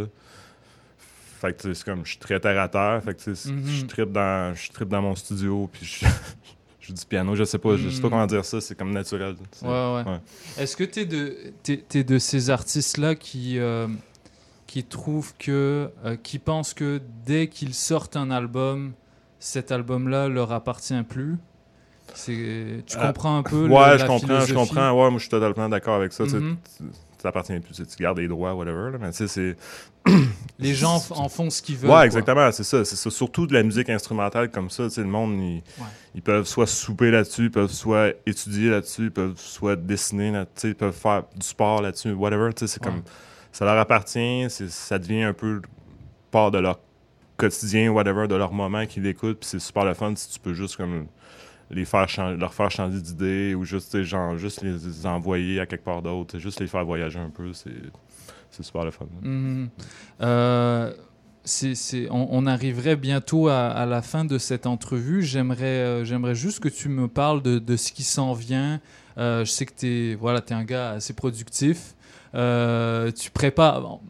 Fait 1.40 1.52
que 1.56 1.74
c'est 1.74 1.84
comme, 1.84 2.04
je 2.04 2.10
suis 2.10 2.18
très 2.18 2.40
terre 2.40 2.60
à 2.60 2.68
terre. 2.68 3.02
Fait 3.04 3.14
que 3.14 3.30
Mhm. 3.50 3.66
je 3.66 3.84
tripe 3.86 4.10
dans, 4.12 4.54
dans 4.88 5.02
mon 5.02 5.14
studio, 5.14 5.68
puis 5.70 5.84
je, 5.84 6.06
je 6.80 6.86
joue 6.88 6.94
du 6.94 7.04
piano. 7.04 7.34
Je 7.36 7.44
sais 7.44 7.58
pas, 7.58 7.76
je 7.76 7.90
sais 7.90 8.00
pas 8.00 8.06
Mhm. 8.08 8.10
comment 8.10 8.26
dire 8.26 8.44
ça, 8.44 8.60
c'est 8.60 8.74
comme 8.76 8.92
naturel. 8.92 9.36
Ouais, 9.62 9.68
ouais. 9.68 10.20
Est-ce 10.58 10.76
que 10.76 10.84
tu 10.84 11.00
es 11.00 11.04
de, 11.04 11.36
de 12.02 12.18
ces 12.18 12.48
artistes-là 12.50 13.14
qui, 13.14 13.58
euh, 13.58 13.86
qui 14.66 14.82
trouvent 14.82 15.34
que, 15.38 15.90
euh, 16.06 16.16
qui 16.22 16.38
pensent 16.38 16.72
que 16.74 17.00
dès 17.26 17.48
qu'ils 17.48 17.74
sortent 17.74 18.16
un 18.16 18.30
album, 18.30 18.94
cet 19.38 19.70
album-là 19.72 20.28
leur 20.28 20.52
appartient 20.52 21.02
plus? 21.02 21.36
Tu 22.24 22.32
Euh, 22.32 22.80
comprends 23.06 23.38
un 23.38 23.42
peu 23.42 23.66
le- 23.66 23.72
Ouais, 23.72 23.80
la 23.80 23.98
je 23.98 24.06
comprends, 24.06 24.40
je 24.40 24.54
comprends. 24.54 24.90
Ouais, 24.92 25.10
moi, 25.10 25.14
je 25.14 25.24
suis 25.24 25.28
totalement 25.28 25.68
d'accord 25.68 25.96
avec 25.96 26.12
ça. 26.12 26.26
sais, 26.28 26.36
Mhm. 26.38 26.56
tu- 26.78 26.84
Ça 27.18 27.30
appartient 27.30 27.58
plus, 27.58 27.74
tu 27.74 28.02
gardes 28.02 28.18
les 28.18 28.28
droits, 28.28 28.54
whatever. 28.54 28.92
là, 28.92 28.98
mais 29.00 29.10
tu 29.10 29.26
sais, 29.26 29.26
c'est. 29.26 29.56
Les 30.60 30.74
gens 30.74 31.02
en 31.10 31.28
font 31.28 31.50
ce 31.50 31.60
qu'ils 31.60 31.76
veulent. 31.76 31.90
Ouais, 31.90 32.04
exactement, 32.04 32.52
c'est 32.52 32.62
ça. 32.62 32.84
C'est 32.84 32.94
ça. 32.94 33.10
Surtout 33.10 33.46
de 33.48 33.54
la 33.54 33.62
musique 33.64 33.90
instrumentale 33.90 34.50
comme 34.50 34.70
ça. 34.70 34.84
tu 34.84 34.90
sais, 34.90 35.00
Le 35.00 35.08
monde, 35.08 35.32
ils, 35.34 35.56
Ouais. 35.56 35.88
ils 36.14 36.22
peuvent 36.22 36.44
soit 36.46 36.66
souper 36.68 37.10
là-dessus, 37.10 37.44
ils 37.44 37.50
peuvent 37.50 37.72
soit 37.72 38.12
étudier 38.26 38.70
là-dessus, 38.70 39.04
ils 39.04 39.10
peuvent 39.10 39.34
soit 39.38 39.74
dessiner 39.76 40.30
là-dessus, 40.30 40.68
ils 40.68 40.74
peuvent 40.76 40.94
faire 40.94 41.24
du 41.34 41.44
sport 41.46 41.82
là-dessus, 41.82 42.12
whatever. 42.12 42.50
tu 42.54 42.66
sais, 42.66 42.74
C'est 42.74 42.84
Ouais. 42.86 42.92
comme. 42.92 43.02
Ça 43.50 43.64
leur 43.64 43.78
appartient, 43.78 44.46
ça 44.50 44.98
devient 44.98 45.22
un 45.22 45.32
peu 45.32 45.62
part 46.30 46.50
de 46.50 46.58
leur 46.58 46.78
quotidien, 47.38 47.90
whatever, 47.90 48.28
de 48.28 48.34
leur 48.36 48.52
moment 48.52 48.86
qu'ils 48.86 49.02
l'écoutent, 49.02 49.40
puis 49.40 49.48
c'est 49.48 49.58
super 49.58 49.84
le 49.84 49.94
fun 49.94 50.12
si 50.14 50.28
tu 50.30 50.38
peux 50.38 50.52
juste 50.54 50.76
comme 50.76 51.06
les 51.70 51.84
faire 51.84 52.06
leur 52.36 52.54
faire 52.54 52.70
changer 52.70 53.00
d'idée 53.00 53.54
ou 53.54 53.64
juste, 53.64 54.02
genre, 54.02 54.36
juste 54.36 54.62
les 54.62 55.06
envoyer 55.06 55.60
à 55.60 55.66
quelque 55.66 55.84
part 55.84 56.02
d'autre, 56.02 56.38
juste 56.38 56.60
les 56.60 56.66
faire 56.66 56.84
voyager 56.84 57.18
un 57.18 57.30
peu, 57.30 57.52
c'est 57.52 58.62
super 58.62 58.84
le 58.84 58.90
fun. 58.90 59.06
C'est- 61.44 62.08
on, 62.10 62.44
arriverait 62.46 62.96
bientôt 62.96 63.46
à, 63.48 63.86
la 63.86 64.02
fin 64.02 64.24
de 64.24 64.36
cette 64.36 64.66
entrevue. 64.66 65.22
J'aimerais 65.22 65.64
euh, 65.64 66.04
j'aimerais 66.04 66.34
juste 66.34 66.58
que 66.58 66.68
tu 66.68 66.88
me 66.88 67.06
parles 67.06 67.40
de, 67.40 67.60
de 67.60 67.76
ce 67.76 67.92
qui 67.92 68.02
s'en 68.02 68.32
vient. 68.32 68.80
Euh, 69.16 69.44
je 69.44 69.50
sais 69.50 69.64
que 69.64 69.72
tu 69.72 69.86
es, 69.86 70.14
voilà, 70.16 70.40
es 70.44 70.52
un 70.52 70.64
gars 70.64 70.90
assez 70.90 71.12
productif. 71.12 71.94
Tu 72.32 73.30
prépares, 73.30 74.00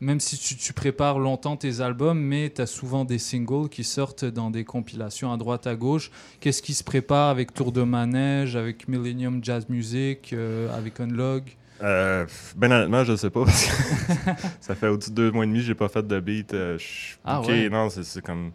même 0.00 0.20
si 0.20 0.36
tu, 0.38 0.56
tu 0.56 0.72
prépares 0.72 1.18
longtemps 1.18 1.56
tes 1.56 1.80
albums, 1.80 2.18
mais 2.20 2.50
tu 2.54 2.60
as 2.62 2.66
souvent 2.66 3.04
des 3.04 3.18
singles 3.18 3.68
qui 3.70 3.82
sortent 3.84 4.24
dans 4.24 4.50
des 4.50 4.64
compilations 4.64 5.32
à 5.32 5.36
droite 5.36 5.66
à 5.66 5.74
gauche. 5.74 6.10
Qu'est-ce 6.40 6.60
qui 6.62 6.74
se 6.74 6.84
prépare 6.84 7.30
avec 7.30 7.54
Tour 7.54 7.72
de 7.72 7.82
Manège, 7.82 8.56
avec 8.56 8.88
Millennium 8.88 9.40
Jazz 9.42 9.66
Music, 9.68 10.32
euh, 10.32 10.76
avec 10.76 11.00
Unlog? 11.00 11.44
Euh, 11.82 12.24
ben 12.56 12.72
honnêtement, 12.72 13.04
je 13.04 13.16
sais 13.16 13.28
pas 13.30 13.44
parce 13.44 13.66
que 13.66 13.72
ça 14.60 14.74
fait 14.74 14.88
au-dessus 14.88 15.10
de 15.10 15.14
deux 15.16 15.30
mois 15.30 15.44
et 15.44 15.46
demi 15.46 15.60
j'ai 15.60 15.74
pas 15.74 15.88
fait 15.88 16.06
de 16.06 16.20
beat. 16.20 16.54
euh, 16.54 16.78
Ah 17.24 17.40
booké. 17.40 17.52
ouais? 17.64 17.68
non, 17.68 17.88
c'est 17.90 18.22
comme. 18.22 18.52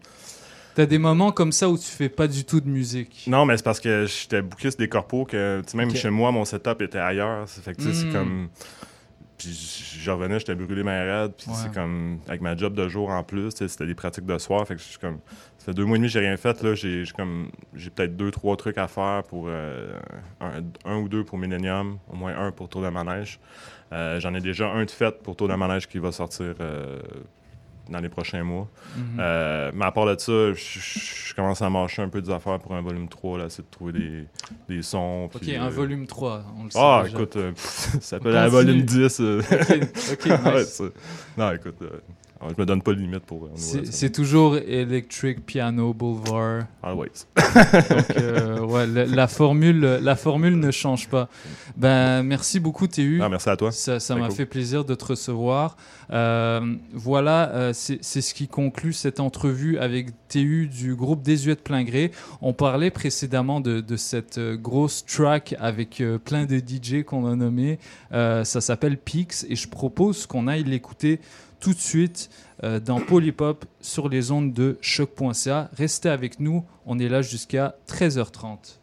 T'as 0.74 0.86
des 0.86 0.98
moments 0.98 1.32
comme 1.32 1.52
ça 1.52 1.68
où 1.68 1.76
tu 1.76 1.84
fais 1.84 2.08
pas 2.08 2.26
du 2.26 2.44
tout 2.44 2.60
de 2.60 2.68
musique? 2.68 3.24
Non, 3.28 3.44
mais 3.44 3.56
c'est 3.58 3.62
parce 3.62 3.78
que 3.78 4.06
j'étais 4.06 4.40
booké 4.42 4.70
sur 4.70 4.78
des 4.78 4.88
corpos 4.88 5.26
que, 5.26 5.60
tu 5.60 5.70
sais, 5.70 5.76
même 5.76 5.94
chez 5.94 6.08
moi, 6.10 6.32
mon 6.32 6.44
setup 6.46 6.80
était 6.80 6.98
ailleurs. 6.98 7.46
Fait 7.48 7.74
que, 7.74 7.82
Mm. 7.82 7.92
c'est 7.92 8.08
comme. 8.10 8.48
Puis 9.42 9.98
je 10.00 10.10
revenais, 10.10 10.38
j'étais 10.38 10.54
brûlé 10.54 10.82
ma 10.82 11.04
rade. 11.04 11.32
Puis 11.36 11.48
Ouais. 11.50 11.56
c'est 11.56 11.72
comme. 11.74 12.18
Avec 12.28 12.40
ma 12.40 12.56
job 12.56 12.74
de 12.74 12.88
jour 12.88 13.10
en 13.10 13.22
plus, 13.22 13.50
c'était 13.50 13.86
des 13.86 13.94
pratiques 13.94 14.26
de 14.26 14.38
soir. 14.38 14.66
Fait 14.66 14.74
que 14.74 14.80
je 14.80 14.86
suis 14.86 14.98
comme. 14.98 15.18
Ça 15.58 15.66
fait 15.66 15.74
deux 15.74 15.84
mois 15.84 15.96
et 15.96 15.98
demi 15.98 16.08
que 16.08 16.12
j'ai 16.12 16.20
rien 16.20 16.36
fait. 16.36 16.62
Là, 16.62 16.74
j'ai 16.74 17.04
j'ai 17.04 17.12
comme. 17.12 17.50
J'ai 17.74 17.90
peut-être 17.90 18.16
deux, 18.16 18.30
trois 18.30 18.56
trucs 18.56 18.78
à 18.78 18.88
faire 18.88 19.22
pour. 19.24 19.46
euh, 19.48 19.98
un, 20.40 20.62
un 20.84 20.96
ou 20.98 21.08
deux 21.08 21.24
pour 21.24 21.38
Millennium, 21.38 21.98
au 22.12 22.16
moins 22.16 22.36
un 22.38 22.52
pour 22.52 22.68
Tour 22.68 22.82
de 22.82 22.88
Manège. 22.88 23.38
Euh, 23.92 24.18
J'en 24.20 24.32
ai 24.34 24.40
déjà 24.40 24.68
un 24.70 24.84
de 24.84 24.90
fait 24.90 25.22
pour 25.22 25.36
Tour 25.36 25.48
de 25.48 25.54
Manège 25.54 25.86
qui 25.88 25.98
va 25.98 26.12
sortir. 26.12 26.54
Euh, 27.92 27.96
dans 27.96 28.00
les 28.02 28.08
prochains 28.08 28.42
mois. 28.42 28.68
Mhm. 28.96 29.02
Euh, 29.20 29.70
mais 29.74 29.84
à 29.84 29.92
part 29.92 30.06
de 30.06 30.18
ça, 30.18 30.52
je- 30.54 31.34
commence 31.34 31.62
à 31.62 31.70
marcher 31.70 32.02
un 32.02 32.08
peu 32.08 32.20
des 32.20 32.30
affaires 32.30 32.58
pour 32.58 32.74
un 32.74 32.82
volume 32.82 33.08
3, 33.08 33.38
là, 33.38 33.48
c'est 33.48 33.62
de 33.62 33.66
trouver 33.70 33.92
des, 33.94 34.24
des 34.68 34.82
sons. 34.82 35.30
Ok, 35.34 35.40
puis, 35.40 35.56
un 35.56 35.66
euh, 35.66 35.70
volume 35.70 36.06
3, 36.06 36.44
on 36.58 36.64
le 36.64 36.70
sait 36.70 36.78
Ah, 36.80 37.02
déjà. 37.04 37.16
écoute, 37.16 37.36
euh, 37.36 37.52
pff, 37.52 37.62
ça 37.64 37.96
On 37.96 38.00
s'appelle 38.00 38.36
un 38.36 38.48
volume 38.48 38.82
10. 38.82 39.20
euh. 39.20 39.40
Ok, 39.40 39.78
ok, 40.12 40.24
Ouais, 40.44 40.58
nice. 40.60 40.68
ça. 40.74 40.84
Non, 41.38 41.52
écoute, 41.52 41.76
euh, 42.44 42.48
je 42.56 42.60
me 42.60 42.66
donne 42.66 42.82
pas 42.82 42.92
de 42.92 42.98
limite 42.98 43.20
pour. 43.24 43.44
euh, 43.46 43.48
de 43.80 43.84
C'est 43.90 44.10
toujours 44.10 44.56
Electric 44.56 45.44
Piano 45.46 45.92
Boulevard. 45.94 46.64
Always. 46.82 47.08
Donc, 47.36 48.16
euh, 48.18 48.60
ouais, 48.60 48.86
la, 48.86 49.06
la 49.06 49.26
formule, 49.28 49.80
la 49.80 50.16
formule 50.16 50.58
ne 50.58 50.70
change 50.70 51.08
pas. 51.08 51.28
Ben, 51.76 52.22
merci 52.22 52.60
beaucoup, 52.60 52.86
TU. 52.86 53.20
Ah, 53.22 53.28
merci 53.28 53.48
à 53.48 53.56
toi. 53.56 53.70
Ça 53.72 53.98
m'a 54.16 54.26
cool. 54.28 54.36
fait 54.36 54.46
plaisir 54.46 54.84
de 54.84 54.94
te 54.94 55.04
recevoir. 55.04 55.76
Euh, 56.10 56.74
voilà, 56.92 57.50
euh, 57.50 57.72
c'est 57.72 58.02
ce 58.02 58.34
qui 58.34 58.48
conclut 58.48 58.92
cette 58.92 59.20
entrevue 59.20 59.78
avec 59.78 60.08
TU 60.28 60.66
du 60.68 60.94
groupe 60.94 61.22
Désuète 61.22 61.62
Plein 61.62 61.84
Gré. 61.84 62.10
On 62.40 62.52
parlait 62.52 62.90
précédemment 62.90 63.60
de, 63.60 63.80
de 63.80 63.96
cette 63.96 64.38
grosse 64.38 65.04
track 65.06 65.54
avec 65.58 66.02
plein 66.24 66.44
de 66.44 66.58
DJ 66.58 67.02
qu'on 67.04 67.26
a 67.26 67.34
nommés. 67.36 67.78
Euh, 68.12 68.44
ça 68.44 68.60
s'appelle 68.60 68.96
Pix 68.98 69.46
et 69.48 69.56
je 69.56 69.68
propose 69.68 70.26
qu'on 70.26 70.48
aille 70.48 70.64
l'écouter 70.64 71.20
tout 71.62 71.72
de 71.72 71.78
suite 71.78 72.28
euh, 72.64 72.80
dans 72.80 73.00
Polypop 73.00 73.64
sur 73.80 74.08
les 74.08 74.32
ondes 74.32 74.52
de 74.52 74.76
choc.ca. 74.80 75.70
Restez 75.72 76.08
avec 76.08 76.40
nous, 76.40 76.64
on 76.86 76.98
est 76.98 77.08
là 77.08 77.22
jusqu'à 77.22 77.76
13h30. 77.88 78.81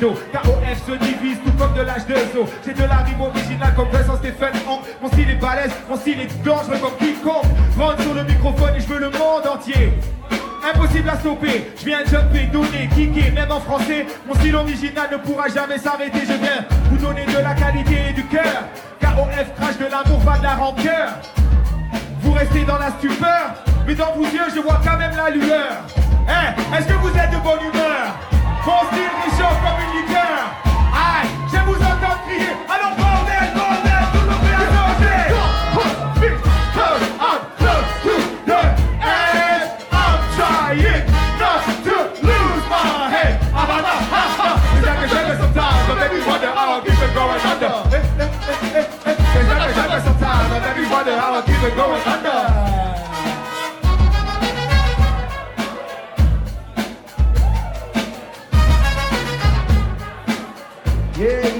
KOF 0.00 0.86
se 0.86 0.92
divise 0.92 1.36
tout 1.44 1.52
comme 1.58 1.74
de 1.74 1.82
l'âge 1.82 2.06
de 2.06 2.14
zoo. 2.32 2.46
J'ai 2.64 2.72
de 2.72 2.84
la 2.84 2.96
rime 2.98 3.20
originale 3.20 3.74
comme 3.76 3.88
Vincent 3.90 4.16
Stéphane 4.16 4.54
Hank. 4.66 4.80
Mon 5.02 5.08
style 5.08 5.28
est 5.28 5.34
balèze, 5.34 5.72
mon 5.90 5.96
style 5.96 6.20
est 6.20 6.42
dangereux 6.42 6.78
comme 6.80 6.96
quiconque. 6.98 7.44
Rentre 7.78 8.00
sur 8.02 8.14
le 8.14 8.24
microphone 8.24 8.70
et 8.76 8.80
je 8.80 8.86
veux 8.86 8.98
le 8.98 9.10
monde 9.10 9.46
entier. 9.46 9.92
Impossible 10.74 11.08
à 11.08 11.16
stopper, 11.16 11.70
je 11.78 11.84
viens 11.84 12.04
jumper, 12.04 12.46
donner, 12.52 12.88
kicker, 12.94 13.32
même 13.32 13.50
en 13.50 13.60
français, 13.60 14.06
mon 14.26 14.34
style 14.34 14.54
original 14.56 15.08
ne 15.10 15.16
pourra 15.16 15.48
jamais 15.48 15.78
s'arrêter, 15.78 16.20
je 16.20 16.34
viens 16.34 16.64
vous 16.90 16.98
donner 16.98 17.24
de 17.24 17.38
la 17.38 17.54
qualité 17.54 17.96
et 18.10 18.12
du 18.12 18.24
cœur. 18.26 18.64
KOF 19.00 19.54
crache 19.56 19.78
de 19.78 19.86
l'amour, 19.86 20.20
pas 20.24 20.38
de 20.38 20.42
la 20.42 20.54
rancœur. 20.54 21.08
Vous 22.20 22.32
restez 22.32 22.64
dans 22.64 22.78
la 22.78 22.90
stupeur, 22.90 23.54
mais 23.86 23.94
dans 23.94 24.12
vos 24.12 24.24
yeux 24.24 24.48
je 24.54 24.60
vois 24.60 24.80
quand 24.84 24.98
même 24.98 25.16
la 25.16 25.30
lueur. 25.30 25.84
Hein, 26.28 26.54
est-ce 26.76 26.86
que 26.86 26.94
vous 26.94 27.08
êtes 27.08 27.30
de 27.30 27.42
bonne 27.42 27.60
humeur? 27.60 28.39
Réchauffe 28.62 29.60
comme 29.62 29.80
une. 29.80 30.16
Aïe, 30.92 31.28
j'aime 31.50 31.64
vous 31.64 31.76
entendre 31.76 32.20
crier, 32.26 32.52
alors 32.68 32.94
bordel, 32.94 33.48
bordel, 33.54 34.04
tout 34.12 34.24
le 34.26 34.34
I'm 39.92 40.20
trying 40.36 41.04
not 41.38 41.60
to 41.84 41.96
lose 42.26 42.64
my 42.68 43.08
head. 43.10 43.32
Ah, 43.54 43.64
bah, 43.66 43.80
bah, 43.80 43.98
ha, 44.12 44.22
ha. 44.38 44.50
A 44.90 45.08
sugar 45.08 45.36
sometimes, 45.40 45.84
but 45.88 45.96
maybe 45.98 46.18
wonder 46.26 46.52
how 46.52 46.68
I 46.74 46.80
keep 46.80 47.00
it 47.00 47.12
going 47.14 47.40
under. 47.40 47.72
It's 49.36 49.48
like 49.48 49.62
a 49.62 49.74
sugar 49.74 50.00
sometimes, 50.04 50.48
but 50.50 50.60
maybe 50.60 50.84
wonder 50.90 51.16
how 51.16 51.34
I 51.34 51.42
keep 51.42 51.62
it 51.62 51.74
going 51.76 52.02
under. 52.02 52.49
Yeah, 61.20 61.59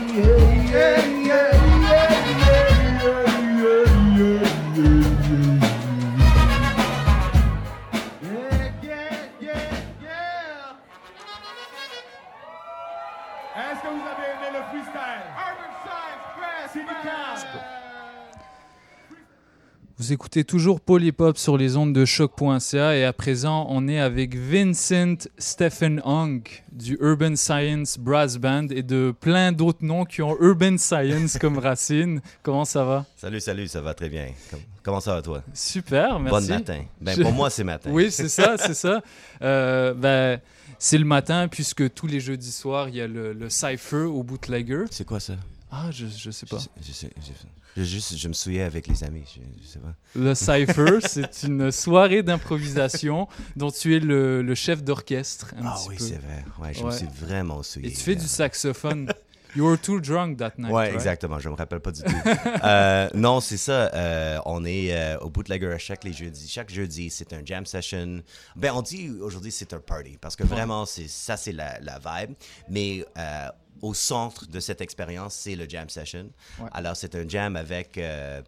Vous 20.11 20.14
écoutez 20.14 20.42
toujours 20.42 20.80
Polypop 20.80 21.38
sur 21.38 21.56
les 21.56 21.76
ondes 21.76 21.92
de 21.92 22.04
choc.ca 22.04 22.96
et 22.96 23.04
à 23.04 23.12
présent, 23.12 23.66
on 23.70 23.86
est 23.86 24.00
avec 24.00 24.34
Vincent 24.36 25.14
Stephen 25.38 26.02
Hung 26.04 26.42
du 26.72 26.98
Urban 27.00 27.36
Science 27.36 27.96
Brass 27.96 28.36
Band 28.36 28.66
et 28.70 28.82
de 28.82 29.14
plein 29.20 29.52
d'autres 29.52 29.84
noms 29.84 30.04
qui 30.04 30.20
ont 30.22 30.36
Urban 30.40 30.78
Science 30.78 31.38
comme 31.38 31.58
racine. 31.61 32.20
Comment 32.42 32.64
ça 32.64 32.82
va? 32.82 33.06
Salut, 33.16 33.38
salut, 33.38 33.68
ça 33.68 33.80
va 33.82 33.94
très 33.94 34.08
bien. 34.08 34.26
Com- 34.50 34.58
Comment 34.82 34.98
ça 34.98 35.14
va 35.14 35.22
toi? 35.22 35.44
Super, 35.54 36.18
merci. 36.18 36.48
Bon 36.48 36.54
matin. 36.54 36.82
Ben, 37.00 37.14
Je- 37.16 37.22
pour 37.22 37.32
moi, 37.32 37.48
c'est 37.48 37.62
matin. 37.62 37.90
Oui, 37.92 38.11
c'est 38.11 38.28
ça, 38.28 38.56
c'est 38.58 38.74
ça. 38.74 39.02
Euh, 39.42 39.94
ben, 39.94 40.40
c'est 40.80 40.98
le 40.98 41.04
matin 41.04 41.46
puisque 41.46 41.94
tous 41.94 42.08
les 42.08 42.18
jeudis 42.18 42.50
soirs, 42.50 42.88
il 42.88 42.96
y 42.96 43.00
a 43.00 43.06
le, 43.06 43.32
le 43.32 43.48
Cypher 43.48 44.06
au 44.08 44.24
Bootlegger. 44.24 44.86
C'est 44.90 45.06
quoi 45.06 45.20
ça? 45.20 45.34
Ah, 45.70 45.90
je, 45.92 46.06
je 46.06 46.32
sais 46.32 46.46
pas. 46.46 46.58
Je, 46.84 46.90
sais- 46.90 47.12
je- 47.20 47.46
je- 47.77 47.83
juste, 47.85 48.16
je 48.16 48.29
me 48.29 48.33
souviens 48.33 48.66
avec 48.66 48.87
les 48.87 49.05
amis. 49.05 49.25
Je, 49.35 49.41
je 49.62 49.66
sais 49.68 49.79
pas. 49.79 49.95
Le 50.14 50.35
Cypher, 50.35 50.99
c'est 51.09 51.43
une 51.45 51.71
soirée 51.71 52.23
d'improvisation 52.23 53.29
dont 53.57 53.71
tu 53.71 53.97
es 53.97 54.01
le, 54.01 54.43
le 54.43 54.55
chef 54.55 54.83
d'orchestre. 54.83 55.55
Ah 55.62 55.75
petit 55.77 55.89
oui, 55.89 55.97
c'est 55.99 56.21
vrai. 56.21 56.45
Ouais, 56.61 56.75
je 56.75 56.85
me 56.85 56.91
suis 56.91 57.07
vraiment 57.21 57.62
souillé. 57.62 57.89
Et 57.89 57.93
tu 57.93 58.01
fais 58.01 58.16
du 58.16 58.27
saxophone. 58.27 59.12
You 59.57 59.64
were 59.66 59.77
too 59.77 59.99
drunk 60.01 60.37
that 60.39 60.53
night. 60.59 60.71
Ouais, 60.73 60.83
right? 60.85 60.95
exactement. 60.95 61.41
Je 61.41 61.49
me 61.49 61.55
rappelle 61.55 61.81
pas 61.81 61.91
du 61.91 62.03
tout. 62.03 62.11
Euh, 62.64 63.09
non, 63.14 63.41
c'est 63.41 63.57
ça. 63.57 63.91
euh, 63.95 64.39
on 64.47 64.64
est 64.64 64.95
euh, 64.95 65.18
au 65.18 65.29
Bootlegger 65.31 65.75
chaque 65.81 66.05
les 66.05 66.12
jeudis. 66.12 66.47
Chaque 66.49 66.71
jeudi, 66.71 67.11
c'est 67.11 67.33
un 67.33 67.41
jam 67.45 67.66
session. 67.66 68.23
Ben, 68.55 68.71
on 68.75 68.83
dit 68.83 69.11
aujourd'hui 69.21 69.51
c'est 69.51 69.73
un 69.75 69.81
party 69.81 70.18
parce 70.21 70.37
que 70.37 70.45
vraiment, 70.45 70.87
c'est 70.87 71.09
ça, 71.09 71.37
c'est 71.37 71.51
la, 71.53 71.81
la 71.81 71.99
vibe. 71.99 72.35
Mais 72.68 73.05
euh, 73.18 73.49
au 73.83 73.95
centre 73.95 74.47
de 74.47 74.61
cette 74.61 74.81
expérience, 74.81 75.35
c'est 75.35 75.57
le 75.57 75.68
jam 75.68 75.89
session. 75.89 76.31
Ouais. 76.59 76.68
Alors, 76.72 76.97
c'est 76.97 77.14
un 77.14 77.28
jam 77.28 77.57
avec. 77.57 77.99
euh, 77.99 78.43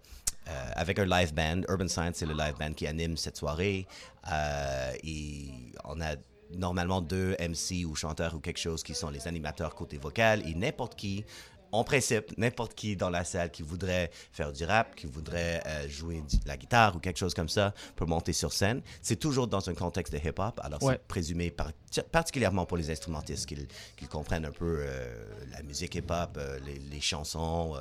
euh, 0.49 0.70
avec 0.74 0.99
un 0.99 1.05
live 1.05 1.33
band. 1.33 1.61
Urban 1.68 1.87
Science, 1.87 2.16
c'est 2.16 2.26
le 2.26 2.35
live 2.35 2.55
band 2.59 2.72
qui 2.72 2.89
anime 2.89 3.16
cette 3.16 3.37
soirée. 3.37 3.87
Euh, 4.33 4.93
et 5.05 5.51
on 5.85 6.01
a 6.01 6.16
normalement 6.57 7.01
deux 7.01 7.37
MC 7.39 7.85
ou 7.87 7.95
chanteurs 7.95 8.35
ou 8.35 8.41
quelque 8.41 8.59
chose 8.59 8.83
qui 8.83 8.93
sont 8.93 9.09
les 9.11 9.28
animateurs 9.28 9.74
côté 9.74 9.99
vocal 9.99 10.43
et 10.47 10.55
n'importe 10.55 10.97
qui, 10.97 11.24
en 11.73 11.85
principe, 11.85 12.37
n'importe 12.39 12.75
qui 12.75 12.97
dans 12.97 13.11
la 13.11 13.25
salle 13.25 13.51
qui 13.51 13.62
voudrait 13.62 14.11
faire 14.33 14.53
du 14.53 14.64
rap, 14.64 14.95
qui 14.95 15.07
voudrait 15.07 15.62
euh, 15.66 15.89
jouer 15.89 16.16
de 16.20 16.47
la 16.49 16.57
guitare 16.57 16.95
ou 16.97 16.99
quelque 16.99 17.18
chose 17.18 17.35
comme 17.35 17.49
ça 17.49 17.73
peut 17.97 18.05
monter 18.05 18.33
sur 18.33 18.53
scène. 18.53 18.83
C'est 19.01 19.16
toujours 19.16 19.47
dans 19.49 19.68
un 19.70 19.75
contexte 19.75 20.12
de 20.12 20.18
hip-hop, 20.18 20.61
alors 20.62 20.83
Ouais. 20.83 20.95
c'est 20.95 21.09
présumé 21.09 21.51
par- 21.51 21.73
particulièrement 22.11 22.66
pour 22.66 22.77
les 22.77 22.91
instrumentistes 22.91 23.47
qu'ils 23.47 24.09
comprennent 24.09 24.45
un 24.45 24.51
peu 24.53 24.77
euh, 24.81 25.25
la 25.51 25.62
musique 25.62 25.95
hip-hop, 25.95 26.37
euh, 26.37 26.59
les, 26.66 26.79
les 26.79 27.01
chansons, 27.01 27.75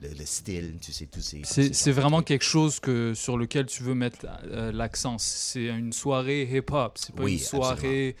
le, 0.00 0.08
le 0.08 0.26
style, 0.26 0.76
tu 0.80 0.92
sais, 0.92 1.06
tous 1.06 1.20
ces... 1.20 1.42
C'est 1.72 1.92
vraiment 1.92 2.22
quelque 2.22 2.44
chose 2.44 2.80
que, 2.80 3.14
sur 3.14 3.36
lequel 3.38 3.66
tu 3.66 3.82
veux 3.82 3.94
mettre 3.94 4.26
l'accent. 4.72 5.16
C'est 5.18 5.66
une 5.66 5.92
soirée 5.92 6.42
hip-hop, 6.50 6.98
c'est 6.98 7.14
pas 7.14 7.22
Oui, 7.22 7.34
une 7.34 7.38
soirée 7.38 8.16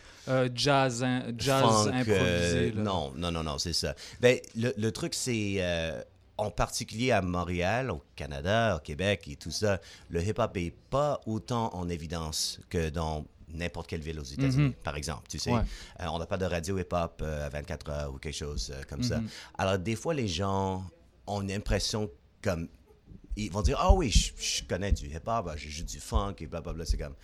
jazz, 0.54 1.04
jazz 1.38 1.62
funk, 1.62 1.92
improvisé. 1.92 2.72
là. 2.72 2.82
non, 2.82 3.12
non, 3.16 3.30
non, 3.30 3.42
non, 3.42 3.58
c'est 3.58 3.72
ça. 3.72 3.94
Ben, 4.20 4.38
le, 4.56 4.72
le 4.76 4.92
truc, 4.92 5.14
c'est 5.16 5.56
euh, 5.58 6.02
en 6.38 6.50
particulier 6.50 7.12
à 7.12 7.22
Montréal, 7.22 7.90
au 7.90 8.02
Canada, 8.14 8.76
au 8.76 8.80
Québec 8.80 9.26
et 9.28 9.36
tout 9.36 9.50
ça, 9.50 9.80
le 10.10 10.22
hip-hop 10.22 10.56
est 10.56 10.74
pas 10.90 11.20
autant 11.26 11.74
en 11.74 11.88
évidence 11.88 12.60
que 12.68 12.90
dans 12.90 13.24
n'importe 13.48 13.86
quelle 13.88 14.00
ville 14.02 14.18
aux 14.20 14.24
États-Unis, 14.24 14.68
Mhm. 14.68 14.72
par 14.84 14.96
exemple. 14.96 15.28
Tu 15.28 15.38
sais, 15.38 15.52
Ouais. 15.52 15.62
Euh, 16.00 16.06
on 16.08 16.18
n'a 16.18 16.26
pas 16.26 16.36
de 16.36 16.44
radio 16.44 16.78
hip-hop 16.78 17.20
euh, 17.22 17.46
à 17.46 17.48
24 17.48 17.90
heures 17.90 18.12
ou 18.14 18.18
quelque 18.18 18.34
chose 18.36 18.72
euh, 18.74 18.82
comme 18.88 19.02
ça. 19.02 19.18
Mhm. 19.20 19.28
Alors, 19.56 19.78
des 19.78 19.96
fois, 19.96 20.12
les 20.14 20.28
gens 20.28 20.84
ont 21.26 21.40
une 21.42 21.52
impression 21.52 22.10
comme 22.42 22.68
ils 23.38 23.50
vont 23.52 23.62
dire, 23.62 23.76
ah 23.80 23.92
oui, 23.92 24.10
je, 24.10 24.32
je 24.36 24.64
connais 24.64 24.92
du 24.92 25.06
hip-hop, 25.08 25.50
je 25.56 25.68
joue 25.68 25.84
du 25.84 26.00
funk 26.00 26.34
et 26.40 26.46
blablabla. 26.46 26.84
C'est 26.86 26.96
comme, 26.98 27.14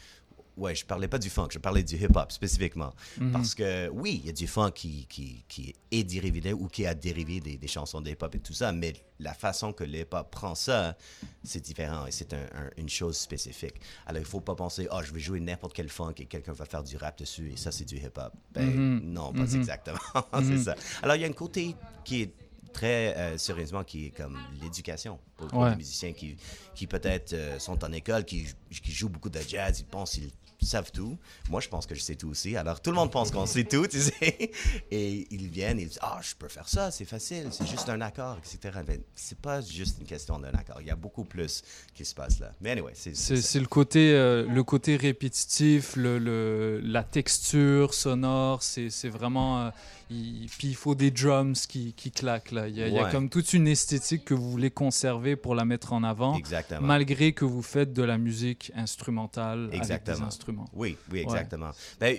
ouais, 0.57 0.75
je 0.75 0.85
parlais 0.85 1.09
pas 1.09 1.19
du 1.19 1.31
funk, 1.31 1.49
je 1.53 1.59
parlais 1.59 1.83
du 1.83 1.97
hip-hop 1.97 2.31
spécifiquement. 2.33 2.93
Mhm. 3.19 3.33
Parce 3.33 3.55
que 3.55 3.89
oui, 3.89 4.21
il 4.23 4.27
y 4.27 4.31
a 4.31 4.33
du 4.33 4.47
funk 4.47 4.73
qui, 4.73 5.07
qui, 5.09 5.45
qui 5.49 5.75
est 5.91 6.05
dérivé 6.05 6.53
ou 6.53 6.69
qui 6.69 6.87
a 6.87 6.95
dérivé 6.95 7.41
des, 7.41 7.57
des 7.57 7.67
chansons 7.69 8.01
de 8.01 8.11
hip-hop 8.11 8.35
et 8.35 8.39
tout 8.39 8.53
ça, 8.53 8.73
mais 8.73 8.93
la 9.19 9.35
façon 9.35 9.73
que 9.73 9.85
le 9.85 10.01
hip-hop 10.01 10.31
prend 10.31 10.55
ça, 10.55 10.97
c'est 11.45 11.61
différent 11.61 12.07
et 12.07 12.11
c'est 12.11 12.33
un- 12.35 12.39
un- 12.55 12.71
une 12.77 12.89
chose 12.89 13.17
spécifique. 13.17 13.75
Alors, 14.07 14.21
il 14.21 14.27
faut 14.27 14.41
pas 14.41 14.55
penser, 14.55 14.89
ah, 14.91 15.01
je 15.05 15.13
vais 15.13 15.21
jouer 15.21 15.41
n'importe 15.41 15.75
quel 15.75 15.89
funk 15.89 16.15
et 16.19 16.27
quelqu'un 16.27 16.53
va 16.53 16.65
faire 16.65 16.83
du 16.83 16.97
rap 16.97 17.19
dessus 17.19 17.51
et 17.53 17.57
ça, 17.57 17.71
c'est 17.73 17.85
du 17.85 17.97
hip-hop. 17.97 18.33
Ben, 18.53 18.67
Mhm. 18.67 19.01
non, 19.13 19.33
pas 19.33 19.45
Mhm. 19.45 19.57
exactement. 19.57 19.99
C'est 20.45 20.59
ça. 20.59 20.75
Alors, 21.03 21.17
il 21.17 21.23
y 21.23 21.25
a 21.25 21.29
un 21.29 21.33
côté 21.33 21.75
qui 22.05 22.23
est 22.23 22.33
très 22.73 23.15
euh, 23.19 23.37
sérieusement 23.37 23.85
qui 23.85 24.07
est 24.07 24.11
comme 24.11 24.39
l'éducation 24.63 25.19
pour, 25.37 25.47
pour 25.49 25.59
Ouais. 25.61 25.71
les 25.71 25.77
musiciens 25.77 26.13
qui, 26.15 26.37
qui 26.75 26.87
peut-être 26.87 27.35
euh, 27.35 27.59
sont 27.59 27.85
en 27.85 27.93
école, 27.93 28.25
qui, 28.25 28.47
qui 28.83 28.93
jouent 28.93 29.11
beaucoup 29.11 29.29
de 29.29 29.41
jazz, 29.47 29.79
ils 29.81 29.85
pensent 29.85 30.13
qu'ils 30.13 30.31
savent 30.67 30.91
tout. 30.93 31.17
Moi, 31.51 31.61
je 31.61 31.69
pense 31.69 31.87
que 31.87 31.95
je 31.95 32.01
sais 32.01 32.15
tout 32.15 32.29
aussi. 32.29 32.57
Alors, 32.57 32.81
tout 32.81 32.91
le 32.91 32.97
monde 32.97 33.11
pense 33.11 33.31
qu'on 33.31 33.47
sait 33.47 33.65
tout, 33.65 33.87
tu 33.87 34.01
sais. 34.01 34.51
Et 34.91 35.27
ils 35.31 35.49
viennent 35.49 35.79
et 35.79 35.83
ils 35.83 35.89
disent 35.89 35.99
Ah, 36.03 36.21
je 36.23 36.35
peux 36.35 36.49
faire 36.49 36.69
ça, 36.69 36.91
c'est 36.91 37.05
facile, 37.05 37.49
c'est 37.51 37.67
juste 37.67 37.89
un 37.89 38.01
accord, 38.01 38.39
etc. 38.39 38.79
Mais 38.87 39.01
c'est 39.15 39.39
pas 39.39 39.61
juste 39.61 39.99
une 40.01 40.07
question 40.07 40.39
d'un 40.39 40.51
accord. 40.53 40.77
Il 40.81 40.87
y 40.87 40.91
a 40.91 40.97
beaucoup 40.97 41.25
plus 41.25 41.63
qui 41.95 42.05
se 42.05 42.15
passe 42.15 42.39
là. 42.41 42.53
Mais 42.61 42.71
anyway, 42.73 42.93
c'est. 42.95 43.17
C'est 43.17 43.41
c'est 43.41 43.61
le 43.61 43.67
côté, 43.67 44.13
euh, 44.13 44.47
le 44.47 44.63
côté 44.65 44.97
répétitif, 44.97 45.97
le, 45.97 46.19
le- 46.19 46.81
la 46.85 47.03
texture 47.05 47.95
sonore, 47.95 48.63
c'est 48.63 48.91
c'est 48.91 49.09
vraiment... 49.09 49.63
euh, 49.67 49.71
il- 50.13 50.49
puis 50.49 50.69
il 50.69 50.75
faut 50.77 50.95
des 50.95 51.11
drums 51.11 51.67
qui, 51.67 51.93
qui 51.95 52.11
claquent 52.11 52.53
là. 52.53 52.69
Il 52.69 52.77
y, 52.77 52.83
a, 52.83 52.89
il 52.89 52.95
y 52.95 52.99
a 52.99 53.05
Ouais. 53.05 53.11
comme 53.11 53.29
toute 53.29 53.53
une 53.53 53.67
esthétique 53.69 54.25
que 54.25 54.35
vous 54.35 54.51
voulez 54.51 54.71
conserver 54.71 55.37
pour 55.37 55.55
la 55.55 55.65
mettre 55.65 55.93
en 55.93 56.03
avant. 56.05 56.37
Exactement. 56.37 56.87
Malgré 56.87 57.33
que 57.33 57.45
vous 57.45 57.63
faites 57.63 57.93
de 57.93 58.03
la 58.03 58.19
musique 58.19 58.71
instrumentale 58.75 59.65
avec 59.69 59.75
Exactement. 59.77 60.19
des 60.19 60.23
instruments. 60.25 60.69
Oui, 60.73 60.97
oui, 61.11 61.19
Ouais. 61.21 61.25
exactement. 61.25 61.71
Ben, 62.01 62.17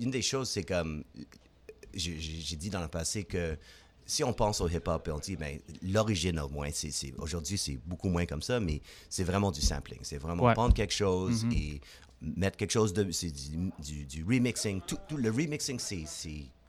une 0.00 0.10
des 0.10 0.22
choses, 0.22 0.48
c'est 0.50 0.64
comme. 0.64 1.04
J'ai 1.94 2.56
dit 2.56 2.70
dans 2.70 2.82
le 2.82 2.88
passé 2.88 3.24
que 3.24 3.56
si 4.06 4.22
on 4.24 4.32
pense 4.32 4.60
au 4.60 4.68
hip-hop 4.68 5.08
et 5.08 5.10
on 5.10 5.18
dit, 5.18 5.36
ben, 5.36 5.58
l'origine 5.82 6.38
au 6.40 6.48
moins, 6.48 6.68
c'est 6.72 6.92
aujourd'hui, 7.18 7.58
c'est 7.58 7.78
beaucoup 7.86 8.08
moins 8.08 8.24
comme 8.26 8.42
ça, 8.42 8.60
mais 8.60 8.80
c'est 9.10 9.24
vraiment 9.24 9.50
du 9.50 9.60
sampling. 9.60 9.98
C'est 10.02 10.18
vraiment 10.18 10.44
Ouais. 10.44 10.54
prendre 10.54 10.74
quelque 10.74 10.94
chose 10.94 11.44
Mhm. 11.44 11.52
et 11.52 11.80
mettre 12.20 12.56
quelque 12.56 12.70
chose 12.70 12.92
de. 12.92 13.10
C'est 13.10 13.30
du, 13.30 13.70
du- 13.82 14.04
du 14.04 14.24
remixing. 14.24 14.80
Tout, 14.86 14.96
tout 15.08 15.16
le 15.16 15.30
remixing, 15.30 15.78
c'est 15.78 16.04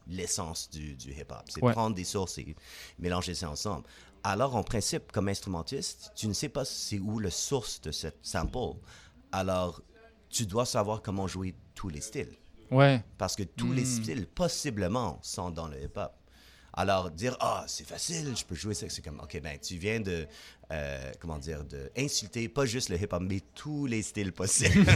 l'essence 0.10 0.70
du, 0.70 0.96
du 0.96 1.12
hip-hop. 1.12 1.44
C'est 1.50 1.64
Ouais. 1.64 1.72
prendre 1.74 1.96
des 1.96 2.04
sources 2.04 2.38
et 2.38 2.56
mélanger 2.98 3.34
ça 3.36 3.50
ensemble. 3.50 3.86
Alors, 4.24 4.56
en 4.56 4.64
principe, 4.64 5.12
comme 5.12 5.30
instrumentiste, 5.30 6.12
tu 6.16 6.28
ne 6.28 6.34
sais 6.34 6.50
pas 6.50 6.66
c'est 6.66 7.00
où 7.00 7.20
la 7.20 7.32
source 7.32 7.80
de 7.82 7.92
cette 7.92 8.20
sample. 8.22 8.78
Alors, 9.32 9.82
tu 10.30 10.46
dois 10.46 10.66
savoir 10.66 11.02
comment 11.02 11.28
jouer 11.28 11.56
tous 11.76 11.90
les 11.90 12.02
styles. 12.02 12.36
Ouais. 12.72 13.04
Parce 13.18 13.36
que 13.36 13.44
tous 13.44 13.72
les 13.74 13.84
Mm. 13.84 13.86
styles, 14.04 14.28
possiblement, 14.28 15.20
sont 15.22 15.50
dans 15.52 15.68
le 15.68 15.82
hip-hop. 15.82 16.12
Alors, 16.74 17.10
dire, 17.10 17.36
ah, 17.40 17.64
c'est 17.68 17.84
facile, 17.88 18.36
je 18.38 18.46
peux 18.46 18.56
jouer 18.56 18.74
ça, 18.76 18.88
c'est 18.90 19.02
comme, 19.02 19.20
ok, 19.20 19.40
ben, 19.42 19.58
tu 19.60 19.78
viens 19.78 20.00
de, 20.00 20.28
euh, 20.72 21.12
comment 21.20 21.38
dire, 21.38 21.64
de 21.64 21.90
insulter 21.98 22.48
pas 22.48 22.66
juste 22.66 22.90
le 22.90 22.96
hip-hop, 22.98 23.24
mais 23.28 23.42
tous 23.56 23.86
les 23.86 24.02
styles 24.02 24.32
possibles. 24.34 24.86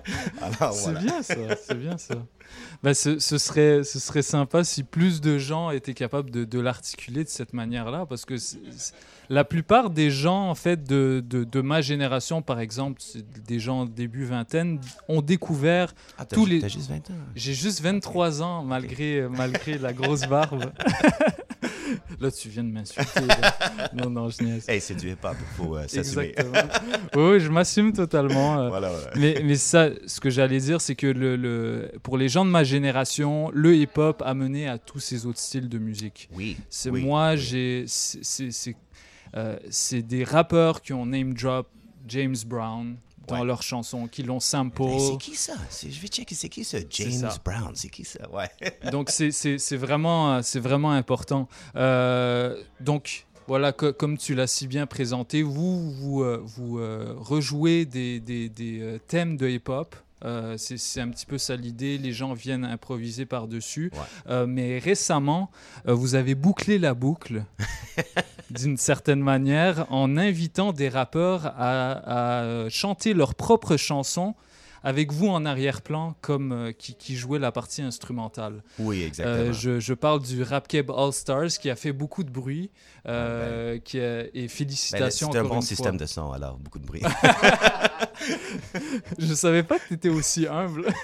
C'est 0.72 0.98
bien 0.98 1.22
ça, 1.22 1.34
c'est 1.66 1.78
bien 1.78 1.98
ça. 1.98 2.14
Ben, 2.82 2.94
ce, 2.94 3.18
ce 3.18 3.38
serait, 3.38 3.84
ce 3.84 3.98
serait 3.98 4.22
sympa 4.22 4.64
si 4.64 4.82
plus 4.82 5.20
de 5.20 5.38
gens 5.38 5.70
étaient 5.70 5.94
capables 5.94 6.30
de, 6.30 6.44
de 6.44 6.60
l'articuler 6.60 7.24
de 7.24 7.28
cette 7.28 7.52
manière-là, 7.52 8.06
parce 8.06 8.24
que 8.24 8.34
la 9.28 9.44
plupart 9.44 9.90
des 9.90 10.10
gens, 10.10 10.50
en 10.50 10.54
fait, 10.54 10.82
de, 10.84 11.22
de, 11.26 11.44
de 11.44 11.60
ma 11.60 11.80
génération, 11.80 12.42
par 12.42 12.60
exemple, 12.60 13.00
des 13.46 13.58
gens 13.58 13.86
début 13.86 14.24
vingtaine, 14.24 14.80
ont 15.08 15.22
découvert 15.22 15.94
Ah, 16.18 16.24
t'as 16.24 16.36
tous 16.36 16.46
les... 16.46 16.60
t'as 16.60 16.68
juste 16.68 16.90
20 16.90 16.96
ans. 17.10 17.14
J'ai 17.34 17.54
juste 17.54 17.80
23 17.80 18.42
ans, 18.42 18.62
malgré, 18.62 19.26
malgré 19.28 19.78
la 19.78 19.92
grosse 19.92 20.22
barbe. 20.28 20.72
Là, 22.20 22.30
tu 22.30 22.48
viens 22.48 22.64
de 22.64 22.70
m'insulter. 22.70 23.20
Non, 23.94 24.08
non, 24.10 24.28
je 24.30 24.42
niaise. 24.42 24.68
Hey, 24.68 24.80
c'est 24.80 24.94
du 24.94 25.10
hip-hop, 25.10 25.36
il 25.38 25.56
faut 25.64 25.76
euh, 25.76 25.86
s'assumer. 25.86 26.34
Oui, 27.14 27.40
je 27.40 27.48
m'assume 27.50 27.92
totalement. 27.92 28.60
euh. 28.60 28.68
Voilà, 28.68 28.88
voilà. 28.90 29.10
Mais, 29.16 29.42
mais 29.44 29.56
ça, 29.56 29.88
ce 30.06 30.20
que 30.20 30.30
j'allais 30.30 30.58
dire, 30.60 30.80
c'est 30.80 30.94
que 30.94 31.06
le, 31.06 31.36
le- 31.36 31.92
pour 32.02 32.16
les 32.16 32.28
gens 32.28 32.44
de 32.44 32.50
ma 32.50 32.64
génération, 32.64 33.50
le 33.52 33.74
hip-hop 33.76 34.22
a 34.24 34.34
mené 34.34 34.68
à 34.68 34.78
tous 34.78 34.98
ces 35.00 35.26
autres 35.26 35.38
styles 35.40 35.68
de 35.68 35.78
musique. 35.78 36.28
Oui, 36.32 36.56
C'est 36.70 36.90
oui, 36.90 37.02
moi, 37.04 37.36
j'ai, 37.36 37.84
c'est, 37.86 38.76
euh, 39.36 39.56
des 39.92 40.24
rappeurs 40.24 40.80
qui 40.82 40.92
ont 40.92 41.04
name 41.06 41.34
drop 41.34 41.68
James 42.08 42.36
Brown 42.46 42.96
dans 43.28 43.40
Ouais. 43.40 43.46
leurs 43.46 43.62
chansons, 43.62 44.06
qui 44.08 44.22
l'ont. 44.22 44.38
Hey, 44.38 45.00
c'est 45.00 45.18
qui 45.18 45.34
ça? 45.36 45.54
Je 45.82 46.00
vais 46.00 46.08
checker, 46.08 46.34
c'est 46.34 46.48
qui 46.48 46.64
ce 46.64 46.76
James. 46.90 47.30
Brown? 47.44 47.70
C'est 47.74 47.88
qui 47.88 48.04
ça? 48.04 48.28
Ouais. 48.30 48.48
donc 48.90 49.10
c'est- 49.10 49.30
vraiment, 49.76 50.34
euh, 50.34 50.40
vraiment 50.56 50.90
important. 50.92 51.48
Euh, 51.76 52.56
donc 52.80 53.26
voilà, 53.46 53.72
co- 53.72 53.92
comme 53.92 54.16
tu 54.18 54.34
l'as 54.34 54.46
si 54.46 54.66
bien 54.66 54.86
présenté, 54.86 55.42
vous, 55.42 55.90
vous, 55.92 56.22
euh, 56.22 56.40
vous 56.44 56.78
euh, 56.78 57.14
rejouez 57.18 57.84
des, 57.86 58.20
des- 58.20 58.48
des, 58.48 59.00
thèmes 59.08 59.36
de 59.36 59.48
hip-hop. 59.48 59.94
Euh, 60.24 60.56
c'est 60.56 61.00
un 61.00 61.08
petit 61.08 61.26
peu 61.26 61.36
ça 61.36 61.56
l'idée, 61.56 61.98
les 61.98 62.12
gens 62.12 62.32
viennent 62.32 62.64
improviser 62.64 63.26
par-dessus. 63.26 63.90
Euh, 64.28 64.46
mais 64.46 64.78
récemment, 64.78 65.50
euh, 65.88 65.94
vous 65.94 66.14
avez 66.14 66.36
bouclé 66.36 66.78
la 66.78 66.94
boucle 66.94 67.44
d'une 68.52 68.76
certaine 68.76 69.20
manière 69.20 69.86
en 69.92 70.16
invitant 70.16 70.72
des 70.72 70.88
rappeurs 70.88 71.46
à, 71.46 71.92
à, 71.92 72.42
euh, 72.42 72.68
chanter 72.70 73.14
leurs 73.14 73.34
propres 73.34 73.76
chansons 73.76 74.34
avec 74.84 75.12
vous 75.12 75.28
en 75.28 75.44
arrière-plan 75.46 76.16
comme 76.22 76.50
euh, 76.50 76.72
qui, 76.72 76.96
qui 76.96 77.14
jouait 77.14 77.38
la 77.38 77.52
partie 77.52 77.82
instrumentale. 77.82 78.64
Oui, 78.80 79.04
exactement. 79.04 79.50
Euh, 79.50 79.52
je, 79.52 79.78
je 79.78 79.94
parle 79.94 80.22
du 80.22 80.42
Rap 80.42 80.66
Keb 80.66 80.90
All 80.90 81.12
Stars 81.12 81.50
qui 81.60 81.70
a 81.70 81.76
fait 81.76 81.92
beaucoup 81.92 82.24
de 82.24 82.30
bruit 82.30 82.68
euh, 83.06 83.78
qui 83.78 84.00
a- 84.00 84.24
et 84.26 84.30
Ben, 84.34 84.48
félicitations. 84.48 85.30
c'est 85.30 85.38
un 85.38 85.44
bon 85.44 85.60
système 85.60 85.92
fois. 85.96 86.00
de 86.00 86.06
son, 86.06 86.32
alors, 86.32 86.58
beaucoup 86.58 86.80
de 86.80 86.86
bruit. 86.86 87.02
je 89.18 89.34
savais 89.34 89.62
pas 89.62 89.78
que 89.78 89.86
tu 89.88 89.94
étais 89.94 90.08
aussi 90.08 90.46
humble. 90.48 90.86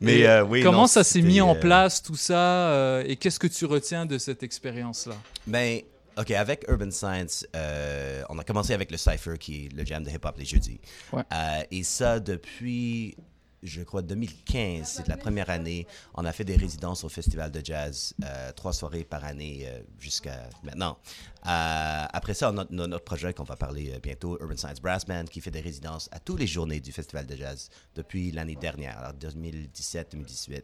Mais, 0.00 0.26
euh, 0.26 0.44
oui, 0.44 0.62
comment 0.62 0.82
non, 0.82 0.86
ça 0.86 1.04
s'est 1.04 1.22
mis 1.22 1.40
en 1.40 1.54
euh, 1.54 1.60
place 1.60 2.02
tout 2.02 2.16
ça 2.16 2.70
euh, 2.70 3.04
et 3.06 3.16
qu'est-ce 3.16 3.38
que 3.38 3.46
tu 3.46 3.64
retiens 3.64 4.06
de 4.06 4.18
cette 4.18 4.42
expérience-là? 4.42 5.14
Ben, 5.46 5.80
OK, 6.16 6.30
avec 6.32 6.64
Urban 6.68 6.90
Science, 6.90 7.46
euh, 7.54 8.22
on 8.28 8.38
a 8.38 8.44
commencé 8.44 8.72
avec 8.72 8.90
le 8.90 8.96
Cypher, 8.96 9.38
qui 9.38 9.66
est 9.66 9.72
le 9.74 9.84
jam 9.84 10.02
de 10.02 10.10
hip-hop 10.10 10.36
les 10.38 10.44
jeudis. 10.44 10.80
Ouais. 11.12 11.22
Et 11.70 11.84
ça, 11.84 12.20
depuis, 12.20 13.16
je 13.62 13.82
crois, 13.82 14.02
2015, 14.02 14.86
c'est 14.86 15.08
la 15.08 15.16
première 15.16 15.50
année, 15.50 15.86
on 16.14 16.24
a 16.24 16.32
fait 16.32 16.44
des 16.44 16.56
résidences 16.56 17.04
au 17.04 17.08
Festival 17.08 17.50
de 17.50 17.60
Jazz, 17.64 18.14
euh, 18.24 18.52
trois 18.52 18.72
soirées 18.72 19.04
par 19.04 19.24
année 19.24 19.64
euh, 19.66 19.80
jusqu'à 19.98 20.48
maintenant. 20.62 20.98
Euh, 21.46 22.04
après 22.12 22.34
ça, 22.34 22.52
on 22.52 22.58
a 22.58 22.66
no- 22.70 22.86
notre 22.86 23.04
projet 23.04 23.32
qu'on 23.34 23.44
va 23.44 23.56
parler 23.56 23.98
bientôt, 24.02 24.38
Urban 24.40 24.56
Science 24.56 24.80
Brass 24.80 25.04
Band, 25.06 25.24
qui 25.24 25.40
fait 25.40 25.50
des 25.50 25.60
résidences 25.60 26.08
à 26.12 26.20
toutes 26.20 26.40
les 26.40 26.46
journées 26.46 26.80
du 26.80 26.92
Festival 26.92 27.26
de 27.26 27.34
Jazz 27.36 27.68
depuis 27.94 28.30
l'année 28.30 28.56
dernière, 28.56 28.98
alors 28.98 29.12
2017-2018. 29.14 30.62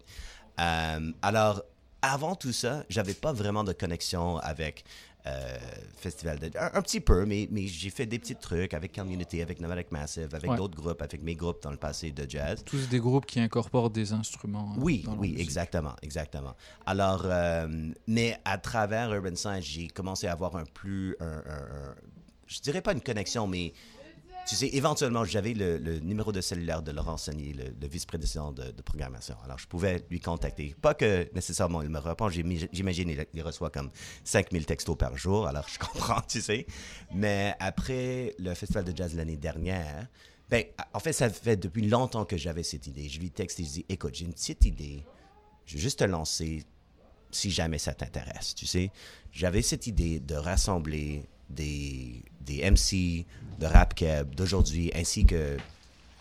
Euh, 0.61 1.13
alors, 1.23 1.63
avant 2.03 2.35
tout 2.37 2.53
ça, 2.53 2.85
j'avais 2.89 3.15
pas 3.15 3.33
vraiment 3.33 3.65
de 3.65 3.73
connexion 3.73 4.37
avec 4.39 4.85
euh, 5.27 5.57
Festival 5.97 6.39
de 6.39 6.51
un, 6.59 6.71
un 6.75 6.83
petit 6.83 7.01
peu, 7.01 7.25
mais, 7.25 7.49
mais 7.51 7.67
j'ai 7.67 7.89
fait 7.91 8.05
des 8.07 8.19
petits 8.19 8.37
trucs 8.37 8.75
avec 8.75 8.93
Community, 8.95 9.41
avec 9.41 9.59
Nomadic 9.61 9.91
Massive, 9.91 10.35
avec 10.35 10.51
Ouais. 10.51 10.57
d'autres 10.57 10.77
groupes, 10.77 11.01
avec 11.01 11.23
mes 11.23 11.35
groupes 11.35 11.63
dans 11.63 11.71
le 11.71 11.79
passé 11.79 12.11
de 12.11 12.29
jazz. 12.29 12.63
Tous 12.65 12.89
des 12.89 12.99
groupes 13.01 13.25
qui 13.25 13.41
incorporent 13.41 13.91
des 13.91 14.13
instruments. 14.13 14.75
euh, 14.77 14.81
Oui, 14.81 15.05
oui, 15.19 15.31
musique. 15.31 15.41
exactement, 15.41 15.95
exactement. 16.03 16.55
Alors, 16.85 17.23
euh, 17.25 17.91
mais 18.07 18.37
à 18.45 18.59
travers 18.59 19.13
Urban 19.15 19.35
Science, 19.37 19.65
j'ai 19.65 19.89
commencé 19.89 20.27
à 20.27 20.33
avoir 20.33 20.57
un 20.57 20.65
plus, 20.65 21.17
un- 21.21 21.39
un- 21.47 21.95
je 22.47 22.61
dirais 22.61 22.83
pas 22.83 22.93
une 22.93 23.01
connexion, 23.01 23.47
mais 23.47 23.73
tu 24.47 24.57
sais, 24.57 24.69
éventuellement, 24.73 25.25
j'avais 25.25 25.55
le, 25.55 25.99
numéro 26.01 26.31
de 26.31 26.41
cellulaire 26.41 26.83
de 26.83 26.93
Laurent 26.93 27.17
Sagnier, 27.17 27.55
le, 27.55 27.89
vice-président 27.89 28.53
de, 28.53 28.71
programmation. 28.83 29.37
Alors, 29.45 29.59
je 29.59 29.67
pouvais 29.67 30.05
lui 30.11 30.21
contacter. 30.21 30.75
Pas 30.81 30.95
que 30.95 31.29
nécessairement 31.35 31.83
il 31.83 31.89
me 31.89 31.99
répond, 31.99 32.29
j'imagine 32.29 33.27
il 33.33 33.43
reçoit 33.43 33.71
comme 33.71 33.91
5000 34.25 34.67
textos 34.67 34.97
par 34.97 35.17
jour, 35.17 35.47
alors 35.47 35.67
je 35.69 35.79
comprends, 35.87 36.21
tu 36.23 36.41
sais. 36.41 36.67
Mais 37.15 37.55
après 37.59 38.35
le 38.39 38.55
festival 38.55 38.85
de 38.85 38.95
jazz 38.95 39.15
l'année 39.15 39.37
dernière, 39.37 40.09
ben, 40.51 40.65
en 40.93 41.01
fait, 41.01 41.13
ça 41.13 41.31
fait 41.31 41.57
depuis 41.57 41.89
longtemps 41.89 42.25
que 42.25 42.37
j'avais 42.37 42.63
cette 42.63 42.87
idée. 42.87 43.09
Je 43.09 43.21
lui 43.21 43.31
texte 43.31 43.61
et 43.61 43.65
je 43.65 43.71
dis, 43.71 43.87
écoute, 43.89 44.15
j'ai 44.15 44.27
une 44.27 44.35
petite 44.35 44.65
idée. 44.67 45.05
Je 45.65 45.77
vais 45.77 45.81
juste 45.81 46.01
te 46.01 46.05
lancer 46.05 46.65
si 47.31 47.51
jamais 47.51 47.79
ça 47.79 47.95
t'intéresse, 47.95 48.55
tu 48.55 48.67
sais. 48.67 48.91
J'avais 49.33 49.63
cette 49.63 49.87
idée 49.87 50.21
de 50.21 50.35
rassembler 50.35 51.25
des, 51.55 52.23
des 52.41 52.69
MC 52.71 53.25
de 53.59 53.67
rap 53.67 53.95
keb 53.95 54.35
d'aujourd'hui 54.35 54.91
ainsi 54.95 55.25
que 55.25 55.57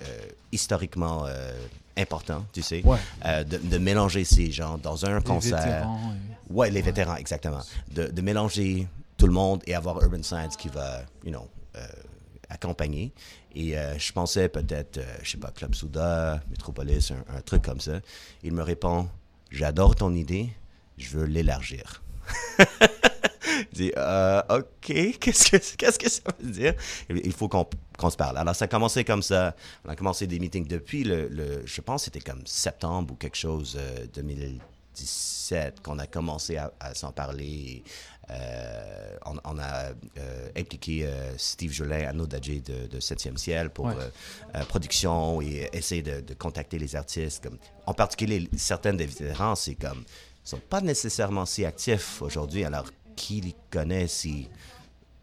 euh, 0.03 0.05
historiquement 0.51 1.25
euh, 1.25 1.51
importants, 1.97 2.45
tu 2.53 2.61
sais. 2.61 2.81
Ouais. 2.85 2.97
Euh, 3.25 3.43
de, 3.43 3.57
de 3.57 3.77
mélanger 3.77 4.23
ces 4.25 4.51
gens 4.51 4.77
dans 4.77 5.05
un 5.05 5.17
Les 5.17 5.23
concert. 5.23 5.57
vétérans, 5.59 6.13
Ouais, 6.49 6.69
les 6.69 6.81
vétérans, 6.81 7.15
exactement. 7.15 7.61
De, 7.91 8.07
de 8.07 8.21
mélanger 8.21 8.87
tout 9.17 9.27
le 9.27 9.33
monde 9.33 9.63
et 9.65 9.73
avoir 9.75 10.01
Urban 10.01 10.21
Science 10.23 10.57
qui 10.57 10.67
va, 10.67 11.03
you 11.23 11.31
know, 11.31 11.47
euh, 11.75 11.85
accompagner. 12.49 13.11
Et 13.55 13.77
euh, 13.77 13.97
je 13.97 14.11
pensais 14.11 14.49
peut-être, 14.49 14.99
je 15.23 15.31
sais 15.31 15.37
pas, 15.37 15.51
Club 15.51 15.73
Souda, 15.75 16.41
Metropolis, 16.49 17.11
un, 17.11 17.37
un 17.37 17.41
truc 17.41 17.61
comme 17.63 17.79
ça. 17.79 17.99
Il 18.43 18.51
me 18.53 18.61
répond, 18.63 19.07
j'adore 19.51 19.95
ton 19.95 20.13
idée, 20.13 20.49
je 20.97 21.09
veux 21.17 21.25
l'élargir. 21.25 22.01
Dis, 23.73 23.91
euh, 23.97 24.41
OK, 24.49 24.67
qu'est-ce 25.19 25.51
que, 25.51 25.75
qu'est-ce 25.77 25.99
que 25.99 26.09
ça 26.09 26.21
veut 26.39 26.51
dire? 26.51 26.73
Il 27.09 27.33
faut 27.33 27.47
qu'on, 27.47 27.67
qu'on 27.97 28.09
se 28.09 28.17
parle. 28.17 28.37
Alors, 28.37 28.55
ça 28.55 28.65
a 28.65 28.67
commencé 28.67 29.03
comme 29.03 29.23
ça. 29.23 29.55
On 29.85 29.89
a 29.89 29.95
commencé 29.95 30.27
des 30.27 30.39
meetings 30.39 30.67
depuis 30.67 31.03
le, 31.03 31.27
le- 31.27 31.61
je 31.65 31.81
pense, 31.81 32.03
c'était 32.05 32.19
comme 32.21 32.45
septembre 32.45 33.13
ou 33.13 33.15
quelque 33.15 33.37
chose, 33.37 33.77
euh, 33.79 34.05
2017, 34.13 35.81
qu'on 35.81 35.99
a 35.99 36.07
commencé 36.07 36.57
à, 36.57 36.71
à 36.79 36.93
s'en 36.93 37.11
parler. 37.11 37.83
Euh, 38.29 39.17
on, 39.25 39.35
on 39.43 39.59
a 39.59 39.89
euh, 40.17 40.49
impliqué 40.57 41.05
euh, 41.05 41.37
Steve 41.37 41.71
Jolin, 41.73 42.07
Anno 42.07 42.25
Dadje 42.25 42.61
de, 42.63 42.87
de 42.87 42.99
7e 42.99 43.35
ciel 43.37 43.69
pour 43.69 43.85
Ouais. 43.87 43.95
euh, 43.99 44.09
euh, 44.55 44.63
production 44.65 45.41
et 45.41 45.69
essayer 45.73 46.01
de, 46.01 46.21
de 46.21 46.33
contacter 46.33 46.79
les 46.79 46.95
artistes. 46.95 47.43
Comme, 47.43 47.57
en 47.85 47.93
particulier, 47.93 48.49
certaines 48.55 48.95
des 48.97 49.07
vétérans, 49.07 49.55
c'est 49.55 49.75
comme, 49.75 50.03
sont 50.45 50.59
pas 50.69 50.79
nécessairement 50.81 51.45
si 51.45 51.65
actifs 51.65 52.21
aujourd'hui. 52.21 52.63
Alors, 52.63 52.85
qui 53.15 53.41
les 53.41 53.55
connaît 53.69 54.07
si 54.07 54.49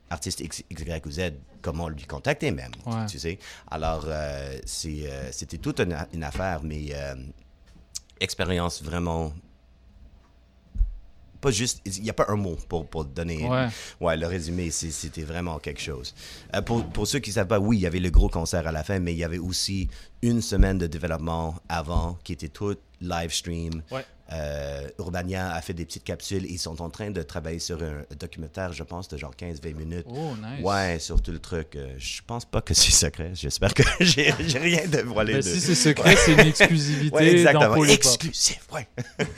artiste 0.09 0.41
X, 0.41 0.63
Y 0.71 1.07
ou 1.07 1.11
Z, 1.11 1.21
comment 1.63 1.89
lui 1.89 2.05
contacter 2.05 2.51
même, 2.51 2.73
Ouais. 2.87 3.07
tu 3.07 3.19
sais. 3.19 3.39
Alors, 3.71 4.05
euh, 4.07 4.59
euh, 4.87 5.29
c'était 5.33 5.59
toute 5.59 5.81
une, 5.81 5.97
une 6.13 6.25
affaire, 6.25 6.63
mais 6.65 6.87
euh, 6.93 7.15
expérience 8.21 8.83
vraiment 8.83 9.33
pas 11.41 11.51
juste, 11.51 11.81
il 11.87 12.03
n'y 12.03 12.11
a 12.11 12.13
pas 12.13 12.27
un 12.29 12.37
mot 12.37 12.57
pour, 12.69 12.87
pour 12.87 13.07
donner 13.07 13.49
Ouais. 13.49 13.69
ouais, 14.01 14.17
le 14.19 14.27
résumé, 14.27 14.71
c'était 14.71 15.23
vraiment 15.23 15.59
quelque 15.59 15.81
chose. 15.81 16.15
Pour, 16.67 16.85
pour 16.91 17.07
ceux 17.07 17.19
qui 17.19 17.31
ne 17.31 17.35
savent 17.35 17.47
pas, 17.47 17.59
oui, 17.59 17.79
il 17.79 17.81
y 17.81 17.87
avait 17.87 17.99
le 17.99 18.11
gros 18.11 18.29
concert 18.29 18.67
à 18.67 18.73
la 18.73 18.85
fin, 18.85 18.99
mais 18.99 19.13
il 19.15 19.19
y 19.19 19.25
avait 19.25 19.39
aussi 19.39 19.89
une 20.21 20.43
semaine 20.43 20.77
de 20.77 20.87
développement 20.87 21.55
avant 21.67 22.19
qui 22.25 22.35
était 22.35 22.49
tout 22.49 22.77
live 23.01 23.33
stream. 23.33 23.83
Ouais. 23.91 24.05
Euh, 24.33 24.89
Urbania 24.99 25.53
a 25.53 25.61
fait 25.61 25.75
des 25.75 25.85
petites 25.85 26.05
capsules. 26.05 26.45
Ils 26.47 26.59
sont 26.59 26.81
en 26.81 26.91
train 26.91 27.11
de 27.11 27.23
travailler 27.23 27.59
sur 27.59 27.83
un 27.83 28.05
documentaire, 28.19 28.73
je 28.73 28.83
pense, 28.83 29.09
de 29.09 29.17
genre 29.17 29.35
15-20 29.35 29.75
minutes. 29.75 30.07
Oh, 30.09 30.35
nice. 30.37 30.65
Ouais, 30.65 30.99
sur 30.99 31.21
tout 31.21 31.33
le 31.33 31.39
truc. 31.39 31.75
Euh, 31.77 31.95
je 31.99 32.21
pense 32.27 32.45
pas 32.45 32.61
que 32.61 32.75
c'est 32.75 32.93
secret. 32.93 33.33
J'espère 33.35 33.75
que 33.75 33.83
j'ai 34.01 34.31
rien 34.31 34.87
dévoilé. 34.87 35.35
Ben, 35.35 35.43
de... 35.43 35.43
si 35.43 35.61
c'est 35.61 35.75
secret, 35.75 36.15
c'est 36.17 36.33
une 36.33 36.41
exclusivité 36.41 37.15
Ouais, 37.15 37.33
exactement. 37.33 37.85
Exclusif, 37.85 38.61
ouais. 38.73 38.89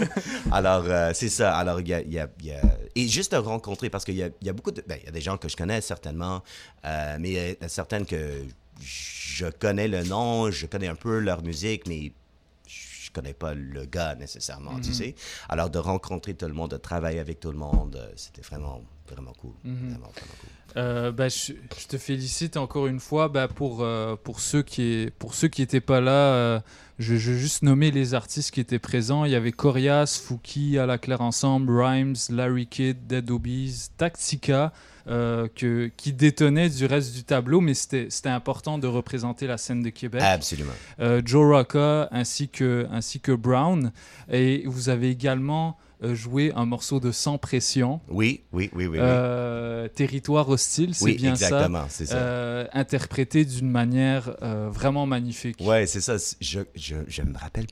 Alors, 0.52 0.84
euh, 0.86 1.12
c'est 1.14 1.30
ça. 1.30 1.56
Alors, 1.56 1.80
il 1.80 1.88
y 1.88 1.94
a, 1.94 2.00
y 2.02 2.18
y 2.42 2.52
Et 2.94 3.08
juste 3.08 3.32
de 3.32 3.38
rencontrer, 3.38 3.88
parce 3.88 4.04
qu'il 4.04 4.16
y 4.16 4.32
y 4.42 4.48
a 4.48 4.52
beaucoup 4.52 4.72
de... 4.72 4.82
ben, 4.86 4.98
il 5.00 5.06
y 5.06 5.08
a 5.08 5.12
des 5.12 5.20
gens 5.20 5.38
que 5.38 5.48
je 5.48 5.56
connais, 5.56 5.80
certainement, 5.80 6.42
euh, 6.84 7.16
mais 7.18 7.30
il 7.30 7.34
y 7.34 7.64
a 7.64 7.68
certaines 7.68 8.04
que 8.04 8.44
je 8.80 9.46
connais 9.46 9.88
le 9.88 10.02
nom, 10.04 10.50
je 10.50 10.66
connais 10.66 10.88
un 10.88 10.94
peu 10.94 11.18
leur 11.18 11.42
musique, 11.42 11.86
mais 11.86 12.12
je 13.14 13.20
connais 13.20 13.34
pas 13.34 13.52
le 13.54 13.84
gars 13.84 14.14
nécessairement, 14.14 14.80
tu 14.80 14.88
Mhm. 14.88 14.94
sais. 14.94 15.14
Alors, 15.48 15.68
de 15.70 15.78
rencontrer 15.78 16.34
tout 16.34 16.46
le 16.46 16.54
monde, 16.54 16.70
de 16.70 16.76
travailler 16.78 17.18
avec 17.20 17.40
tout 17.40 17.50
le 17.52 17.58
monde, 17.58 17.96
euh, 17.96 18.10
c'était 18.16 18.40
vraiment, 18.42 18.82
vraiment 19.08 19.32
cool. 19.34 19.52
Mhm. 19.64 19.74
Vraiment, 19.90 19.98
vraiment 19.98 20.34
cool. 20.40 20.48
Euh, 20.78 21.12
bah, 21.12 21.28
je, 21.28 21.52
je 21.78 21.86
te 21.86 21.98
félicite 21.98 22.56
encore 22.56 22.86
une 22.86 22.98
fois 23.00 23.28
bah, 23.28 23.46
pour, 23.48 23.82
euh, 23.82 24.16
pour 24.16 24.40
ceux 24.40 24.62
qui 24.62 25.10
pour 25.18 25.34
ceux 25.34 25.48
qui 25.48 25.60
n'étaient 25.60 25.82
pas 25.82 26.00
là. 26.00 26.10
euh, 26.32 26.60
je, 26.98 27.16
je 27.16 27.32
vais 27.32 27.38
juste 27.38 27.62
nommer 27.62 27.90
les 27.90 28.14
artistes 28.14 28.50
qui 28.52 28.60
étaient 28.60 28.78
présents. 28.78 29.26
Il 29.26 29.32
y 29.32 29.34
avait 29.34 29.52
Corias, 29.52 30.18
Fouki, 30.24 30.78
À 30.78 30.86
la 30.86 30.96
Claire 30.96 31.20
Ensemble, 31.20 31.70
Rhymes, 31.78 32.14
Larry 32.30 32.66
Kidd, 32.66 33.06
Dead 33.06 33.30
Obies, 33.30 33.88
Tactica, 33.98 34.72
euh, 35.08 35.48
que, 35.54 35.90
qui 35.96 36.12
détonnaient 36.12 36.68
du 36.68 36.86
reste 36.86 37.14
du 37.14 37.24
tableau, 37.24 37.60
mais 37.60 37.74
c'était 37.74 38.08
important 38.28 38.78
de 38.78 38.86
représenter 38.86 39.46
la 39.46 39.58
scène 39.58 39.82
de 39.82 39.90
Québec. 39.90 40.22
Absolument. 40.24 40.72
Euh, 41.00 41.20
Joe 41.24 41.56
Rocca 41.56 42.08
ainsi 42.12 42.48
que, 42.48 42.86
ainsi 42.90 43.20
que 43.20 43.32
Brown. 43.32 43.92
Et 44.30 44.62
vous 44.66 44.88
avez 44.88 45.10
également 45.10 45.76
euh, 46.04 46.14
joué 46.14 46.52
un 46.56 46.66
morceau 46.66 47.00
de 47.00 47.10
Sans 47.12 47.38
Pression. 47.38 48.00
Oui, 48.08 48.42
oui, 48.52 48.70
oui, 48.74 48.86
oui. 48.86 48.98
Euh, 49.00 49.88
Territoire 49.88 50.48
hostile, 50.48 50.94
c'est 50.94 51.04
Oui, 51.04 51.14
bien 51.16 51.30
exactement, 51.32 51.84
ça. 51.84 51.88
c'est 51.90 52.06
ça. 52.06 52.16
Euh, 52.16 52.66
interprété 52.72 53.44
d'une 53.44 53.70
manière 53.70 54.36
euh, 54.42 54.68
vraiment 54.70 55.06
magnifique. 55.06 55.56
Ouais, 55.60 55.86
c'est 55.86 56.00
ça. 56.00 56.16
Je, 56.40 56.60
je, 56.74 56.96
je 57.08 57.22
me 57.22 57.36
rappelle. 57.38 57.66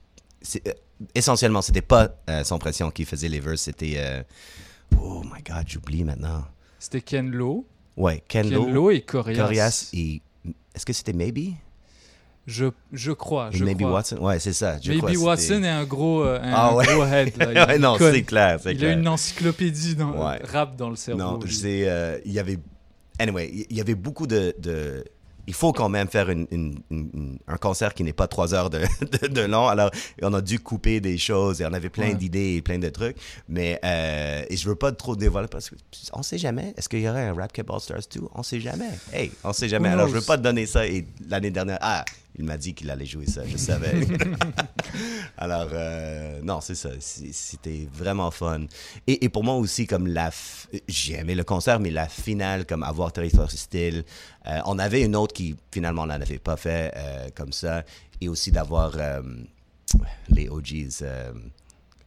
essentiellement, 1.15 1.63
c'était 1.63 1.83
pas 1.83 2.09
Sans 2.45 2.59
Pression 2.59 2.91
qui 2.91 3.05
faisait 3.05 3.29
les 3.29 3.41
verses, 3.41 3.63
c'était. 3.63 4.25
oh 4.99 5.23
my 5.25 5.43
god, 5.43 5.65
j'oublie 5.67 6.05
maintenant. 6.05 6.45
C'était 6.81 7.01
Ken 7.03 7.31
Lo. 7.31 7.67
Ouais, 7.97 8.25
Ken 8.27 8.51
Lo. 8.51 8.65
Ken 8.65 8.75
Lo 8.75 8.91
et 8.91 9.03
Corias. 9.03 9.91
et. 9.93 10.21
Est-ce 10.75 10.85
que 10.87 10.93
c'était 10.93 11.13
Maybe? 11.13 11.55
Je, 12.47 12.67
je 12.93 13.13
crois. 13.13 13.51
Je 13.53 13.65
Maybe 13.65 13.79
crois. 13.83 13.93
Watson 13.93 14.17
Ouais, 14.17 14.39
c'est 14.41 14.53
ça. 14.55 14.79
je 14.83 14.91
Maybe 14.91 15.03
crois 15.15 15.31
Watson 15.33 15.63
est 15.63 15.69
un 15.69 15.85
gros, 15.85 16.23
euh, 16.25 16.41
un 16.43 16.53
Ah 16.53 16.75
ouais. 16.75 16.87
gros 16.87 17.05
head. 17.05 17.37
Là. 17.37 17.53
Il- 17.53 17.59
Ouais, 17.69 17.77
il 17.77 17.81
non, 17.83 17.97
c'est 17.99 18.23
clair, 18.23 18.59
c'est 18.61 18.73
Il 18.73 18.79
clair. 18.79 18.91
a 18.91 18.99
une 18.99 19.07
encyclopédie 19.07 19.95
dans 19.95 20.13
Ouais. 20.13 20.41
rap 20.43 20.75
dans 20.77 20.91
le 20.91 20.97
cerveau. 20.97 21.21
Non, 21.21 21.39
je 21.45 21.53
sais, 21.53 21.83
euh, 21.87 22.19
il 22.25 22.33
y 22.33 22.39
avait. 22.39 22.59
Anyway, 23.19 23.67
il 23.69 23.77
y 23.77 23.81
avait 23.81 23.95
beaucoup 23.95 24.27
de. 24.27 24.55
de- 24.59 25.05
Il 25.51 25.55
faut 25.55 25.73
quand 25.73 25.89
même 25.89 26.07
faire 26.07 26.31
une- 26.31 26.47
une- 26.53 26.79
une- 26.93 27.11
une- 27.13 27.39
un 27.49 27.57
concert 27.57 27.93
qui 27.93 28.05
n'est 28.05 28.13
pas 28.13 28.29
trois 28.29 28.55
heures 28.55 28.71
de, 28.71 28.79
de, 29.23 29.27
de 29.27 29.41
long. 29.41 29.67
Alors, 29.67 29.91
on 30.23 30.33
a 30.33 30.41
dû 30.41 30.61
couper 30.61 31.01
des 31.01 31.19
choses 31.19 31.61
et 31.61 31.67
on 31.67 31.73
avait 31.73 31.89
plein 31.91 32.11
Ouais. 32.11 32.15
d'idées 32.15 32.55
et 32.55 32.63
plein 32.63 32.79
de 32.79 32.89
trucs. 32.89 33.17
Mais, 33.49 33.81
euh, 33.85 34.45
et 34.49 34.57
je 34.57 34.69
veux 34.69 34.77
pas 34.77 34.93
trop 34.93 35.17
dévoiler 35.17 35.49
parce 35.49 35.69
qu'on 36.13 36.23
sait 36.23 36.39
jamais. 36.39 36.73
Est-ce 36.77 36.89
qu'il 36.89 37.01
y 37.01 37.09
aurait 37.09 37.27
un 37.27 37.35
Rap 37.35 37.53
Cap 37.53 37.69
All 37.69 37.81
Stars 37.81 38.07
2? 38.15 38.21
On 38.33 38.45
sait 38.45 38.61
jamais. 38.61 38.91
Hey, 39.13 39.33
on 39.43 39.53
sait 39.53 39.69
jamais. 39.69 39.89
Alors, 39.89 40.07
je 40.07 40.13
knows? 40.13 40.21
veux 40.21 40.27
pas 40.27 40.39
te 40.39 40.43
donner 40.45 40.67
ça. 40.67 40.87
Et 40.87 41.05
l'année 41.29 41.51
dernière, 41.51 41.79
ah, 41.81 42.05
il 42.37 42.45
m'a 42.45 42.57
dit 42.57 42.75
qu'il 42.75 42.91
allait 42.91 43.07
jouer 43.07 43.27
ça. 43.27 43.43
Je 43.47 43.57
savais. 43.57 43.93
Alors, 45.37 45.69
euh, 45.73 46.41
non, 46.43 46.61
c'est 46.61 46.75
ça. 46.75 46.91
C'était 47.01 47.89
vraiment 47.93 48.31
fun. 48.31 48.63
Et, 49.07 49.25
et 49.25 49.29
pour 49.29 49.45
moi 49.45 49.55
aussi, 49.57 49.87
comme 49.87 50.07
la. 50.07 50.31
f- 50.31 50.67
J'ai 50.89 51.15
aimé 51.15 51.35
le 51.35 51.45
concert, 51.45 51.81
mais 51.81 51.91
la 51.91 52.09
finale, 52.09 52.67
comme 52.67 52.83
avoir 52.83 53.13
territoire 53.13 53.47
hostile. 53.47 54.05
euh, 54.47 54.61
on 54.67 54.79
avait 54.79 55.03
une 55.03 55.17
autre 55.17 55.35
qui, 55.35 55.57
finalement, 55.73 56.03
on 56.03 56.07
n'en 56.07 56.15
avait 56.21 56.39
pas 56.39 56.57
fait 56.57 56.93
euh, 56.97 57.29
comme 57.35 57.53
ça. 57.53 57.85
Et 58.21 58.29
aussi 58.29 58.53
d'avoir 58.53 58.93
euh, 58.97 59.23
les 60.29 60.49
OGs. 60.49 60.89
euh, 61.03 61.33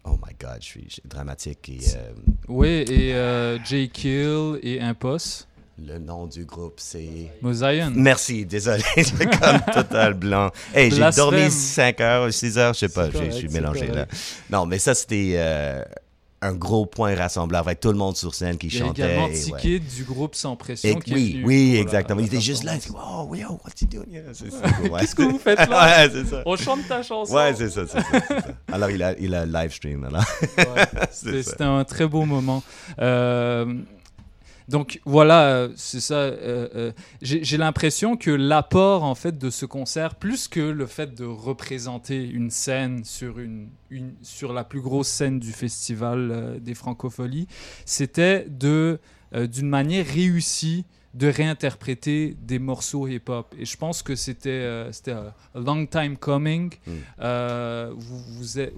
oh 0.05 0.17
my 0.25 0.33
God, 0.39 0.57
je 0.61 0.65
suis 0.65 0.85
je 0.87 0.93
suis 0.93 1.03
dramatique. 1.05 1.69
Et, 1.69 1.79
euh, 1.95 2.13
Oui, 2.47 2.67
et 2.87 3.13
euh, 3.15 3.63
J. 3.63 3.89
Kill 3.89 4.59
et 4.61 4.79
Impost. 4.79 5.47
Le 5.79 5.97
nom 5.97 6.27
du 6.27 6.45
groupe, 6.45 6.75
c'est. 6.77 7.31
Mosaïon. 7.41 7.91
Merci, 7.95 8.45
désolé, 8.45 8.83
c'est 8.95 9.25
comme 9.39 9.59
total 9.73 10.13
blanc. 10.13 10.51
Hey, 10.73 10.91
j'ai 10.91 11.09
dormi 11.15 11.49
5 11.49 11.99
heures, 12.01 12.31
6 12.33 12.57
heures, 12.57 12.73
je 12.73 12.79
sais 12.79 12.89
pas, 12.89 13.09
j'ai- 13.09 13.31
je 13.31 13.37
suis 13.37 13.49
mélangé 13.49 13.87
là. 13.87 14.05
Non, 14.51 14.65
mais 14.67 14.77
ça, 14.77 14.93
c'était 14.93 15.33
euh, 15.37 15.81
un 16.43 16.53
gros 16.53 16.85
point 16.85 17.15
rassembleur 17.15 17.61
avec 17.61 17.79
tout 17.79 17.87
le 17.91 17.97
monde 17.97 18.15
sur 18.15 18.35
scène 18.35 18.57
qui 18.57 18.67
Il 18.67 18.73
y 18.77 18.81
a 18.81 18.85
chantait. 18.85 19.01
également 19.03 19.27
et 19.29 19.51
ouais. 19.51 19.79
du 19.79 20.03
groupe 20.03 20.35
Sans 20.35 20.55
Pression. 20.55 20.89
Et- 20.89 21.01
qui 21.01 21.11
est 21.11 21.15
oui, 21.15 21.31
venu 21.33 21.45
oui, 21.45 21.73
la- 21.73 21.79
exactement. 21.79 22.19
Il 22.19 22.25
était 22.27 22.41
juste 22.41 22.63
là, 22.65 22.75
il 22.75 22.79
dit, 22.79 22.87
performance. 22.91 23.39
oh, 23.49 23.59
what's 23.65 23.81
he 23.81 23.85
doing? 23.87 24.05
C'est- 24.33 24.89
ouais. 24.91 24.99
Qu'est-ce 24.99 25.15
que 25.15 25.23
vous 25.23 25.39
faites 25.39 25.57
là? 25.67 25.67
Ouais, 26.05 26.09
c'est 26.13 26.25
ça. 26.29 26.43
On 26.45 26.55
chante 26.55 26.87
ta 26.87 27.01
chanson. 27.01 27.33
Ouais, 27.33 27.53
c'est 27.55 27.69
ça. 27.71 27.81
Alors, 28.71 28.91
il 28.91 29.01
a, 29.01 29.17
il 29.17 29.33
a 29.33 29.45
live 29.45 29.73
stream. 29.73 30.03
Ouais, 30.11 30.83
c'était 31.11 31.63
un 31.63 31.83
très 31.83 32.05
beau 32.07 32.25
moment. 32.25 32.61
Euh, 32.99 33.65
donc 34.69 34.99
voilà, 35.05 35.47
euh, 35.47 35.69
c'est 35.75 35.99
ça. 35.99 36.15
euh, 36.15 36.67
euh, 36.75 36.91
J'ai 37.21 37.57
l'impression 37.57 38.17
que 38.17 38.31
l'apport 38.31 39.03
en 39.03 39.15
fait 39.15 39.37
de 39.37 39.49
ce 39.49 39.65
concert, 39.65 40.15
plus 40.15 40.47
que 40.47 40.59
le 40.59 40.85
fait 40.85 41.13
de 41.15 41.25
représenter 41.25 42.23
une 42.27 42.49
scène 42.49 43.03
sur 43.03 43.39
une, 43.39 43.69
une 43.89 44.13
sur 44.21 44.53
la 44.53 44.63
plus 44.63 44.81
grosse 44.81 45.07
scène 45.09 45.39
du 45.39 45.51
festival 45.51 46.29
euh, 46.31 46.59
des 46.59 46.73
Francopholies, 46.73 47.47
c'était 47.85 48.45
de 48.49 48.99
d'une 49.51 49.67
manière 49.69 50.05
réussie 50.05 50.85
de 51.15 51.25
réinterpréter 51.27 52.37
des 52.39 52.59
morceaux 52.59 53.07
hip-hop. 53.07 53.53
Et 53.57 53.65
je 53.65 53.75
pense 53.77 54.03
que 54.03 54.15
c'était 54.15 54.87
c'était 54.91 55.11
a 55.13 55.33
long 55.55 55.87
time 55.87 56.17
coming. 56.17 56.71
Mm. 56.85 56.91
Vous, 57.97 58.19
vous 58.37 58.59
êtes- 58.59 58.73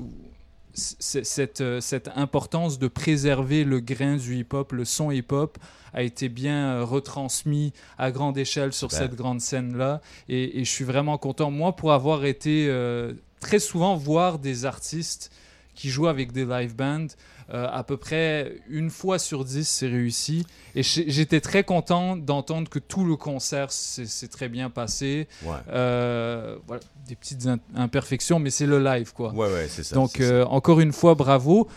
cette, 0.76 1.61
euh, 1.61 1.81
cette 1.81 2.10
importance 2.15 2.80
de 2.80 2.88
préserver 2.88 3.64
le 3.64 3.80
grain 3.80 4.18
du 4.18 4.38
hip-hop, 4.38 4.72
le 4.72 4.85
son 4.85 5.11
hip-hop, 5.11 5.57
a 5.93 6.03
été 6.03 6.30
bien 6.30 6.76
euh, 6.76 6.84
retransmis 6.84 7.73
à 7.97 8.11
grande 8.11 8.38
échelle 8.38 8.73
sur 8.73 8.91
Super. 8.91 9.07
cette 9.07 9.15
grande 9.15 9.41
scène-là. 9.41 10.02
Et, 10.27 10.60
et 10.60 10.65
je 10.65 10.69
suis 10.69 10.84
vraiment 10.84 11.18
content, 11.18 11.52
moi, 11.52 11.76
pour 11.76 11.93
avoir 11.93 12.26
été 12.26 12.68
euh, 12.69 13.14
très 13.39 13.60
souvent 13.60 13.95
voir 13.95 14.39
des 14.39 14.65
artistes 14.65 15.31
qui 15.73 15.89
jouent 15.89 16.07
avec 16.07 16.31
des 16.31 16.45
live 16.45 16.76
bands. 16.76 17.07
Euh, 17.53 17.67
à 17.72 17.84
peu 17.84 17.97
près 17.97 18.57
une 18.69 18.89
fois 18.89 19.19
sur 19.19 19.45
dix, 19.45 19.67
c'est 19.67 19.88
réussi. 19.88 20.45
Et 20.76 20.84
j'étais 20.84 21.41
très 21.41 21.63
content 21.63 22.15
d'entendre 22.15 22.69
que 22.69 22.80
tout 22.80 23.05
le 23.05 23.15
concert 23.15 23.72
s'est 23.72 24.27
très 24.27 24.49
bien 24.49 24.69
passé. 24.69 25.27
Ouais. 25.43 25.55
Euh, 25.69 26.57
voilà, 26.67 26.81
des 27.07 27.15
petites 27.15 27.47
imperfections, 27.76 28.39
mais 28.39 28.49
c'est 28.49 28.65
le 28.65 28.84
live, 28.84 29.13
quoi. 29.13 29.34
Ouais, 29.34 29.51
ouais, 29.51 29.67
c'est 29.69 29.84
ça, 29.84 29.95
Donc, 29.95 30.19
euh, 30.19 30.43
encore 30.45 30.80
une 30.80 30.93
fois, 30.93 31.15
bravo. 31.15 31.67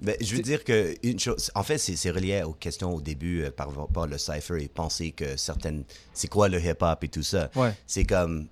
Ben, 0.00 0.16
je 0.20 0.34
veux 0.34 0.42
dire 0.42 0.64
que 0.64 0.94
une 1.02 1.18
chose, 1.18 1.50
en 1.54 1.62
fait, 1.62 1.78
c'est 1.78 1.96
c'est 1.96 2.10
relié 2.10 2.42
aux 2.42 2.52
questions 2.52 2.92
au 2.92 3.00
début 3.00 3.44
euh, 3.44 3.50
par 3.50 3.74
rapport 3.74 4.06
le 4.06 4.18
cipher 4.18 4.62
et 4.62 4.68
penser 4.68 5.12
que 5.12 5.36
certaines, 5.36 5.84
c'est 6.12 6.28
quoi 6.28 6.48
le 6.48 6.60
hip-hop 6.60 7.04
et 7.04 7.08
tout 7.08 7.22
ça. 7.22 7.50
Ouais. 7.54 7.72
C'est 7.86 8.04
comme, 8.04 8.48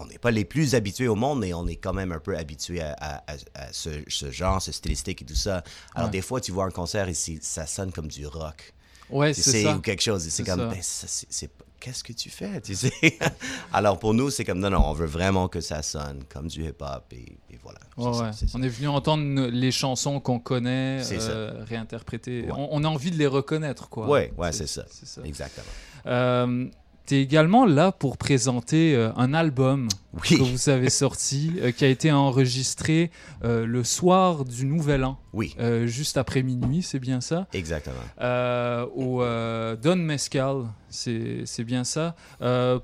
on 0.00 0.06
n'est 0.06 0.18
pas 0.18 0.30
les 0.30 0.44
plus 0.44 0.74
habitués 0.74 1.08
au 1.08 1.14
monde, 1.14 1.40
mais 1.40 1.52
on 1.54 1.66
est 1.66 1.76
quand 1.76 1.92
même 1.92 2.12
un 2.12 2.18
peu 2.18 2.36
habitué 2.36 2.80
à, 2.80 2.92
à- 2.98 3.16
à- 3.32 3.36
à 3.54 3.72
ce, 3.72 3.90
ce 4.08 4.30
genre, 4.30 4.60
ce 4.62 4.72
stylistique 4.72 5.22
et 5.22 5.24
tout 5.24 5.34
ça. 5.34 5.62
Alors 5.94 6.06
Ouais. 6.08 6.12
des 6.12 6.22
fois, 6.22 6.40
tu 6.40 6.52
vois 6.52 6.64
un 6.64 6.70
concert 6.70 7.08
et 7.08 7.14
ça 7.14 7.66
sonne 7.66 7.92
comme 7.92 8.08
du 8.08 8.26
rock. 8.26 8.74
Ouais, 9.10 9.34
c'est 9.34 9.62
ça. 9.64 9.76
ou 9.76 9.80
quelque 9.80 10.02
chose. 10.02 10.22
C'est 10.28 10.44
comme, 10.44 10.68
ben, 10.70 10.78
c'est- 10.80 11.50
qu'est-ce 11.80 12.04
que 12.04 12.12
tu 12.12 12.30
fais, 12.30 12.60
tu 12.60 12.74
sais? 12.76 12.92
Alors 13.72 13.98
pour 13.98 14.14
nous, 14.14 14.30
c'est 14.30 14.44
comme, 14.44 14.58
non, 14.60 14.70
non, 14.70 14.82
on 14.86 14.92
veut 14.92 15.06
vraiment 15.06 15.48
que 15.48 15.60
ça 15.60 15.82
sonne 15.82 16.22
comme 16.32 16.46
du 16.46 16.62
hip-hop 16.64 17.04
et, 17.12 17.24
et 17.50 17.58
voilà. 17.62 17.80
Ouais, 17.96 18.32
ça, 18.32 18.46
ça. 18.46 18.46
On 18.54 18.62
est 18.62 18.68
venu 18.68 18.86
entendre 18.88 19.46
les 19.48 19.72
chansons 19.72 20.20
qu'on 20.20 20.38
connaît, 20.38 21.02
euh, 21.12 21.64
réinterprétées. 21.66 22.42
Ouais. 22.42 22.52
On, 22.56 22.68
on 22.72 22.84
a 22.84 22.88
envie 22.88 23.10
de 23.10 23.16
les 23.16 23.26
reconnaître, 23.26 23.88
quoi. 23.88 24.06
Ouais, 24.08 24.32
ouais, 24.36 24.52
c'est 24.52 24.66
ça. 24.68 24.84
Exactement. 25.24 25.66
Euh, 26.06 26.66
tu 27.10 27.16
es 27.16 27.22
également 27.22 27.66
là 27.66 27.90
pour 27.90 28.16
présenter 28.16 28.94
euh, 28.94 29.10
un 29.16 29.34
album 29.34 29.88
Oui. 30.12 30.38
que 30.38 30.42
vous 30.44 30.68
avez 30.68 30.90
sorti, 30.90 31.52
euh, 31.58 31.72
qui 31.72 31.84
a 31.84 31.88
été 31.88 32.12
enregistré 32.12 33.10
euh, 33.42 33.66
le 33.66 33.82
soir 33.82 34.44
du 34.44 34.64
Nouvel 34.64 35.02
An. 35.02 35.18
Oui. 35.32 35.56
Juste 35.86 36.16
après 36.16 36.44
minuit, 36.44 36.82
c'est 36.82 37.00
bien 37.00 37.20
ça? 37.20 37.48
Exactement. 37.52 37.96
Au 38.94 39.24
Don 39.76 39.96
Mescal, 39.96 40.66
c'est 40.88 41.64
bien 41.64 41.84
ça. 41.84 42.14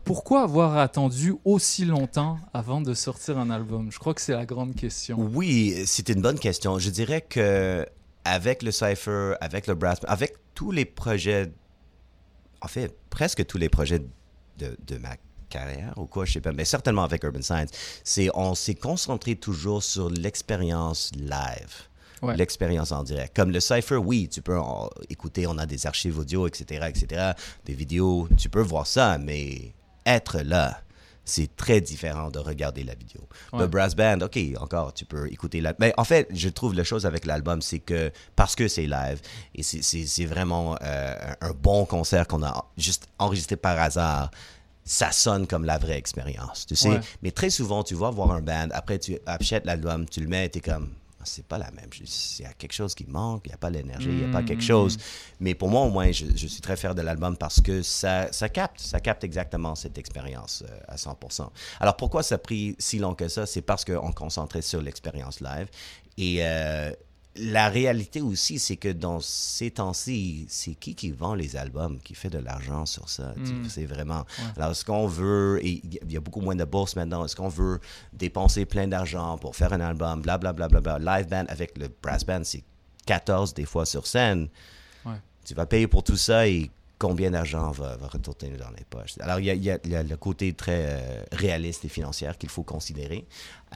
Pourquoi 0.05 0.43
avoir 0.43 0.77
attendu 0.77 1.35
aussi 1.44 1.85
longtemps 1.85 2.39
avant 2.53 2.81
de 2.81 2.94
sortir 2.94 3.39
un 3.39 3.51
album? 3.51 3.90
Je 3.90 3.98
crois 3.98 4.15
que 4.15 4.20
c'est 4.20 4.32
la 4.32 4.47
grande 4.47 4.74
question. 4.74 5.19
Oui, 5.35 5.74
c'est 5.86 6.09
une 6.09 6.20
bonne 6.20 6.39
question. 6.39 6.78
Je 6.78 6.90
dirais 6.90 7.20
que 7.20 7.86
avec 8.24 8.62
le 8.62 8.70
Cypher, 8.70 9.35
avec 9.40 9.66
le 9.66 9.74
Brass, 9.74 9.98
avec 10.07 10.35
tous 10.55 10.70
les 10.70 10.85
projets, 10.85 11.53
en 12.61 12.69
fait, 12.69 12.97
presque 13.11 13.44
tous 13.47 13.59
les 13.59 13.69
projets 13.69 14.01
de, 14.59 14.77
de 14.87 14.99
ma 14.99 15.16
carrière 15.49 15.93
ou 15.97 16.07
quoi, 16.07 16.24
je 16.24 16.33
sais 16.33 16.41
pas, 16.41 16.53
mais 16.53 16.65
certainement 16.65 17.05
avec 17.05 17.23
Urban 17.23 17.43
Science, 17.43 17.70
c'est 18.03 18.28
on 18.35 18.55
s'est 18.55 18.74
concentré 18.74 19.37
toujours 19.37 19.83
sur 19.83 20.11
l'expérience 20.11 21.11
live. 21.16 21.89
Ouais. 22.23 22.35
L'expérience 22.37 22.93
en 22.93 23.05
direct. 23.05 23.37
Comme 23.37 23.51
le 23.51 23.61
Cypher, 23.61 23.97
oui, 23.97 24.28
tu 24.28 24.41
peux 24.41 24.59
en- 24.59 24.89
écouter, 25.11 25.47
on 25.47 25.59
a 25.59 25.66
des 25.66 25.87
archives 25.87 26.19
audio, 26.19 26.47
etc., 26.47 26.87
etc., 26.89 27.33
des 27.66 27.74
vidéos, 27.74 28.27
tu 28.39 28.49
peux 28.49 28.62
voir 28.62 28.87
ça, 28.87 29.19
mais 29.19 29.74
être 30.07 30.39
là, 30.41 30.81
c'est 31.27 31.55
très 31.57 31.81
différent 31.82 32.31
de 32.31 32.39
regarder 32.39 32.82
la 32.85 32.94
vidéo. 32.94 33.20
Ouais. 33.53 33.59
Le 33.61 33.66
brass 33.66 33.94
band, 33.94 34.20
ok, 34.23 34.39
encore, 34.61 34.94
tu 34.94 35.05
peux 35.05 35.31
écouter 35.31 35.61
la. 35.61 35.74
Mais 35.78 35.93
en 35.98 36.05
fait, 36.05 36.28
je 36.32 36.48
trouve 36.48 36.73
la 36.74 36.85
chose 36.85 37.05
avec 37.05 37.27
l'album, 37.27 37.61
c'est 37.61 37.81
que 37.81 38.11
parce 38.36 38.55
que 38.55 38.69
c'est 38.69 38.86
live 38.86 39.20
et 39.55 39.62
c'est- 39.62 40.24
vraiment 40.27 40.77
euh, 40.82 41.15
un 41.40 41.51
bon 41.53 41.85
concert 41.85 42.27
qu'on 42.27 42.43
a 42.43 42.65
juste 42.78 43.09
enregistré 43.19 43.57
par 43.57 43.78
hasard. 43.78 44.31
Ça 44.85 45.11
sonne 45.11 45.48
comme 45.48 45.65
la 45.65 45.78
vraie 45.78 45.98
expérience, 45.98 46.65
tu 46.65 46.77
sais. 46.77 46.89
Ouais. 46.90 47.01
Mais 47.23 47.32
très 47.32 47.51
souvent, 47.51 47.82
tu 47.82 47.94
vas 47.97 48.11
voir 48.11 48.31
un 48.31 48.40
band, 48.40 48.69
après 48.73 49.01
tu 49.01 49.19
achètes 49.27 49.66
l'album, 49.66 50.07
tu 50.09 50.20
le 50.20 50.28
mets, 50.28 50.48
tu 50.48 50.59
es 50.59 50.61
comme, 50.61 50.90
c'est 51.27 51.44
pas 51.47 51.59
la 51.59 51.70
même. 51.73 51.90
Il 52.01 52.43
y 52.43 52.47
a 52.47 52.53
quelque 52.55 52.73
chose 52.73 52.94
qui 52.94 53.05
manque, 53.07 53.43
il 53.44 53.48
n'y 53.51 53.55
a 53.55 53.59
pas 53.59 53.70
l'énergie, 53.70 54.09
il 54.11 54.16
n'y 54.16 54.24
a 54.24 54.28
pas 54.28 54.43
quelque 54.43 54.62
Mm. 54.62 54.66
chose. 54.66 54.97
Mais 55.40 55.55
pour 55.55 55.69
moi, 55.69 55.82
au 55.82 55.90
moins, 55.90 56.11
je, 56.12 56.24
je 56.35 56.47
suis 56.47 56.61
très 56.61 56.77
fier 56.77 56.94
de 56.94 57.03
l'album 57.03 57.36
parce 57.36 57.61
que 57.61 57.82
ça, 57.82 58.32
ça 58.32 58.48
capte, 58.48 58.81
ça 58.81 59.01
capte 59.01 59.24
exactement 59.24 59.74
cette 59.74 59.98
expérience 59.98 60.65
euh, 60.69 60.78
à 60.89 60.97
100%. 60.97 61.48
Alors 61.81 61.97
pourquoi 61.97 62.23
ça 62.23 62.36
a 62.36 62.39
pris 62.39 62.74
si 62.78 62.98
long 62.98 63.15
que 63.15 63.28
ça? 63.28 63.47
C'est 63.47 63.62
parce 63.62 63.85
qu'on 63.85 64.12
concentrait 64.12 64.62
sur 64.62 64.81
l'expérience 64.81 65.40
live. 65.40 65.69
Et 66.19 66.39
euh, 66.40 66.93
la 67.39 67.69
réalité 67.69 68.21
aussi, 68.21 68.59
c'est 68.59 68.77
que 68.77 68.89
dans 68.93 69.21
ces 69.21 69.71
temps-ci, 69.71 70.47
c'est 70.49 70.75
qui 70.75 70.95
qui 70.95 71.11
vend 71.11 71.35
les 71.35 71.57
albums, 71.57 71.99
qui 72.01 72.15
fait 72.15 72.31
de 72.31 72.39
l'argent 72.39 72.87
sur 72.87 73.09
ça? 73.09 73.35
tu 73.37 73.47
sais, 73.47 73.53
Mm. 73.53 73.69
C'est 73.69 73.87
vraiment... 73.87 74.21
Ouais. 74.21 74.45
Alors, 74.57 74.71
est-ce 74.73 74.85
qu'on 74.85 75.07
veut... 75.07 75.59
et 75.65 75.83
Il 75.85 76.13
y 76.13 76.17
a 76.17 76.21
beaucoup 76.21 76.41
moins 76.41 76.55
de 76.57 76.65
bourses 76.65 76.97
maintenant. 76.97 77.25
Est-ce 77.25 77.37
qu'on 77.37 77.49
veut 77.49 77.81
dépenser 78.13 78.65
plein 78.65 78.89
d'argent 78.89 79.39
pour 79.39 79.55
faire 79.57 79.73
un 79.73 79.81
album, 79.81 80.23
blablabla, 80.23 80.69
bla, 80.69 80.81
bla, 80.81 80.99
bla. 80.99 81.19
live 81.19 81.29
band 81.29 81.45
avec 81.49 81.77
le 81.79 81.89
brass 82.03 82.25
band, 82.25 82.43
c'est 82.45 82.65
14 83.07 83.55
des 83.55 83.65
fois 83.67 83.87
sur 83.87 84.07
scène. 84.07 84.49
Ouais. 85.05 85.21
Tu 85.45 85.55
vas 85.55 85.67
payer 85.67 85.87
pour 85.87 86.03
tout 86.03 86.17
ça 86.17 86.49
et 86.49 86.71
combien 86.99 87.31
d'argent 87.31 87.71
va, 87.73 87.97
va 87.97 88.07
retourner 88.09 88.57
dans 88.57 88.71
les 88.71 88.85
poches? 88.89 89.15
Alors, 89.21 89.39
il 89.39 89.45
y 89.47 89.51
a, 89.51 89.55
il 89.55 89.63
y 89.65 89.71
a- 89.71 89.79
il 89.85 89.91
y 89.91 89.97
a 89.97 90.03
le 90.03 90.17
côté 90.17 90.53
très 90.55 90.87
euh, 90.89 91.23
réaliste 91.33 91.85
et 91.85 91.89
financier 91.89 92.29
qu'il 92.39 92.49
faut 92.49 92.63
considérer. 92.65 93.27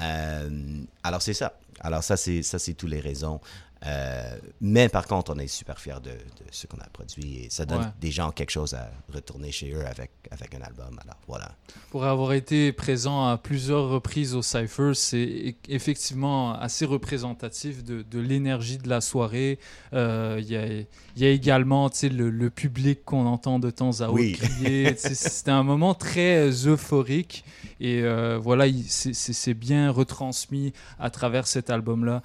Euh, 0.00 0.82
alors, 1.02 1.22
c'est 1.22 1.34
ça. 1.34 1.52
Alors, 1.80 2.04
ça, 2.04 2.16
c'est 2.16 2.42
ça, 2.42 2.58
c'est 2.58 2.74
les 2.86 3.00
raisons. 3.00 3.40
Euh, 3.86 4.36
mais 4.60 4.90
par 4.90 5.06
contre, 5.06 5.32
on 5.34 5.38
est 5.38 5.46
super 5.46 5.78
fiers 5.80 6.00
de, 6.02 6.10
de 6.10 6.46
ce 6.50 6.66
qu'on 6.66 6.76
a 6.78 6.86
produit 6.92 7.44
et 7.44 7.50
ça 7.50 7.64
donne 7.64 7.78
Ouais. 7.80 7.86
des 8.00 8.10
gens 8.10 8.30
quelque 8.30 8.50
chose 8.50 8.74
à 8.74 8.90
retourner 9.12 9.50
chez 9.52 9.72
eux 9.72 9.86
avec, 9.86 10.10
avec 10.30 10.54
un 10.54 10.60
album. 10.60 10.98
Alors, 11.02 11.16
voilà. 11.26 11.52
Pour 11.90 12.04
avoir 12.04 12.34
été 12.34 12.72
présent 12.72 13.26
à 13.28 13.38
plusieurs 13.38 13.88
reprises 13.88 14.34
au 14.34 14.42
Cypher, 14.42 14.92
c'est 14.94 15.24
e- 15.24 15.52
effectivement 15.68 16.52
assez 16.52 16.84
représentatif 16.84 17.82
de, 17.82 18.02
de 18.02 18.18
l'énergie 18.20 18.76
de 18.76 18.88
la 18.88 19.00
soirée. 19.00 19.58
Euh, 19.94 20.36
Il 20.40 20.50
y, 20.50 20.56
a, 20.56 20.66
il 20.66 20.86
y 21.16 21.24
a 21.24 21.30
également 21.30 21.88
le, 22.02 22.28
le 22.28 22.50
public 22.50 23.02
qu'on 23.06 23.24
entend 23.26 23.58
de 23.58 23.70
temps 23.70 24.00
à 24.00 24.04
autre 24.08 24.12
Oui. 24.14 24.32
crier. 24.32 24.94
C'était 24.98 25.50
un 25.52 25.62
moment 25.62 25.94
très 25.94 26.36
euh, 26.50 26.72
euphorique 26.72 27.44
et 27.80 28.02
euh, 28.02 28.38
voilà, 28.38 28.66
il- 28.66 28.84
c'est- 28.84 29.14
c'est 29.14 29.32
c'est 29.32 29.54
bien 29.54 29.90
retransmis 29.90 30.74
à 30.98 31.08
travers 31.08 31.46
cet 31.46 31.70
album-là. 31.70 32.20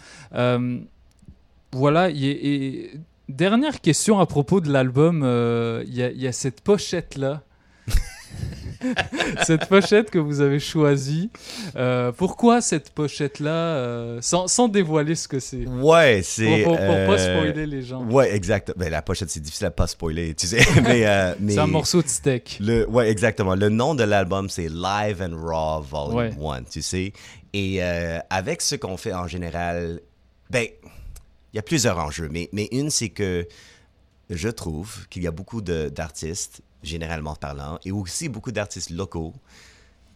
Voilà, 1.76 2.10
et 2.10 2.92
dernière 3.30 3.82
question 3.82 4.20
à 4.20 4.26
propos 4.26 4.62
de 4.62 4.72
l'album, 4.72 5.22
euh, 5.24 5.84
il 5.88 5.94
y, 5.96 6.04
a- 6.04 6.10
il 6.12 6.22
y 6.22 6.28
a 6.28 6.32
cette 6.32 6.62
pochette-là. 6.62 7.42
cette 9.46 9.68
pochette 9.68 10.10
que 10.12 10.20
vous 10.20 10.42
avez 10.42 10.60
choisie. 10.60 11.30
Euh, 11.76 12.12
pourquoi 12.12 12.62
cette 12.62 12.92
pochette-là, 12.92 13.52
euh, 13.52 14.20
sans, 14.22 14.48
sans 14.48 14.68
dévoiler 14.68 15.16
ce 15.16 15.28
que 15.28 15.40
c'est? 15.40 15.66
Ouais, 15.68 16.22
c'est. 16.24 16.64
Pour, 16.64 16.78
pour- 16.78 16.86
pour 16.86 16.96
pas 17.08 17.18
spoiler 17.18 17.66
les 17.66 17.82
gens. 17.82 18.04
Ouais, 18.10 18.34
exact. 18.36 18.74
Ben, 18.78 18.90
la 18.90 19.02
pochette, 19.02 19.30
c'est 19.30 19.40
difficile 19.40 19.68
à 19.68 19.72
pas 19.72 19.88
spoiler, 19.88 20.34
tu 20.36 20.48
sais. 20.48 20.60
mais, 20.84 21.06
mais 21.40 21.54
C'est 21.54 21.60
un 21.60 21.68
morceau 21.68 22.02
de 22.02 22.08
steak. 22.08 22.58
Le, 22.62 22.88
ouais, 22.90 23.10
exactement. 23.10 23.56
Le 23.56 23.70
nom 23.70 23.96
de 23.96 24.04
l'album, 24.04 24.50
c'est 24.50 24.70
Live 24.70 25.22
and 25.22 25.36
Raw 25.36 25.82
Volume 25.82 26.38
Ouais. 26.40 26.58
1, 26.60 26.64
tu 26.64 26.82
sais. 26.82 27.12
Et 27.54 27.82
avec 28.30 28.62
ce 28.62 28.76
qu'on 28.76 28.98
fait 28.98 29.14
en 29.14 29.28
général, 29.28 30.02
ben, 30.50 30.68
il 31.56 31.58
y 31.58 31.60
a 31.60 31.64
plusieurs 31.64 31.98
enjeux. 31.98 32.28
Mais, 32.30 32.50
mais 32.52 32.68
une, 32.74 32.90
c'est 32.90 33.08
que 33.08 33.48
je 34.30 34.50
trouve 34.50 35.08
qu'il 35.08 35.24
y 35.24 35.28
a 35.28 35.32
beaucoup 35.32 35.62
d'artistes, 35.62 36.62
généralement 36.84 37.34
parlant, 37.34 37.80
et 37.86 37.94
aussi 37.94 38.28
beaucoup 38.28 38.52
d'artistes 38.52 38.90
locaux 38.90 39.34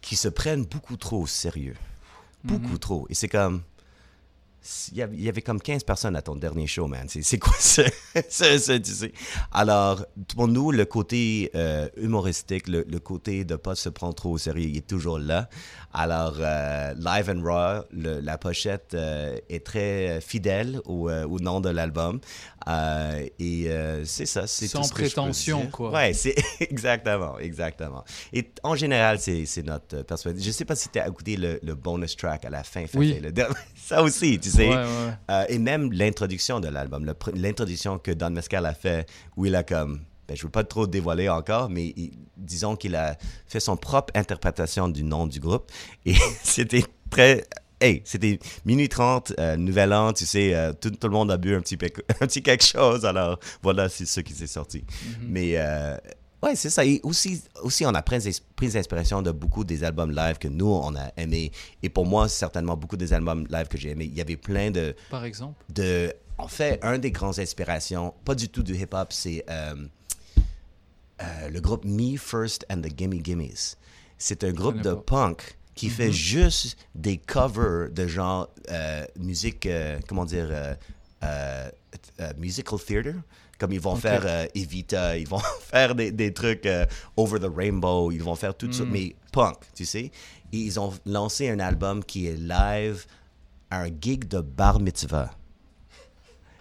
qui 0.01 0.17
se 0.17 0.27
prennent 0.27 0.65
beaucoup 0.65 0.97
trop 0.97 1.21
au 1.21 1.27
sérieux. 1.27 1.77
Beaucoup 2.43 2.73
Mhm. 2.73 2.79
trop. 2.79 3.07
Et 3.09 3.13
c'est 3.13 3.29
comme. 3.29 3.61
Il 4.91 4.97
y, 4.97 5.29
avait, 5.29 5.41
comme 5.41 5.61
15 5.61 5.83
personnes 5.83 6.15
à 6.17 6.21
ton 6.21 6.35
dernier 6.35 6.67
show, 6.67 6.87
man. 6.87 7.07
C'est 7.07 7.37
quoi 7.37 7.55
ça? 7.57 7.83
Alors, 9.51 10.05
pour 10.35 10.49
nous, 10.49 10.71
le 10.71 10.83
côté 10.83 11.49
euh, 11.55 11.87
humoristique, 11.95 12.67
le, 12.67 12.83
côté 12.99 13.45
de 13.45 13.55
pas 13.55 13.75
se 13.75 13.87
prendre 13.87 14.15
trop 14.15 14.31
au 14.31 14.37
sérieux, 14.37 14.67
il 14.67 14.77
est 14.77 14.87
toujours 14.87 15.17
là. 15.17 15.49
Alors, 15.93 16.35
euh, 16.39 16.93
Live 16.95 17.29
and 17.29 17.41
Raw, 17.41 17.83
la 17.93 18.37
pochette 18.37 18.93
euh, 18.95 19.37
est 19.49 19.65
très 19.65 20.19
fidèle 20.19 20.81
au 20.85 21.39
nom 21.39 21.61
de 21.61 21.69
l'album. 21.69 22.19
Euh, 22.67 23.25
et 23.39 23.69
euh, 23.69 24.03
c'est 24.05 24.25
ça. 24.25 24.45
C'est 24.47 24.67
Sans 24.67 24.81
tout 24.81 24.87
ce 24.87 24.93
que 24.93 25.03
je 25.03 25.09
peux 25.09 25.13
prétention, 25.21 25.67
quoi. 25.67 25.91
Ouais, 25.91 26.13
c'est 26.13 26.35
exactement, 26.59 27.39
exactement. 27.39 28.03
Et 28.33 28.51
en 28.63 28.75
général, 28.75 29.19
c'est 29.19 29.63
notre 29.63 29.97
euh, 29.97 30.03
perspective. 30.03 30.43
Je 30.43 30.51
sais 30.51 30.65
pas 30.65 30.75
si 30.75 30.89
tu 30.89 30.99
as 30.99 31.07
écouté 31.07 31.37
le, 31.37 31.59
le 31.63 31.75
bonus 31.75 32.15
track 32.17 32.45
à 32.45 32.49
la 32.49 32.63
fin. 32.63 32.85
Oui. 32.93 33.19
le 33.21 33.31
ça 33.75 34.03
aussi, 34.03 34.39
tu 34.39 34.49
sais. 34.49 34.67
Ouais, 34.67 34.75
ouais. 34.75 35.13
Euh, 35.31 35.45
et 35.49 35.57
même 35.59 35.91
l'introduction 35.93 36.59
de 36.59 36.67
l'album, 36.67 37.11
l'introduction 37.33 37.97
que 37.97 38.11
Don 38.11 38.29
Mescal 38.31 38.65
a 38.65 38.73
fait, 38.73 39.07
où 39.37 39.45
il 39.45 39.55
a 39.55 39.63
comme, 39.63 40.01
ben, 40.27 40.35
je 40.37 40.43
veux 40.43 40.49
pas 40.51 40.63
trop 40.63 40.85
dévoiler 40.85 41.29
encore, 41.29 41.69
mais 41.69 41.93
il- 41.95 42.11
disons 42.37 42.75
qu'il 42.75 42.95
a 42.95 43.17
fait 43.47 43.59
son 43.59 43.77
propre 43.77 44.11
interprétation 44.15 44.87
du 44.89 45.03
nom 45.03 45.25
du 45.27 45.39
groupe. 45.39 45.71
Et 46.05 46.13
c'était 46.43 46.83
très... 47.09 47.45
Hey, 47.81 48.01
c'était 48.05 48.39
minuit 48.65 48.89
30, 48.89 49.33
euh, 49.39 49.55
nouvel 49.55 49.93
an, 49.93 50.11
tu 50.13 50.25
sais, 50.25 50.53
euh, 50.53 50.73
tout, 50.73 50.89
tout 50.91 51.07
le 51.07 51.13
monde 51.13 51.31
a 51.31 51.37
bu 51.37 51.55
un 51.55 51.61
petit, 51.61 51.77
peu- 51.77 51.89
un 52.21 52.27
petit 52.27 52.41
quelque 52.43 52.65
chose, 52.65 53.05
alors 53.05 53.39
voilà, 53.63 53.87
c'est 53.87 54.05
ce 54.05 54.19
qui 54.19 54.33
s'est 54.33 54.47
sorti. 54.47 54.83
Mais 55.21 55.53
euh, 55.55 55.95
ouais, 56.43 56.55
c'est 56.57 56.69
ça. 56.69 56.83
Et 56.83 56.99
aussi, 57.03 57.41
aussi 57.61 57.85
on 57.85 57.93
a 57.93 58.01
pris, 58.01 58.41
pris 58.57 58.77
inspiration 58.77 59.21
de 59.21 59.31
beaucoup 59.31 59.63
des 59.63 59.83
albums 59.85 60.11
live 60.11 60.37
que 60.39 60.49
nous, 60.49 60.67
on 60.69 60.93
a 60.95 61.11
aimés. 61.15 61.51
Et 61.81 61.87
pour 61.89 62.05
moi, 62.05 62.27
certainement, 62.27 62.75
beaucoup 62.75 62.97
des 62.97 63.13
albums 63.13 63.47
live 63.49 63.67
que 63.69 63.77
j'ai 63.77 63.91
aimés. 63.91 64.05
Il 64.11 64.17
y 64.17 64.21
avait 64.21 64.37
plein 64.37 64.71
de... 64.71 64.93
Par 65.09 65.23
exemple? 65.23 65.63
de 65.73 66.13
en 66.37 66.47
fait, 66.47 66.79
un 66.83 66.97
des 66.97 67.11
grandes 67.11 67.37
inspirations, 67.39 68.13
pas 68.23 68.33
du 68.33 68.47
tout 68.47 68.63
du 68.63 68.73
hip-hop, 68.73 69.11
c'est 69.11 69.43
euh, 69.49 69.75
le 71.49 71.59
groupe 71.59 71.83
Me 71.85 72.17
First 72.17 72.65
and 72.69 72.81
the 72.81 72.89
Gimme 72.97 73.21
Gimmes. 73.23 73.75
C'est 74.17 74.43
un 74.43 74.51
groupe 74.51 74.81
de 74.81 74.93
punk 74.93 75.57
qui 75.79 75.87
Mhm. 75.87 75.93
fait 75.93 76.11
juste 76.11 76.77
des 76.93 77.17
covers 77.17 77.89
de 77.89 78.05
genre 78.05 78.49
euh, 78.69 79.05
musique, 79.17 79.65
euh, 79.65 79.97
comment 80.07 80.25
dire, 80.25 80.49
euh, 81.23 81.69
musical 82.37 82.79
theater. 82.79 83.15
Comme 83.57 83.73
ils 83.73 83.79
vont 83.81 83.95
faire 83.95 84.47
Evita, 84.55 85.17
ils 85.17 85.27
vont 85.27 85.39
faire 85.61 85.93
des, 85.95 86.11
des 86.11 86.33
trucs 86.33 86.67
Over 87.17 87.39
the 87.39 87.51
Rainbow, 87.53 88.09
ils 88.11 88.23
vont 88.23 88.35
faire 88.35 88.55
tout 88.55 88.71
ça, 88.71 88.83
Mm. 88.85 88.89
mais 88.91 89.15
punk, 89.33 89.57
tu 89.75 89.85
sais. 89.85 90.11
Et 90.53 90.57
ils 90.57 90.79
ont 90.79 90.93
lancé 91.05 91.49
un 91.49 91.59
album 91.59 92.03
qui 92.03 92.27
est 92.27 92.37
live 92.37 93.05
à 93.69 93.81
un 93.81 93.89
gig 94.01 94.27
de 94.29 94.39
bar 94.41 94.79
mitzvah. 94.79 95.31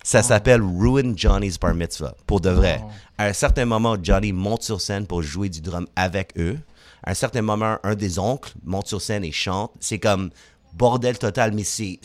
Ça 0.03 0.23
s'appelle 0.23 0.63
Ruin 0.63 1.13
Johnny's 1.17 1.59
Bar 1.59 1.75
Mitzvah, 1.75 2.15
pour 2.27 2.41
de 2.41 2.51
vrai. 2.51 2.81
Oh. 2.83 2.89
À 3.19 3.25
un 3.27 3.33
certain 3.33 3.65
moment, 3.67 3.97
Johnny 4.03 4.33
monte 4.33 4.63
sur 4.63 4.81
scène 4.81 5.07
pour 5.07 5.23
jouer 5.23 5.49
du 5.49 5.61
drum 5.61 5.87
avec 5.97 6.33
eux. 6.39 6.59
À 7.03 7.11
un 7.13 7.15
certain 7.15 7.43
moment, 7.43 7.79
un 7.83 7.95
des 7.95 8.19
oncles 8.19 8.53
monte 8.65 8.89
sur 8.89 9.01
scène 9.01 9.25
et 9.25 9.33
chante. 9.33 9.73
C'est 9.81 9.99
comme 9.99 10.31
bordel 10.75 11.19
total, 11.19 11.53
mais 11.53 11.65
c'est 11.65 11.99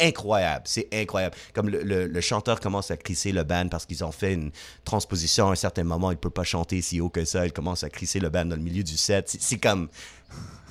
incroyable. 0.00 0.64
C'est 0.66 0.88
incroyable. 0.92 1.36
Comme 1.54 1.68
le, 1.68 2.20
chanteur 2.20 2.60
commence 2.60 2.90
à 2.90 2.96
crisser 2.96 3.32
le 3.32 3.42
band 3.42 3.68
parce 3.68 3.86
qu'ils 3.86 4.04
ont 4.04 4.12
fait 4.12 4.34
une 4.34 4.50
transposition. 4.84 5.48
À 5.48 5.52
un 5.52 5.56
certain 5.56 5.84
moment, 5.84 6.10
il 6.10 6.16
peut 6.16 6.30
pas 6.30 6.44
chanter 6.44 6.80
si 6.82 7.00
haut 7.00 7.08
que 7.08 7.24
ça. 7.24 7.46
Il 7.46 7.52
commence 7.52 7.82
à 7.84 7.90
crisser 7.90 8.20
le 8.20 8.28
band 8.28 8.46
dans 8.46 8.56
le 8.56 8.62
milieu 8.62 8.82
du 8.82 8.96
set. 8.96 9.36
C'est 9.38 9.58
comme... 9.58 9.88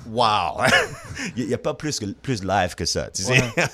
Wow! 0.06 0.62
Il 1.36 1.46
n'y 1.48 1.54
a 1.54 1.58
pas 1.58 1.74
plus, 1.74 2.00
plus 2.22 2.42
live 2.44 2.74
que 2.74 2.84
ça, 2.84 3.10
tu 3.10 3.22
sais. 3.22 3.32
Ouais, 3.32 3.40
ouais, 3.56 3.64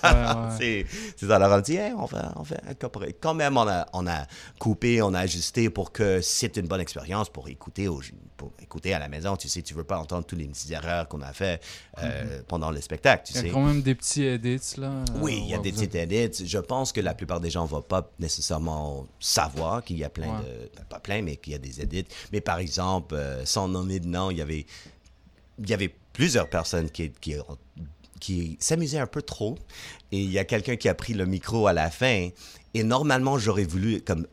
c'est 0.59 0.87
c'est 1.17 1.27
ça. 1.27 1.37
Alors, 1.37 1.53
on 1.57 1.61
dit, 1.61 1.77
Hey, 1.77 1.93
on 1.93 2.07
va, 2.07 2.33
on 2.37 2.43
va 2.43 2.57
incorporer. 2.69 3.15
Quand 3.21 3.35
même, 3.35 3.57
on 3.57 3.69
a, 3.69 3.87
on 3.93 4.07
a 4.07 4.27
coupé, 4.59 5.03
on 5.03 5.15
a 5.15 5.21
ajusté 5.21 5.71
pour 5.71 5.93
que 5.93 6.21
c'est 6.21 6.57
une 6.57 6.67
bonne 6.67 6.81
expérience 6.81 7.29
pour 7.29 7.49
écouter, 7.49 7.87
au, 7.89 8.01
pour 8.37 8.53
écouter 8.61 8.95
à 8.95 8.99
la 8.99 9.09
maison. 9.09 9.37
Tu 9.37 9.49
sais, 9.49 9.63
tu 9.63 9.75
veux 9.75 9.85
pas 9.85 9.99
entendre 9.99 10.25
toutes 10.27 10.39
les 10.39 10.47
petites 10.49 10.71
erreurs 10.71 11.07
qu'on 11.09 11.21
a 11.23 11.33
fait 11.33 11.63
euh, 12.03 12.41
pendant 12.49 12.71
le 12.71 12.81
spectacle, 12.81 13.25
tu 13.27 13.33
Il 13.35 13.37
y 13.37 13.41
sais. 13.43 13.51
a 13.51 13.53
quand 13.53 13.63
même 13.65 13.83
des 13.83 13.95
petits 13.95 14.25
edits, 14.25 14.75
là. 14.79 14.91
Oui, 15.17 15.41
il 15.45 15.51
y 15.51 15.55
a 15.55 15.59
des 15.59 15.71
vous 15.71 15.77
petites 15.87 15.95
edits. 15.95 16.47
Je 16.47 16.59
pense 16.59 16.91
que 16.93 17.01
la 17.01 17.15
plupart 17.15 17.41
des 17.41 17.51
gens 17.51 17.63
ne 17.65 17.69
vont 17.69 17.83
pas 17.83 18.11
nécessairement 18.19 19.07
savoir 19.21 19.85
qu'il 19.85 19.99
y 19.99 20.05
a 20.05 20.09
plein 20.11 20.25
Ouais. 20.39 20.43
de... 20.45 20.71
ben, 20.77 20.85
Pas 20.89 21.01
plein, 21.01 21.23
mais 21.23 21.37
qu'il 21.37 21.53
y 21.53 21.57
a 21.57 21.59
des 21.59 21.81
edits. 21.81 22.07
Mais 22.33 22.41
par 22.41 22.59
exemple, 22.59 23.15
euh, 23.15 23.45
sans 23.45 23.69
nommer 23.69 24.01
de 24.01 24.09
nom, 24.09 24.31
il 24.31 24.39
y 24.39 24.43
avait, 24.43 24.67
il 25.59 25.69
y 25.71 25.75
avait 25.75 25.95
plusieurs 26.15 26.49
personnes 26.49 26.89
qui, 26.89 27.13
qui, 27.21 27.35
qui 28.21 28.57
s'amusaient 28.59 28.99
un 28.99 29.07
peu 29.07 29.21
trop. 29.21 29.59
Et 30.11 30.21
il 30.21 30.31
y 30.31 30.39
a 30.39 30.45
quelqu'un 30.45 30.77
qui 30.77 30.89
a 30.89 30.95
pris 30.95 31.13
le 31.13 31.27
micro 31.27 31.67
à 31.67 31.75
la 31.75 31.91
fin. 31.91 32.31
Et 32.73 32.83
normalement, 32.83 33.39
j'aurais 33.39 33.65
voulu 33.65 34.01
comme 34.01 34.27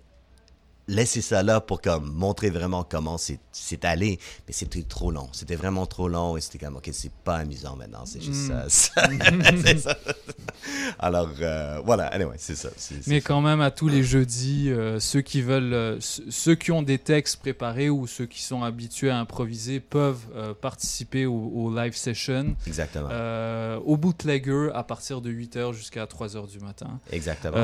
laisser 0.92 1.22
ça 1.22 1.42
là 1.44 1.62
pour 1.62 1.82
comme 1.82 2.12
montrer 2.14 2.50
vraiment 2.50 2.84
comment 2.84 3.18
c'est 3.18 3.86
allé 3.86 4.20
mais 4.48 4.54
c'était 4.54 4.84
trop 4.84 5.10
long 5.12 5.30
c'était 5.32 5.56
vraiment 5.56 5.86
trop 5.86 6.08
long 6.08 6.38
et 6.38 6.42
c'était 6.42 6.58
comme 6.66 6.76
ok 6.78 6.90
c'est 6.92 7.12
pas 7.24 7.38
amusant 7.38 7.76
maintenant 7.76 8.06
c'est 8.06 8.22
juste 8.22 8.50
Mm. 8.50 8.68
ça, 8.70 8.70
ça. 8.70 9.10
C'est 9.66 9.78
ça. 9.80 9.98
alors 11.00 11.30
euh, 11.42 11.80
voilà 11.86 12.06
anyway 12.08 12.36
c'est 12.38 12.56
ça 12.56 12.70
Mais 13.08 13.22
quand 13.22 13.42
même, 13.42 13.62
à 13.62 13.72
tous 13.72 13.88
les 13.88 14.04
jeudis, 14.04 14.70
euh, 14.70 15.00
ceux 15.00 15.22
qui 15.22 15.42
veulent, 15.42 15.74
euh, 15.74 15.98
ce- 16.00 16.22
ceux 16.30 16.56
qui 16.56 16.72
ont 16.72 16.82
des 16.82 16.98
textes 16.98 17.38
préparés 17.38 17.90
ou 17.90 18.08
ceux 18.08 18.26
qui 18.26 18.42
sont 18.42 18.64
habitués 18.64 19.10
à 19.10 19.18
improviser 19.18 19.80
peuvent 19.80 20.26
participer 20.62 21.26
au, 21.26 21.34
au 21.54 21.76
live 21.76 21.96
session. 21.96 22.56
Exactement. 22.68 23.10
Au 23.86 23.98
bootlegger 23.98 24.70
à 24.74 24.84
partir 24.84 25.22
de 25.22 25.32
8h 25.32 25.74
jusqu'à 25.74 26.06
3h 26.06 26.50
du 26.50 26.60
matin. 26.60 27.00
Exactement. 27.12 27.58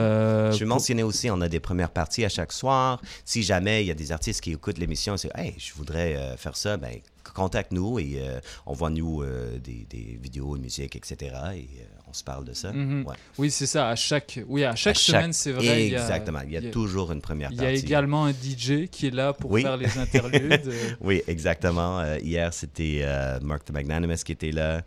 Je 0.52 0.66
mentionner 0.66 1.04
aussi, 1.04 1.30
on 1.30 1.42
a 1.42 1.50
des 1.50 1.60
premières 1.60 1.92
parties 1.92 2.26
à 2.26 2.30
chaque 2.30 2.52
soir. 2.52 3.02
Si 3.26 3.44
jamais 3.44 3.84
il 3.84 3.88
y 3.88 3.92
a 3.92 3.96
des 3.96 4.12
artistes 4.12 4.42
qui 4.42 4.52
écoutent 4.52 4.78
l'émission 4.78 5.16
et 5.16 5.18
disent 5.18 5.32
Hey, 5.36 5.56
je 5.58 5.74
voudrais 5.74 6.16
euh, 6.16 6.38
faire 6.38 6.56
ça, 6.56 6.78
ben, 6.78 6.94
contacte-nous 7.34 8.00
et 8.00 8.16
euh, 8.20 8.40
envoie-nous 8.66 9.22
euh, 9.22 9.60
des, 9.60 9.86
des 9.90 10.18
vidéos, 10.22 10.56
musique, 10.58 10.96
etc. 10.96 11.18
Et 11.56 11.68
euh, 11.82 11.84
on 12.08 12.14
se 12.14 12.24
parle 12.24 12.46
de 12.46 12.54
ça. 12.54 12.72
Mhm. 12.72 13.06
Ouais. 13.06 13.16
Oui, 13.38 13.52
c'est 13.52 13.66
ça. 13.66 13.90
À 13.90 13.96
chaque, 13.96 14.40
oui, 14.48 14.64
à 14.64 14.76
chaque 14.76 14.96
À 14.96 15.00
semaine, 15.00 15.34
c'est 15.34 15.52
vrai. 15.52 15.86
il 15.88 15.92
y 15.92 15.96
a- 15.96 16.02
Exactement. 16.02 16.40
Il 16.46 16.52
y 16.54 16.58
a 16.58 16.62
toujours 16.72 17.12
une 17.12 17.22
première 17.22 17.52
Il 17.52 17.58
y 17.58 17.60
a 17.60 17.64
partie. 17.66 17.80
également 17.86 18.26
un 18.26 18.32
DJ 18.32 18.88
qui 18.90 19.08
est 19.08 19.12
là 19.14 19.34
pour 19.34 19.52
Oui. 19.52 19.62
faire 19.64 19.78
les 19.78 19.98
interludes. 19.98 20.72
oui, 21.02 21.22
exactement. 21.28 22.02
Hier, 22.16 22.54
c'était 22.54 23.06
Mark 23.42 23.66
the 23.66 23.72
Magnanimous 23.72 24.24
qui 24.26 24.32
était 24.32 24.52
là. 24.52 24.82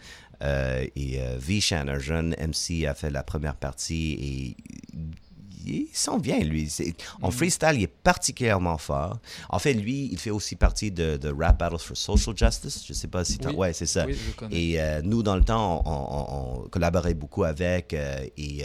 Et 0.96 1.20
Vishan, 1.38 1.88
un 1.88 1.98
jeune 1.98 2.34
MC, 2.38 2.86
a 2.86 2.94
fait 2.94 3.10
la 3.10 3.22
première 3.22 3.56
partie 3.56 4.12
et 4.12 4.56
il 5.66 5.88
s'en 5.92 6.18
vient, 6.18 6.38
lui. 6.40 6.70
En 7.22 7.28
Mhm. 7.28 7.32
freestyle, 7.32 7.72
il 7.74 7.82
est 7.82 7.86
particulièrement 7.86 8.78
fort. 8.78 9.18
En 9.48 9.58
fait, 9.58 9.72
lui, 9.74 10.08
il 10.12 10.18
fait 10.18 10.30
aussi 10.30 10.56
partie 10.56 10.90
de, 10.90 11.16
de 11.16 11.28
Rap 11.32 11.58
Battles 11.58 11.78
for 11.78 11.96
Social 11.96 12.36
Justice. 12.36 12.84
Je 12.86 12.92
sais 12.92 13.08
pas 13.08 13.24
si 13.24 13.38
tu 13.38 13.48
Oui. 13.48 13.54
Ouais, 13.54 13.72
c'est 13.72 13.86
ça. 13.86 14.06
Oui. 14.06 14.16
Et 14.50 14.80
euh, 14.80 15.00
nous, 15.02 15.22
dans 15.22 15.36
le 15.36 15.44
temps, 15.44 15.82
on, 15.84 15.90
on- 15.90 16.64
on 16.64 16.68
collaborait 16.68 17.14
beaucoup 17.14 17.44
avec 17.44 17.94
euh, 17.94 18.24
et 18.36 18.64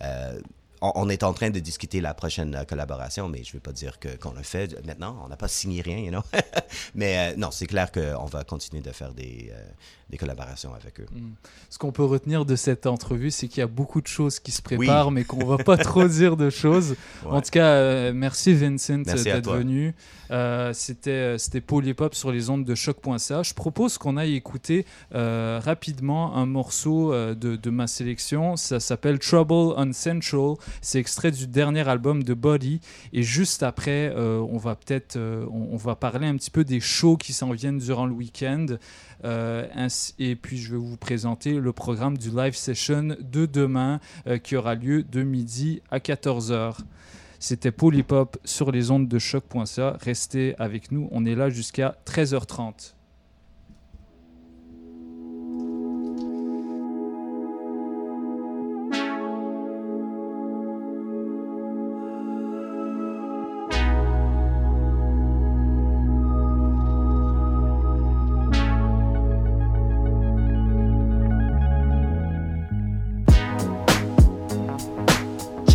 euh, 0.00 0.40
on, 0.80 1.08
est 1.08 1.24
en 1.24 1.32
train 1.32 1.50
de 1.50 1.58
discuter 1.58 2.00
la 2.00 2.14
prochaine 2.14 2.64
collaboration, 2.68 3.28
mais 3.28 3.42
je 3.42 3.48
ne 3.50 3.52
vais 3.54 3.60
pas 3.60 3.72
dire 3.72 3.98
que- 3.98 4.16
qu'on 4.16 4.32
le 4.32 4.42
fait 4.44 4.76
maintenant. 4.86 5.20
On 5.24 5.28
n'a 5.28 5.36
pas 5.36 5.48
signé 5.48 5.82
rien, 5.82 5.98
you 5.98 6.10
know? 6.10 6.22
mais 6.94 7.32
euh, 7.32 7.36
non, 7.36 7.50
c'est 7.50 7.66
clair 7.66 7.90
qu'on 7.90 8.26
va 8.26 8.44
continuer 8.44 8.80
de 8.82 8.92
faire 8.92 9.12
des, 9.12 9.50
euh, 9.52 9.64
des 10.10 10.16
collaborations 10.16 10.72
avec 10.74 11.00
eux. 11.00 11.06
Mm. 11.12 11.32
Ce 11.70 11.78
qu'on 11.78 11.92
peut 11.92 12.04
retenir 12.04 12.44
de 12.44 12.56
cette 12.56 12.86
entrevue, 12.86 13.30
c'est 13.30 13.48
qu'il 13.48 13.58
y 13.60 13.62
a 13.62 13.66
beaucoup 13.66 14.00
de 14.00 14.06
choses 14.06 14.40
qui 14.40 14.52
se 14.52 14.62
préparent, 14.62 15.08
Oui. 15.08 15.14
mais 15.14 15.24
qu'on 15.24 15.44
va 15.44 15.58
pas 15.58 15.76
trop 15.76 16.06
dire 16.08 16.36
de 16.36 16.50
choses. 16.50 16.96
En 17.26 17.40
tout 17.40 17.50
cas, 17.50 17.66
euh, 17.66 18.12
merci 18.14 18.54
Vincent 18.54 18.98
d'être 18.98 19.52
venu. 19.52 19.94
Euh, 20.30 20.72
C'était 20.74 21.10
euh, 21.10 21.60
Polypop 21.66 22.14
sur 22.14 22.30
les 22.30 22.50
ondes 22.50 22.64
de 22.64 22.74
choc.ca. 22.74 23.42
Je 23.42 23.54
propose 23.54 23.98
qu'on 23.98 24.16
aille 24.16 24.34
écouter 24.34 24.86
euh, 25.14 25.60
rapidement 25.62 26.36
un 26.36 26.46
morceau 26.46 27.12
de, 27.12 27.56
de 27.56 27.70
ma 27.70 27.86
sélection. 27.86 28.56
Ça 28.56 28.80
s'appelle 28.80 29.18
Trouble 29.18 29.74
on 29.76 29.92
Central. 29.92 30.54
C'est 30.80 30.98
extrait 30.98 31.30
du 31.30 31.46
dernier 31.46 31.86
album 31.88 32.22
de 32.22 32.34
Body. 32.34 32.80
Et 33.12 33.22
juste 33.22 33.62
après, 33.62 34.14
on 34.16 34.56
va 34.58 34.74
peut-être 34.74 35.16
on, 35.18 35.68
on 35.72 35.76
va 35.76 35.96
parler 35.96 36.26
un 36.26 36.36
petit 36.36 36.50
peu 36.50 36.64
des 36.64 36.80
shows 36.80 37.16
qui 37.16 37.32
s'en 37.32 37.52
viennent 37.52 37.78
durant 37.78 38.06
le 38.06 38.12
week-end. 38.12 38.66
Euh, 39.24 39.66
et 40.18 40.36
puis 40.36 40.58
je 40.58 40.72
vais 40.72 40.78
vous 40.78 40.96
présenter 40.96 41.54
le 41.54 41.72
programme 41.72 42.16
du 42.16 42.30
live 42.30 42.54
session 42.54 43.16
de 43.20 43.46
demain 43.46 44.00
euh, 44.26 44.38
qui 44.38 44.56
aura 44.56 44.74
lieu 44.74 45.02
de 45.02 45.22
midi 45.22 45.82
à 45.90 45.98
14h. 45.98 46.78
C'était 47.40 47.70
Polypop 47.70 48.38
sur 48.44 48.72
les 48.72 48.90
ondes 48.90 49.08
de 49.08 49.18
choc.ca. 49.18 49.96
Restez 50.00 50.54
avec 50.58 50.90
nous, 50.90 51.08
on 51.12 51.24
est 51.24 51.36
là 51.36 51.50
jusqu'à 51.50 51.96
13h30. 52.06 52.94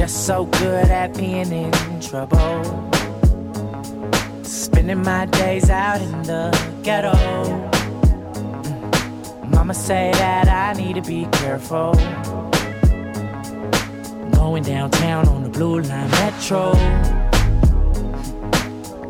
Just 0.03 0.25
so 0.25 0.43
good 0.43 0.89
at 0.89 1.15
being 1.15 1.49
in 1.49 1.71
trouble. 2.01 2.91
Spending 4.43 5.01
my 5.01 5.27
days 5.27 5.69
out 5.69 6.01
in 6.01 6.23
the 6.23 6.51
ghetto. 6.83 7.13
Mama 9.47 9.73
say 9.73 10.11
that 10.15 10.49
I 10.49 10.77
need 10.77 10.95
to 10.95 11.01
be 11.01 11.25
careful. 11.31 11.93
Going 14.33 14.63
downtown 14.63 15.25
on 15.29 15.43
the 15.43 15.49
blue 15.49 15.79
line 15.79 16.11
metro. 16.11 16.73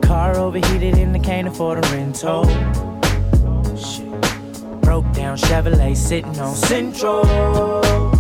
Car 0.02 0.38
overheated 0.38 0.94
and 1.00 1.16
I 1.16 1.20
can't 1.20 1.48
afford 1.48 1.84
a 1.84 1.88
rental. 1.90 2.46
Shit. 3.76 4.12
Broke 4.82 5.12
down 5.14 5.38
Chevrolet 5.38 5.98
sitting 5.98 6.40
on 6.40 6.54
Central. 6.54 8.13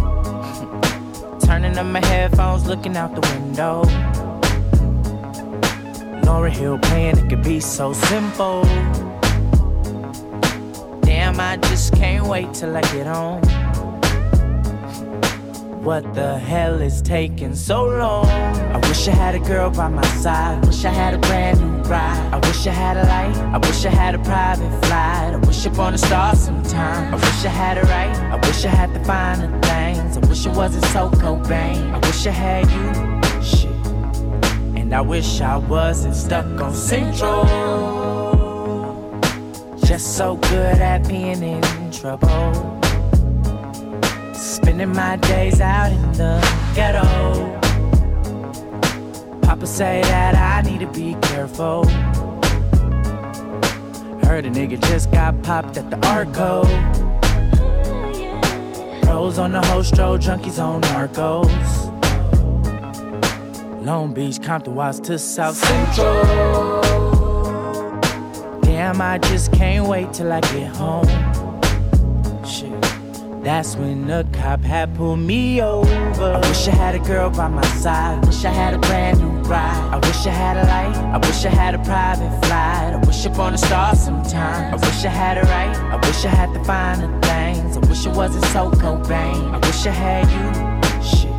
Turning 1.45 1.77
up 1.77 1.85
my 1.85 2.03
headphones, 2.05 2.65
looking 2.65 2.95
out 2.97 3.13
the 3.15 3.21
window. 3.33 3.83
Laura 6.25 6.49
Hill 6.49 6.79
playing, 6.79 7.17
it 7.17 7.29
could 7.29 7.43
be 7.43 7.59
so 7.59 7.93
simple. 7.93 8.63
Damn, 11.01 11.39
I 11.39 11.57
just 11.61 11.93
can't 11.95 12.25
wait 12.27 12.53
till 12.53 12.75
I 12.75 12.81
get 12.81 13.07
home. 13.07 13.41
What 15.83 16.13
the 16.13 16.39
hell 16.39 16.81
is 16.81 17.01
taking 17.01 17.55
so 17.55 17.85
long? 17.85 18.25
I 18.25 18.77
wish 18.87 19.05
I 19.09 19.11
had 19.11 19.35
a 19.35 19.39
girl 19.39 19.69
by 19.69 19.89
my 19.89 20.05
side. 20.23 20.63
I 20.63 20.65
wish 20.65 20.85
I 20.85 20.89
had 20.89 21.13
a 21.13 21.17
brand 21.17 21.59
new 21.59 21.83
ride. 21.89 22.33
I 22.33 22.37
wish 22.47 22.65
I 22.65 22.71
had 22.71 22.95
a 22.95 23.03
light. 23.03 23.35
I 23.53 23.57
wish 23.57 23.85
I 23.85 23.89
had 23.89 24.15
a 24.15 24.19
private 24.19 24.71
flight. 24.85 25.33
I 25.33 25.37
wish 25.45 25.65
upon 25.65 25.93
a 25.93 25.97
star 25.97 26.35
sometime. 26.35 27.13
I 27.13 27.17
wish 27.17 27.45
I 27.45 27.49
had 27.49 27.77
it 27.77 27.83
right. 27.83 28.15
I 28.31 28.35
wish 28.47 28.63
I 28.63 28.69
had 28.69 28.93
the 28.93 29.03
finer 29.03 29.59
I 30.15 30.19
wish 30.27 30.45
it 30.45 30.51
wasn't 30.55 30.85
so 30.85 31.09
Cobain. 31.09 31.91
I 31.91 31.97
wish 32.05 32.27
I 32.27 32.31
had 32.31 32.69
you. 32.69 33.41
Shit. 33.41 33.71
And 34.77 34.93
I 34.93 35.01
wish 35.01 35.41
I 35.41 35.57
wasn't 35.57 36.15
stuck 36.15 36.45
on 36.61 36.73
Central. 36.73 37.45
Just 39.83 40.15
so 40.15 40.35
good 40.35 40.77
at 40.77 41.07
being 41.07 41.41
in 41.41 41.91
trouble. 41.91 42.79
Spending 44.33 44.93
my 44.93 45.15
days 45.17 45.59
out 45.61 45.91
in 45.91 46.11
the 46.13 46.39
ghetto. 46.75 47.03
Papa 49.41 49.65
say 49.65 50.01
that 50.03 50.35
I 50.35 50.69
need 50.69 50.81
to 50.81 50.87
be 50.87 51.15
careful. 51.21 51.85
Heard 54.27 54.45
a 54.45 54.49
nigga 54.49 54.79
just 54.89 55.11
got 55.11 55.41
popped 55.43 55.77
at 55.77 55.89
the 55.89 55.97
Arco. 56.07 56.63
Pros 59.13 59.37
on 59.37 59.51
the 59.51 59.61
hostro, 59.67 60.17
junkies 60.17 60.57
on 60.57 60.81
narcos. 60.81 61.47
Long 63.85 64.11
Beach, 64.11 64.41
Compton, 64.41 64.73
Watts 64.73 64.99
to 65.01 65.19
South 65.19 65.55
Central. 65.55 66.81
Damn, 68.61 68.99
I 68.99 69.19
just 69.19 69.51
can't 69.53 69.87
wait 69.87 70.11
till 70.13 70.33
I 70.33 70.41
get 70.41 70.75
home. 70.75 71.05
Shit. 72.43 72.71
That's 73.43 73.75
when 73.75 74.07
the 74.07 74.27
cop 74.33 74.61
had 74.61 74.95
pulled 74.95 75.19
me 75.19 75.61
over. 75.61 76.23
I 76.23 76.39
wish 76.47 76.67
I 76.67 76.71
had 76.71 76.95
a 76.95 76.99
girl 76.99 77.29
by 77.29 77.49
my 77.49 77.61
side. 77.83 78.25
Wish 78.25 78.43
I 78.45 78.49
had 78.49 78.73
a 78.73 78.79
brand 78.79 79.19
new 79.19 79.29
ride. 79.47 79.93
I 79.93 79.97
wish 79.97 80.25
I 80.25 80.31
had 80.31 80.57
a 80.57 80.63
light. 80.63 80.97
I 81.13 81.17
wish 81.19 81.45
I 81.45 81.49
had 81.49 81.75
a 81.75 81.83
private 81.83 82.31
flight. 82.47 82.95
I 82.95 83.01
wish 83.05 83.23
upon 83.27 83.53
a 83.53 83.59
star 83.59 83.95
sometime. 83.95 84.73
I 84.73 84.77
wish 84.77 85.05
I 85.05 85.09
had 85.09 85.37
a 85.37 85.41
right. 85.41 85.75
I 85.77 85.97
wish 85.97 86.25
I 86.25 86.29
had 86.29 86.51
the 86.51 86.63
finer 86.63 87.07
things. 87.21 87.33
I 87.42 87.42
wish 87.93 88.07
it 88.07 88.15
wasn't 88.17 88.45
so 88.45 88.71
Cobain. 88.71 89.53
I 89.53 89.57
wish 89.67 89.85
I 89.85 89.91
had 89.91 90.25
you. 90.35 90.49
Shit. 91.07 91.29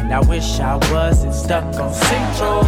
And 0.00 0.10
I 0.10 0.20
wish 0.20 0.58
I 0.60 0.76
wasn't 0.90 1.34
stuck 1.34 1.64
on 1.78 1.92
Central. 1.92 2.64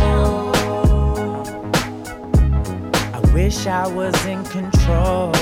I 3.15 3.20
wish 3.32 3.66
I 3.66 3.86
was 3.89 4.15
in 4.27 4.44
control. 4.44 5.32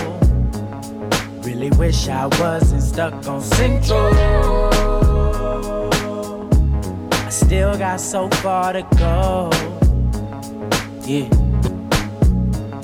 Really 1.42 1.70
wish 1.70 2.06
I 2.08 2.26
wasn't 2.38 2.80
stuck 2.82 3.26
on 3.26 3.40
Central. 3.40 4.14
I 7.12 7.28
still 7.28 7.76
got 7.76 8.00
so 8.00 8.28
far 8.42 8.72
to 8.72 8.82
go. 8.96 9.50
Yeah. 11.04 11.28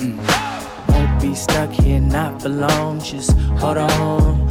Mm. 0.03 0.19
Won't 0.89 1.21
be 1.21 1.33
stuck 1.33 1.71
here 1.71 2.01
not 2.01 2.41
for 2.41 2.49
long. 2.49 2.99
Just 2.99 3.31
hold 3.61 3.77
on, 3.77 4.48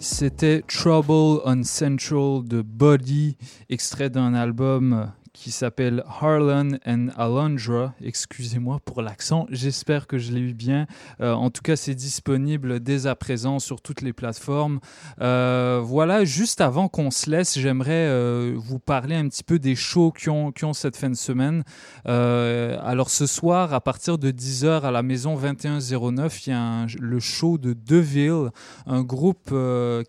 C'était 0.00 0.62
Trouble 0.66 1.40
on 1.44 1.62
Central 1.62 2.42
de 2.44 2.62
Body, 2.62 3.36
extrait 3.68 4.10
d'un 4.10 4.34
album 4.34 5.12
qui 5.32 5.50
s'appelle 5.50 6.04
Harlan 6.06 6.72
and 6.86 7.08
Alondra. 7.16 7.94
Excusez-moi 8.02 8.80
pour 8.84 9.00
l'accent, 9.00 9.46
j'espère 9.50 10.06
que 10.06 10.18
je 10.18 10.32
l'ai 10.32 10.40
eu 10.40 10.52
bien. 10.52 10.86
Euh, 11.20 11.32
en 11.32 11.50
tout 11.50 11.62
cas, 11.62 11.74
c'est 11.76 11.94
disponible 11.94 12.80
dès 12.80 13.06
à 13.06 13.14
présent 13.14 13.58
sur 13.58 13.80
toutes 13.80 14.02
les 14.02 14.12
plateformes. 14.12 14.80
Euh, 15.20 15.80
voilà, 15.82 16.24
juste 16.24 16.60
avant 16.60 16.88
qu'on 16.88 17.10
se 17.10 17.30
laisse, 17.30 17.58
j'aimerais 17.58 18.06
euh, 18.08 18.54
vous 18.56 18.78
parler 18.78 19.16
un 19.16 19.26
petit 19.28 19.42
peu 19.42 19.58
des 19.58 19.74
shows 19.74 20.12
qui 20.12 20.28
ont, 20.28 20.52
cette 20.74 20.96
fin 20.96 21.10
de 21.10 21.16
semaine. 21.16 21.64
Alors 22.04 23.10
ce 23.10 23.26
soir, 23.26 23.74
à 23.74 23.80
partir 23.80 24.18
de 24.18 24.30
10h 24.30 24.82
à 24.82 24.90
la 24.90 25.02
maison 25.02 25.36
2109, 25.36 26.46
il 26.46 26.50
y 26.50 26.52
a 26.52 26.86
le 26.98 27.20
show 27.20 27.58
de 27.58 27.72
Deville, 27.72 28.50
un 28.86 29.02
groupe 29.02 29.54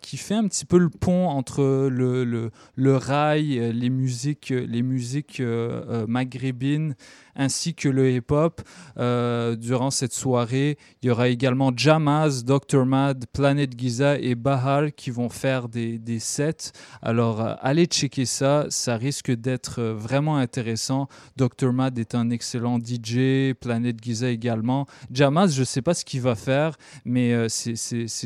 qui 0.00 0.16
fait 0.16 0.34
un 0.34 0.46
petit 0.46 0.64
peu 0.64 0.78
le 0.78 0.90
pont 0.90 1.28
entre 1.28 1.88
le, 1.90 2.50
le, 2.76 2.96
rail, 2.96 3.72
les 3.72 3.90
musiques, 3.90 4.50
les 4.50 4.82
musiques 4.82 5.13
euh, 5.40 5.84
euh, 5.88 6.06
maghrébines 6.06 6.94
ainsi 7.36 7.74
que 7.74 7.88
le 7.88 8.10
hip-hop. 8.12 8.60
Euh, 8.98 9.56
durant 9.56 9.90
cette 9.90 10.12
soirée, 10.12 10.78
il 11.02 11.08
y 11.08 11.10
aura 11.10 11.28
également 11.28 11.72
Jamaz, 11.74 12.44
Dr. 12.44 12.84
Mad, 12.86 13.24
Planet 13.32 13.70
Giza 13.78 14.18
et 14.18 14.34
Bahar 14.34 14.94
qui 14.96 15.10
vont 15.10 15.28
faire 15.28 15.68
des, 15.68 15.98
des 15.98 16.18
sets. 16.18 16.72
Alors, 17.02 17.40
euh, 17.40 17.54
allez 17.60 17.86
checker 17.86 18.24
ça, 18.26 18.66
ça 18.68 18.96
risque 18.96 19.30
d'être 19.30 19.80
euh, 19.80 19.94
vraiment 19.94 20.36
intéressant. 20.36 21.08
Dr. 21.36 21.72
Mad 21.72 21.98
est 21.98 22.14
un 22.14 22.30
excellent 22.30 22.78
DJ, 22.78 23.54
Planet 23.60 23.96
Giza 24.02 24.28
également. 24.30 24.86
Jamaz, 25.10 25.48
je 25.54 25.60
ne 25.60 25.64
sais 25.64 25.82
pas 25.82 25.94
ce 25.94 26.04
qu'il 26.04 26.20
va 26.20 26.34
faire, 26.34 26.76
mais 27.04 27.48
c'est- 27.48 27.74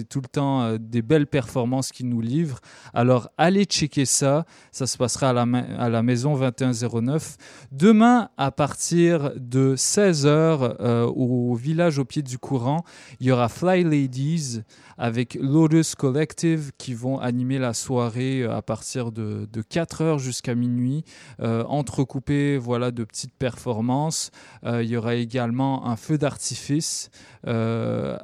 tout 0.08 0.20
le 0.20 0.28
temps 0.28 0.76
des 0.78 1.02
belles 1.02 1.26
performances 1.26 1.92
qu'il 1.92 2.08
nous 2.08 2.20
livre. 2.20 2.60
Alors, 2.94 3.28
allez 3.36 3.64
checker 3.64 4.04
ça. 4.04 4.44
Ça 4.72 4.86
se 4.86 4.96
passera 4.96 5.30
à 5.30 5.32
la, 5.32 5.42
à 5.78 5.88
la 5.88 6.02
maison 6.02 6.34
2109. 6.36 7.36
Demain, 7.72 8.30
à 8.36 8.50
partir 8.50 8.97
de 8.98 9.76
16h 9.76 11.06
au 11.14 11.54
village 11.54 11.98
au 11.98 12.04
pied 12.04 12.22
du 12.22 12.38
courant, 12.38 12.84
il 13.20 13.26
y 13.26 13.30
aura 13.30 13.48
Fly 13.48 13.84
Ladies 13.84 14.62
avec 14.98 15.38
Lotus 15.40 15.94
Collective 15.94 16.72
qui 16.76 16.92
vont 16.92 17.18
animer 17.20 17.58
la 17.58 17.72
soirée 17.72 18.42
euh, 18.42 18.54
à 18.56 18.62
partir 18.62 19.12
de, 19.12 19.48
de 19.50 19.62
4h 19.62 20.18
jusqu'à 20.18 20.54
minuit, 20.54 21.04
euh, 21.40 21.64
entrecoupé 21.64 22.58
voilà, 22.58 22.90
de 22.90 23.04
petites 23.04 23.32
performances. 23.34 24.30
Euh, 24.64 24.82
il 24.82 24.90
y 24.90 24.96
aura 24.96 25.14
également 25.14 25.86
un 25.86 25.96
feu 25.96 26.18
d'artifice 26.18 27.10
euh, 27.46 28.18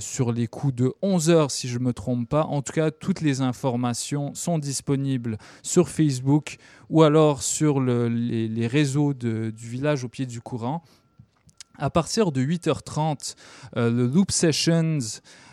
sur 0.00 0.32
les 0.32 0.48
coups 0.48 0.74
de 0.74 0.92
11h 1.02 1.50
si 1.50 1.68
je 1.68 1.78
ne 1.78 1.84
me 1.84 1.92
trompe 1.92 2.28
pas. 2.28 2.44
En 2.44 2.62
tout 2.62 2.72
cas, 2.72 2.90
toutes 2.90 3.20
les 3.20 3.40
informations 3.40 4.34
sont 4.34 4.58
disponibles 4.58 5.38
sur 5.62 5.88
Facebook 5.88 6.56
ou 6.90 7.02
alors 7.02 7.42
sur 7.42 7.80
le- 7.80 8.08
les, 8.08 8.66
réseaux 8.66 9.14
du 9.14 9.52
village 9.52 10.04
au 10.04 10.08
pied 10.08 10.26
du 10.26 10.40
courant. 10.40 10.82
À 11.80 11.90
partir 11.90 12.32
de 12.32 12.40
8h30, 12.42 13.36
euh, 13.76 13.88
le 13.90 14.06
Loop 14.08 14.32
Sessions 14.32 14.98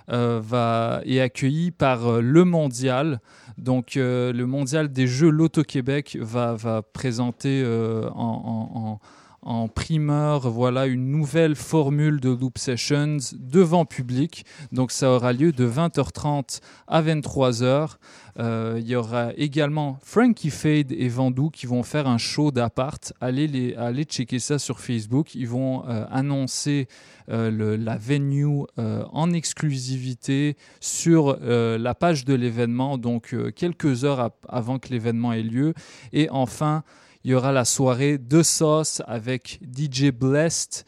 va, 0.08 1.02
est 1.06 1.20
accueilli 1.20 1.72
par 1.72 2.06
euh, 2.08 2.22
le 2.22 2.44
Mondial. 2.46 3.20
Donc, 3.58 3.98
euh, 3.98 4.34
le 4.34 4.46
Mondial 4.46 4.92
des 4.92 5.08
Jeux 5.08 5.30
Loto-Québec 5.30 6.18
va, 6.20 6.56
présenter 6.94 7.62
euh, 7.64 8.10
en, 8.10 8.70
en- 8.74 8.80
en- 8.80 9.00
en 9.46 9.68
primeur 9.68 10.50
voilà, 10.50 10.88
une 10.88 11.12
nouvelle 11.12 11.56
formule 11.56 12.20
de 12.20 12.30
Loop 12.30 12.58
Sessions 12.58 13.18
devant 13.34 13.86
public. 13.86 14.44
Donc, 14.72 14.92
ça 14.92 15.12
aura 15.12 15.34
lieu 15.34 15.52
de 15.52 15.68
20h30 15.68 16.62
à 16.88 17.02
23h. 17.04 17.98
Euh, 18.38 18.78
il 18.80 18.88
y 18.88 18.96
aura 18.96 19.32
également 19.38 19.98
Frankie 20.02 20.50
Fade 20.50 20.92
et 20.92 21.08
Vandou 21.08 21.52
qui 21.52 21.68
vont 21.68 21.84
faire 21.84 22.08
un 22.08 22.18
show 22.18 22.52
d'appart. 22.52 23.14
Allez, 23.22 23.48
les, 23.48 23.76
allez 23.76 24.04
checker 24.04 24.40
ça 24.40 24.58
sur 24.58 24.80
Facebook. 24.80 25.36
Ils 25.36 25.48
vont 25.48 25.88
euh, 25.88 26.06
annoncer 26.10 26.88
euh, 27.30 27.78
la 27.78 27.98
venue 27.98 28.66
en 28.78 29.32
exclusivité 29.32 30.58
sur 30.80 31.38
la 31.42 31.96
page 31.96 32.26
de 32.26 32.34
l'événement, 32.34 32.98
donc 32.98 33.36
quelques 33.56 34.04
heures 34.04 34.32
avant 34.48 34.80
que 34.80 34.90
l'événement 34.90 35.34
ait 35.34 35.44
lieu. 35.44 35.74
Et 36.14 36.30
enfin, 36.30 36.84
il 37.26 37.32
y 37.32 37.34
aura 37.34 37.52
la 37.52 37.66
soirée 37.66 38.20
de 38.20 38.44
sauce 38.44 39.02
avec 39.08 39.60
DJ 39.76 40.12
Blessed. 40.12 40.86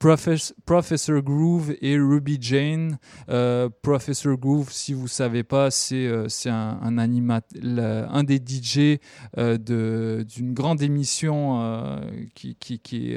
Profes- 0.00 0.52
Professor 0.66 1.22
Groove 1.22 1.74
et 1.80 1.96
Ruby 1.96 2.38
Jane. 2.40 2.98
Euh, 3.30 3.68
Professor 3.82 4.36
Groove, 4.36 4.70
si 4.72 4.92
vous 4.94 5.04
ne 5.04 5.08
savez 5.08 5.44
pas, 5.44 5.70
c'est 5.70 6.06
euh, 6.06 6.26
un, 6.82 8.24
des 8.24 8.36
DJ 8.36 8.98
euh, 9.38 9.56
d'une 10.24 10.52
grande 10.52 10.82
émission 10.82 11.60
euh, 11.62 12.00
qui, 12.34 13.16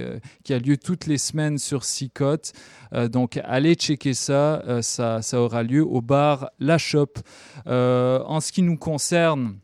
a 0.49 0.59
lieu 0.59 0.77
toutes 0.77 1.07
les 1.07 1.17
semaines 1.17 1.57
sur 1.57 1.83
Sicotte. 1.83 2.53
Euh, 2.93 3.07
donc 3.09 3.39
allez 3.43 3.73
checker 3.73 4.13
ça, 4.13 4.63
ça, 4.81 5.23
ça 5.23 5.41
aura 5.41 5.63
lieu 5.63 5.83
au 5.83 6.01
bar 6.01 6.49
La 6.59 6.77
Shop. 6.77 7.13
En 7.65 8.39
ce 8.39 8.51
qui 8.51 8.61
nous 8.61 8.77
concerne, 8.77 9.55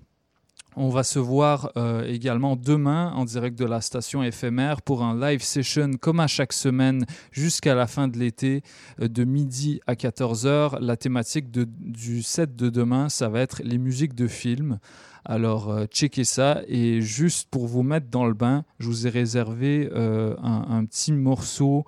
on 0.77 0.89
va 0.89 1.03
se 1.03 1.19
voir 1.19 1.71
euh, 1.77 2.03
également 2.05 2.55
demain 2.55 3.11
en 3.13 3.25
direct 3.25 3.57
de 3.57 3.65
la 3.65 3.81
station 3.81 4.23
éphémère 4.23 4.81
pour 4.81 5.03
un 5.03 5.17
live 5.19 5.41
session 5.41 5.91
comme 5.99 6.19
à 6.19 6.27
chaque 6.27 6.53
semaine 6.53 7.05
jusqu'à 7.31 7.75
la 7.75 7.87
fin 7.87 8.07
de 8.07 8.17
l'été 8.17 8.61
euh, 9.01 9.07
de 9.07 9.23
midi 9.23 9.79
à 9.87 9.93
14h. 9.93 10.79
La 10.79 10.97
thématique 10.97 11.49
du 11.51 12.23
set 12.23 12.55
de 12.55 12.69
demain, 12.69 13.09
ça 13.09 13.29
va 13.29 13.39
être 13.39 13.61
les 13.63 13.77
musiques 13.77 14.15
de 14.15 14.27
films. 14.27 14.79
Alors, 15.27 15.71
euh, 15.71 15.85
checkez 15.85 16.23
ça. 16.23 16.61
Et 16.67 17.01
juste 17.01 17.49
pour 17.49 17.67
vous 17.67 17.81
mettre 17.81 18.07
dans 18.09 18.25
le 18.25 18.33
bain, 18.33 18.63
je 18.79 18.87
vous 18.87 19.07
ai 19.07 19.09
réservé 19.09 19.89
un, 19.93 20.85
petit 20.85 21.13
morceau 21.13 21.85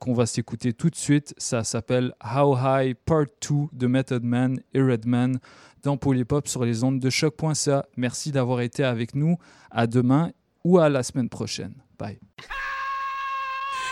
qu'on 0.00 0.12
va 0.12 0.26
s'écouter 0.26 0.72
tout 0.72 0.90
de 0.90 0.96
suite. 0.96 1.34
Ça 1.38 1.64
s'appelle 1.64 2.12
How 2.22 2.56
High 2.56 2.94
Part 2.94 3.26
2 3.48 3.54
de 3.72 3.86
Method 3.86 4.24
Man 4.24 4.60
et 4.74 4.82
Redman 4.82 5.38
dans 5.84 5.96
Polypop 5.96 6.48
sur 6.48 6.64
les 6.64 6.82
ondes 6.82 6.98
de 6.98 7.10
choc.ca. 7.10 7.84
Merci 7.96 8.32
d'avoir 8.32 8.60
été 8.62 8.82
avec 8.82 9.14
nous. 9.14 9.36
À 9.70 9.86
demain 9.86 10.32
ou 10.64 10.78
à 10.78 10.88
la 10.88 11.02
semaine 11.02 11.28
prochaine. 11.28 11.74
Bye. 11.98 12.18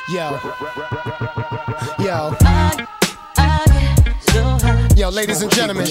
Yo. 0.09 0.23
Yo. 2.01 2.33
Yo, 4.97 5.11
ladies 5.11 5.43
and 5.43 5.51
gentlemen. 5.53 5.87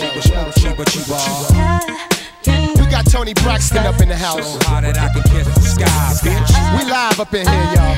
We 2.76 2.86
got 2.90 3.06
Tony 3.10 3.34
Braxton 3.36 3.86
up 3.86 4.02
in 4.02 4.10
the 4.10 4.16
house. 4.16 4.58
We 6.78 6.84
live 6.90 7.20
up 7.20 7.34
in 7.34 7.48
here, 7.48 7.74
y'all. 7.76 7.96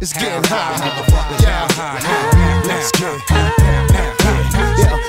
It's 0.00 0.12
getting 0.12 0.44
hot. 0.44 1.40
Yeah. 1.40 1.66
Let's 2.66 2.92
get 2.92 3.73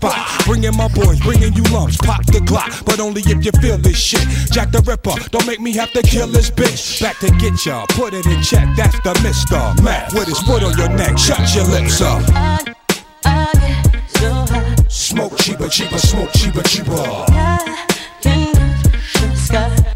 spot. 0.00 0.44
Bringing 0.46 0.76
my 0.76 0.88
boys, 0.88 1.20
bringing 1.20 1.52
you 1.52 1.62
lumps. 1.64 1.96
Pop 1.98 2.24
the 2.26 2.40
Glock, 2.40 2.84
but 2.84 3.00
only 3.00 3.22
if 3.22 3.44
you 3.44 3.52
feel 3.60 3.76
this 3.76 3.98
shit. 3.98 4.26
Jack 4.50 4.72
the 4.72 4.80
Ripper, 4.80 5.14
don't 5.30 5.46
make 5.46 5.60
me 5.60 5.72
have 5.74 5.92
to 5.92 6.02
kill 6.02 6.26
this 6.26 6.50
bitch. 6.50 7.00
Back 7.00 7.18
to 7.18 7.30
get 7.38 7.64
ya, 7.64 7.86
put 7.90 8.14
it 8.14 8.26
in 8.26 8.42
check. 8.42 8.68
That's 8.76 8.98
the 9.00 9.12
Mister 9.22 9.60
Mac 9.82 10.12
with 10.12 10.28
his 10.28 10.40
foot 10.40 10.62
on 10.62 10.76
your 10.78 10.88
neck. 10.88 11.18
Shut 11.18 11.54
your 11.54 11.64
lips 11.64 12.00
up. 12.00 12.22
Smoke 14.88 15.36
cheaper, 15.38 15.68
cheaper, 15.68 15.98
smoke 15.98 16.32
cheaper, 16.32 16.62
cheaper. 16.62 17.26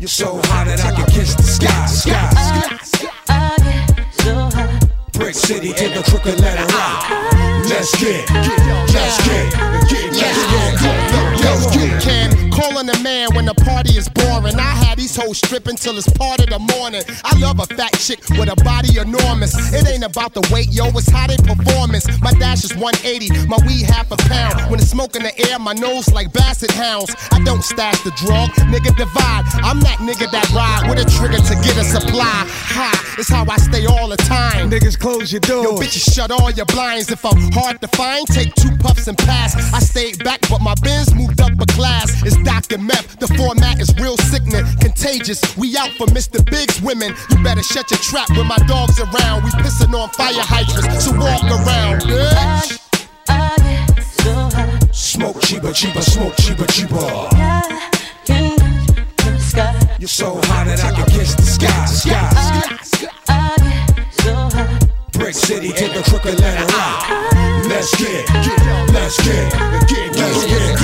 You're 0.01 0.09
so 0.09 0.37
hot 0.45 0.67
that 0.67 0.85
I 0.85 0.93
can 0.93 1.07
kiss 1.07 1.35
the 1.35 1.43
sky, 1.43 1.87
sky. 1.87 2.31
sky. 2.83 3.11
Brick 5.13 5.35
City 5.35 5.73
to 5.73 5.89
the 5.89 6.03
crooked 6.03 6.41
letter. 6.41 7.34
Let's 7.67 7.99
get, 7.99 8.29
let's 8.31 9.27
get, 9.27 9.53
get, 9.89 10.13
let's 10.13 10.45
get, 10.83 11.41
Let's 11.41 11.67
get 11.75 12.03
Cam, 12.03 12.51
calling 12.51 12.91
a 12.91 12.99
man 13.01 13.35
when 13.35 13.47
the 13.47 13.55
party 13.55 13.97
is 13.97 14.07
boring. 14.09 14.57
I 14.57 14.73
had 14.85 14.94
hoes 15.17 15.39
stripping 15.39 15.77
till 15.77 15.97
it's 15.97 16.09
part 16.13 16.41
of 16.41 16.51
the 16.51 16.59
morning. 16.59 17.03
I 17.25 17.39
love 17.39 17.61
a 17.61 17.67
fat 17.75 17.93
chick 17.99 18.21
with 18.39 18.49
a 18.49 18.57
body 18.65 18.99
enormous. 18.99 19.55
It 19.73 19.89
ain't 19.89 20.05
about 20.05 20.35
the 20.35 20.43
weight, 20.53 20.69
yo, 20.71 20.89
it's 20.95 21.09
how 21.09 21.27
they 21.27 21.37
performance. 21.37 22.07
My 22.21 22.33
dash 22.33 22.65
is 22.65 22.75
180, 22.75 23.47
my 23.47 23.59
weed 23.67 23.85
half 23.87 24.11
a 24.11 24.17
pound. 24.17 24.71
When 24.71 24.81
it's 24.81 24.91
smoke 24.91 25.17
in 25.17 25.23
the 25.23 25.35
air, 25.51 25.59
my 25.59 25.73
nose 25.73 26.11
like 26.13 26.33
basset 26.33 26.71
hounds. 26.73 27.15
I 27.33 27.43
don't 27.45 27.63
stash 27.63 28.01
the 28.03 28.13
drug, 28.17 28.51
nigga 28.73 28.95
divide. 28.97 29.45
I'm 29.63 29.81
that 29.81 29.99
nigga 29.99 30.31
that 30.31 30.51
ride 30.51 30.89
with 30.89 30.99
a 30.99 31.09
trigger 31.19 31.39
to 31.39 31.55
get 31.63 31.77
a 31.77 31.85
supply. 31.85 32.47
Ha, 32.77 33.17
it's 33.19 33.29
how 33.29 33.45
I 33.49 33.57
stay 33.57 33.87
all 33.87 34.09
the 34.09 34.17
time. 34.17 34.71
Niggas 34.71 34.99
close 34.99 35.33
your 35.33 35.41
doors. 35.41 35.65
Yo, 35.65 35.77
bitches 35.77 36.15
shut 36.15 36.31
all 36.31 36.51
your 36.51 36.67
blinds. 36.67 37.11
If 37.11 37.25
I'm 37.25 37.53
hard 37.53 37.81
to 37.81 37.89
find, 37.89 38.27
take 38.27 38.55
two 38.55 38.77
puffs 38.79 39.07
and 39.07 39.17
pass. 39.19 39.55
I 39.73 39.79
stayed 39.81 40.23
back, 40.25 40.41
but 40.49 40.61
my 40.61 40.75
bins 40.83 41.15
moved 41.15 41.41
up 41.41 41.53
a 41.61 41.67
class. 41.67 42.23
It's 42.25 42.37
Dr. 42.43 42.79
Meth. 42.79 43.19
The 43.19 43.29
format 43.29 43.81
is 43.81 43.95
real 43.97 44.17
sickening, 44.17 44.65
contagious. 45.05 45.57
We 45.57 45.77
out 45.77 45.91
for 45.93 46.07
Mr. 46.09 46.45
Big's 46.51 46.81
women. 46.81 47.15
You 47.31 47.43
better 47.43 47.63
shut 47.63 47.91
your 47.91 48.01
trap 48.01 48.31
when 48.31 48.47
my 48.47 48.57
dog's 48.67 48.99
around. 48.99 49.45
We 49.45 49.51
pissing 49.51 49.93
on 49.95 50.09
fire 50.11 50.33
hydrants, 50.37 51.05
so 51.05 51.13
walk 51.13 51.45
around, 51.45 52.03
bitch. 52.03 52.81
Smoke 54.95 55.41
cheaper, 55.43 55.73
cheaper, 55.73 56.03
smoke 56.03 56.35
cheaper, 56.37 56.67
cheaper. 56.67 57.29
You're 59.99 60.09
so 60.09 60.41
hot 60.45 60.67
that 60.67 60.83
I 60.85 60.93
can 60.93 61.07
kiss 61.11 61.35
the 61.35 61.43
sky, 61.43 61.87
sky. 61.87 62.31
Brick 65.13 65.35
City 65.35 65.69
to 65.69 65.89
the 65.89 66.03
crooked 66.09 66.41
letter 66.41 66.67
rock. 66.75 67.54
Let's 67.67 67.95
get, 67.97 68.29
let's 68.93 69.23
get, 69.23 69.53
let's 69.55 70.45
get, 70.47 70.81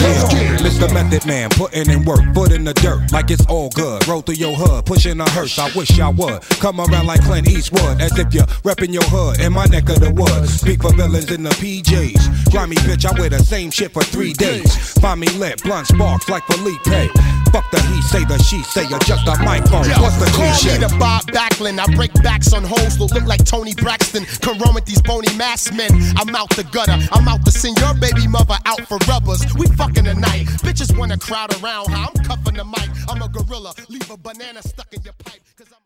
let's 0.00 0.32
get. 0.32 0.60
Mr. 0.62 0.92
Method 0.92 1.26
Man, 1.26 1.50
putting 1.50 1.90
in 1.90 2.04
work, 2.04 2.20
foot 2.34 2.52
in 2.52 2.64
the 2.64 2.72
dirt, 2.74 3.10
like 3.12 3.30
it's 3.30 3.44
all 3.46 3.70
good. 3.70 4.06
Roll 4.06 4.22
through 4.22 4.36
your 4.36 4.54
hood, 4.54 4.86
pushing 4.86 5.20
a 5.20 5.28
hearse. 5.30 5.58
I 5.58 5.70
wish 5.76 5.98
I 5.98 6.08
would 6.10 6.40
come 6.60 6.80
around 6.80 7.06
like 7.06 7.22
Clint 7.22 7.48
Eastwood, 7.48 8.00
as 8.00 8.16
if 8.18 8.32
you're 8.32 8.46
repping 8.62 8.92
your 8.92 9.02
hood 9.04 9.40
in 9.40 9.52
my 9.52 9.66
neck 9.66 9.88
of 9.88 10.00
the 10.00 10.10
woods. 10.10 10.60
Speak 10.60 10.82
for 10.82 10.92
villains 10.94 11.30
in 11.30 11.42
the 11.42 11.50
PJs. 11.50 12.50
Grimy 12.50 12.76
bitch, 12.76 13.04
I 13.04 13.18
wear 13.18 13.28
the 13.28 13.38
same 13.40 13.70
shit 13.70 13.92
for 13.92 14.02
three 14.02 14.32
days. 14.32 14.92
Find 14.98 15.20
me 15.20 15.28
lit, 15.30 15.62
blunt 15.62 15.88
sparks 15.88 16.28
like 16.28 16.44
Felipe. 16.44 17.10
Fuck 17.52 17.70
the 17.70 17.82
he 17.92 18.00
say, 18.02 18.24
the 18.24 18.38
she 18.38 18.62
say, 18.62 18.86
adjust 18.86 19.26
the 19.26 19.36
microphone. 19.44 19.84
Yo, 19.84 20.00
What's 20.00 20.16
the 20.16 20.24
call 20.32 20.48
cliche? 20.52 20.78
me 20.78 20.86
the 20.86 20.96
Bob 20.98 21.26
Backlund. 21.26 21.78
I 21.78 21.94
break 21.94 22.14
backs 22.22 22.52
on 22.54 22.64
hoes 22.64 22.96
that 22.96 23.12
look 23.12 23.24
like 23.26 23.44
Tony 23.44 23.74
Braxton. 23.74 24.24
Come 24.40 24.58
run 24.58 24.74
with 24.74 24.86
these 24.86 25.02
bony 25.02 25.28
mass 25.36 25.70
men. 25.72 25.90
I'm 26.16 26.34
out 26.34 26.50
the 26.50 26.64
gutter. 26.64 26.98
I'm 27.12 27.28
out 27.28 27.44
to 27.44 27.50
send 27.50 27.78
your 27.78 27.94
baby 27.94 28.26
mother 28.26 28.56
out 28.66 28.80
for 28.82 28.98
rubbers. 29.08 29.42
We 29.54 29.66
fucking 29.68 30.04
tonight. 30.04 30.46
Bitches 30.62 30.96
wanna 30.96 31.18
crowd 31.18 31.52
around. 31.62 31.88
I'm 31.90 32.12
cuffing 32.24 32.54
the 32.54 32.64
mic. 32.64 32.88
I'm 33.08 33.22
a 33.22 33.28
gorilla. 33.28 33.72
Leave 33.88 34.10
a 34.10 34.16
banana 34.16 34.62
stuck 34.62 34.92
in 34.92 35.02
your 35.02 35.14
pipe. 35.24 35.40
Cause 35.56 35.68
I'm 35.72 35.78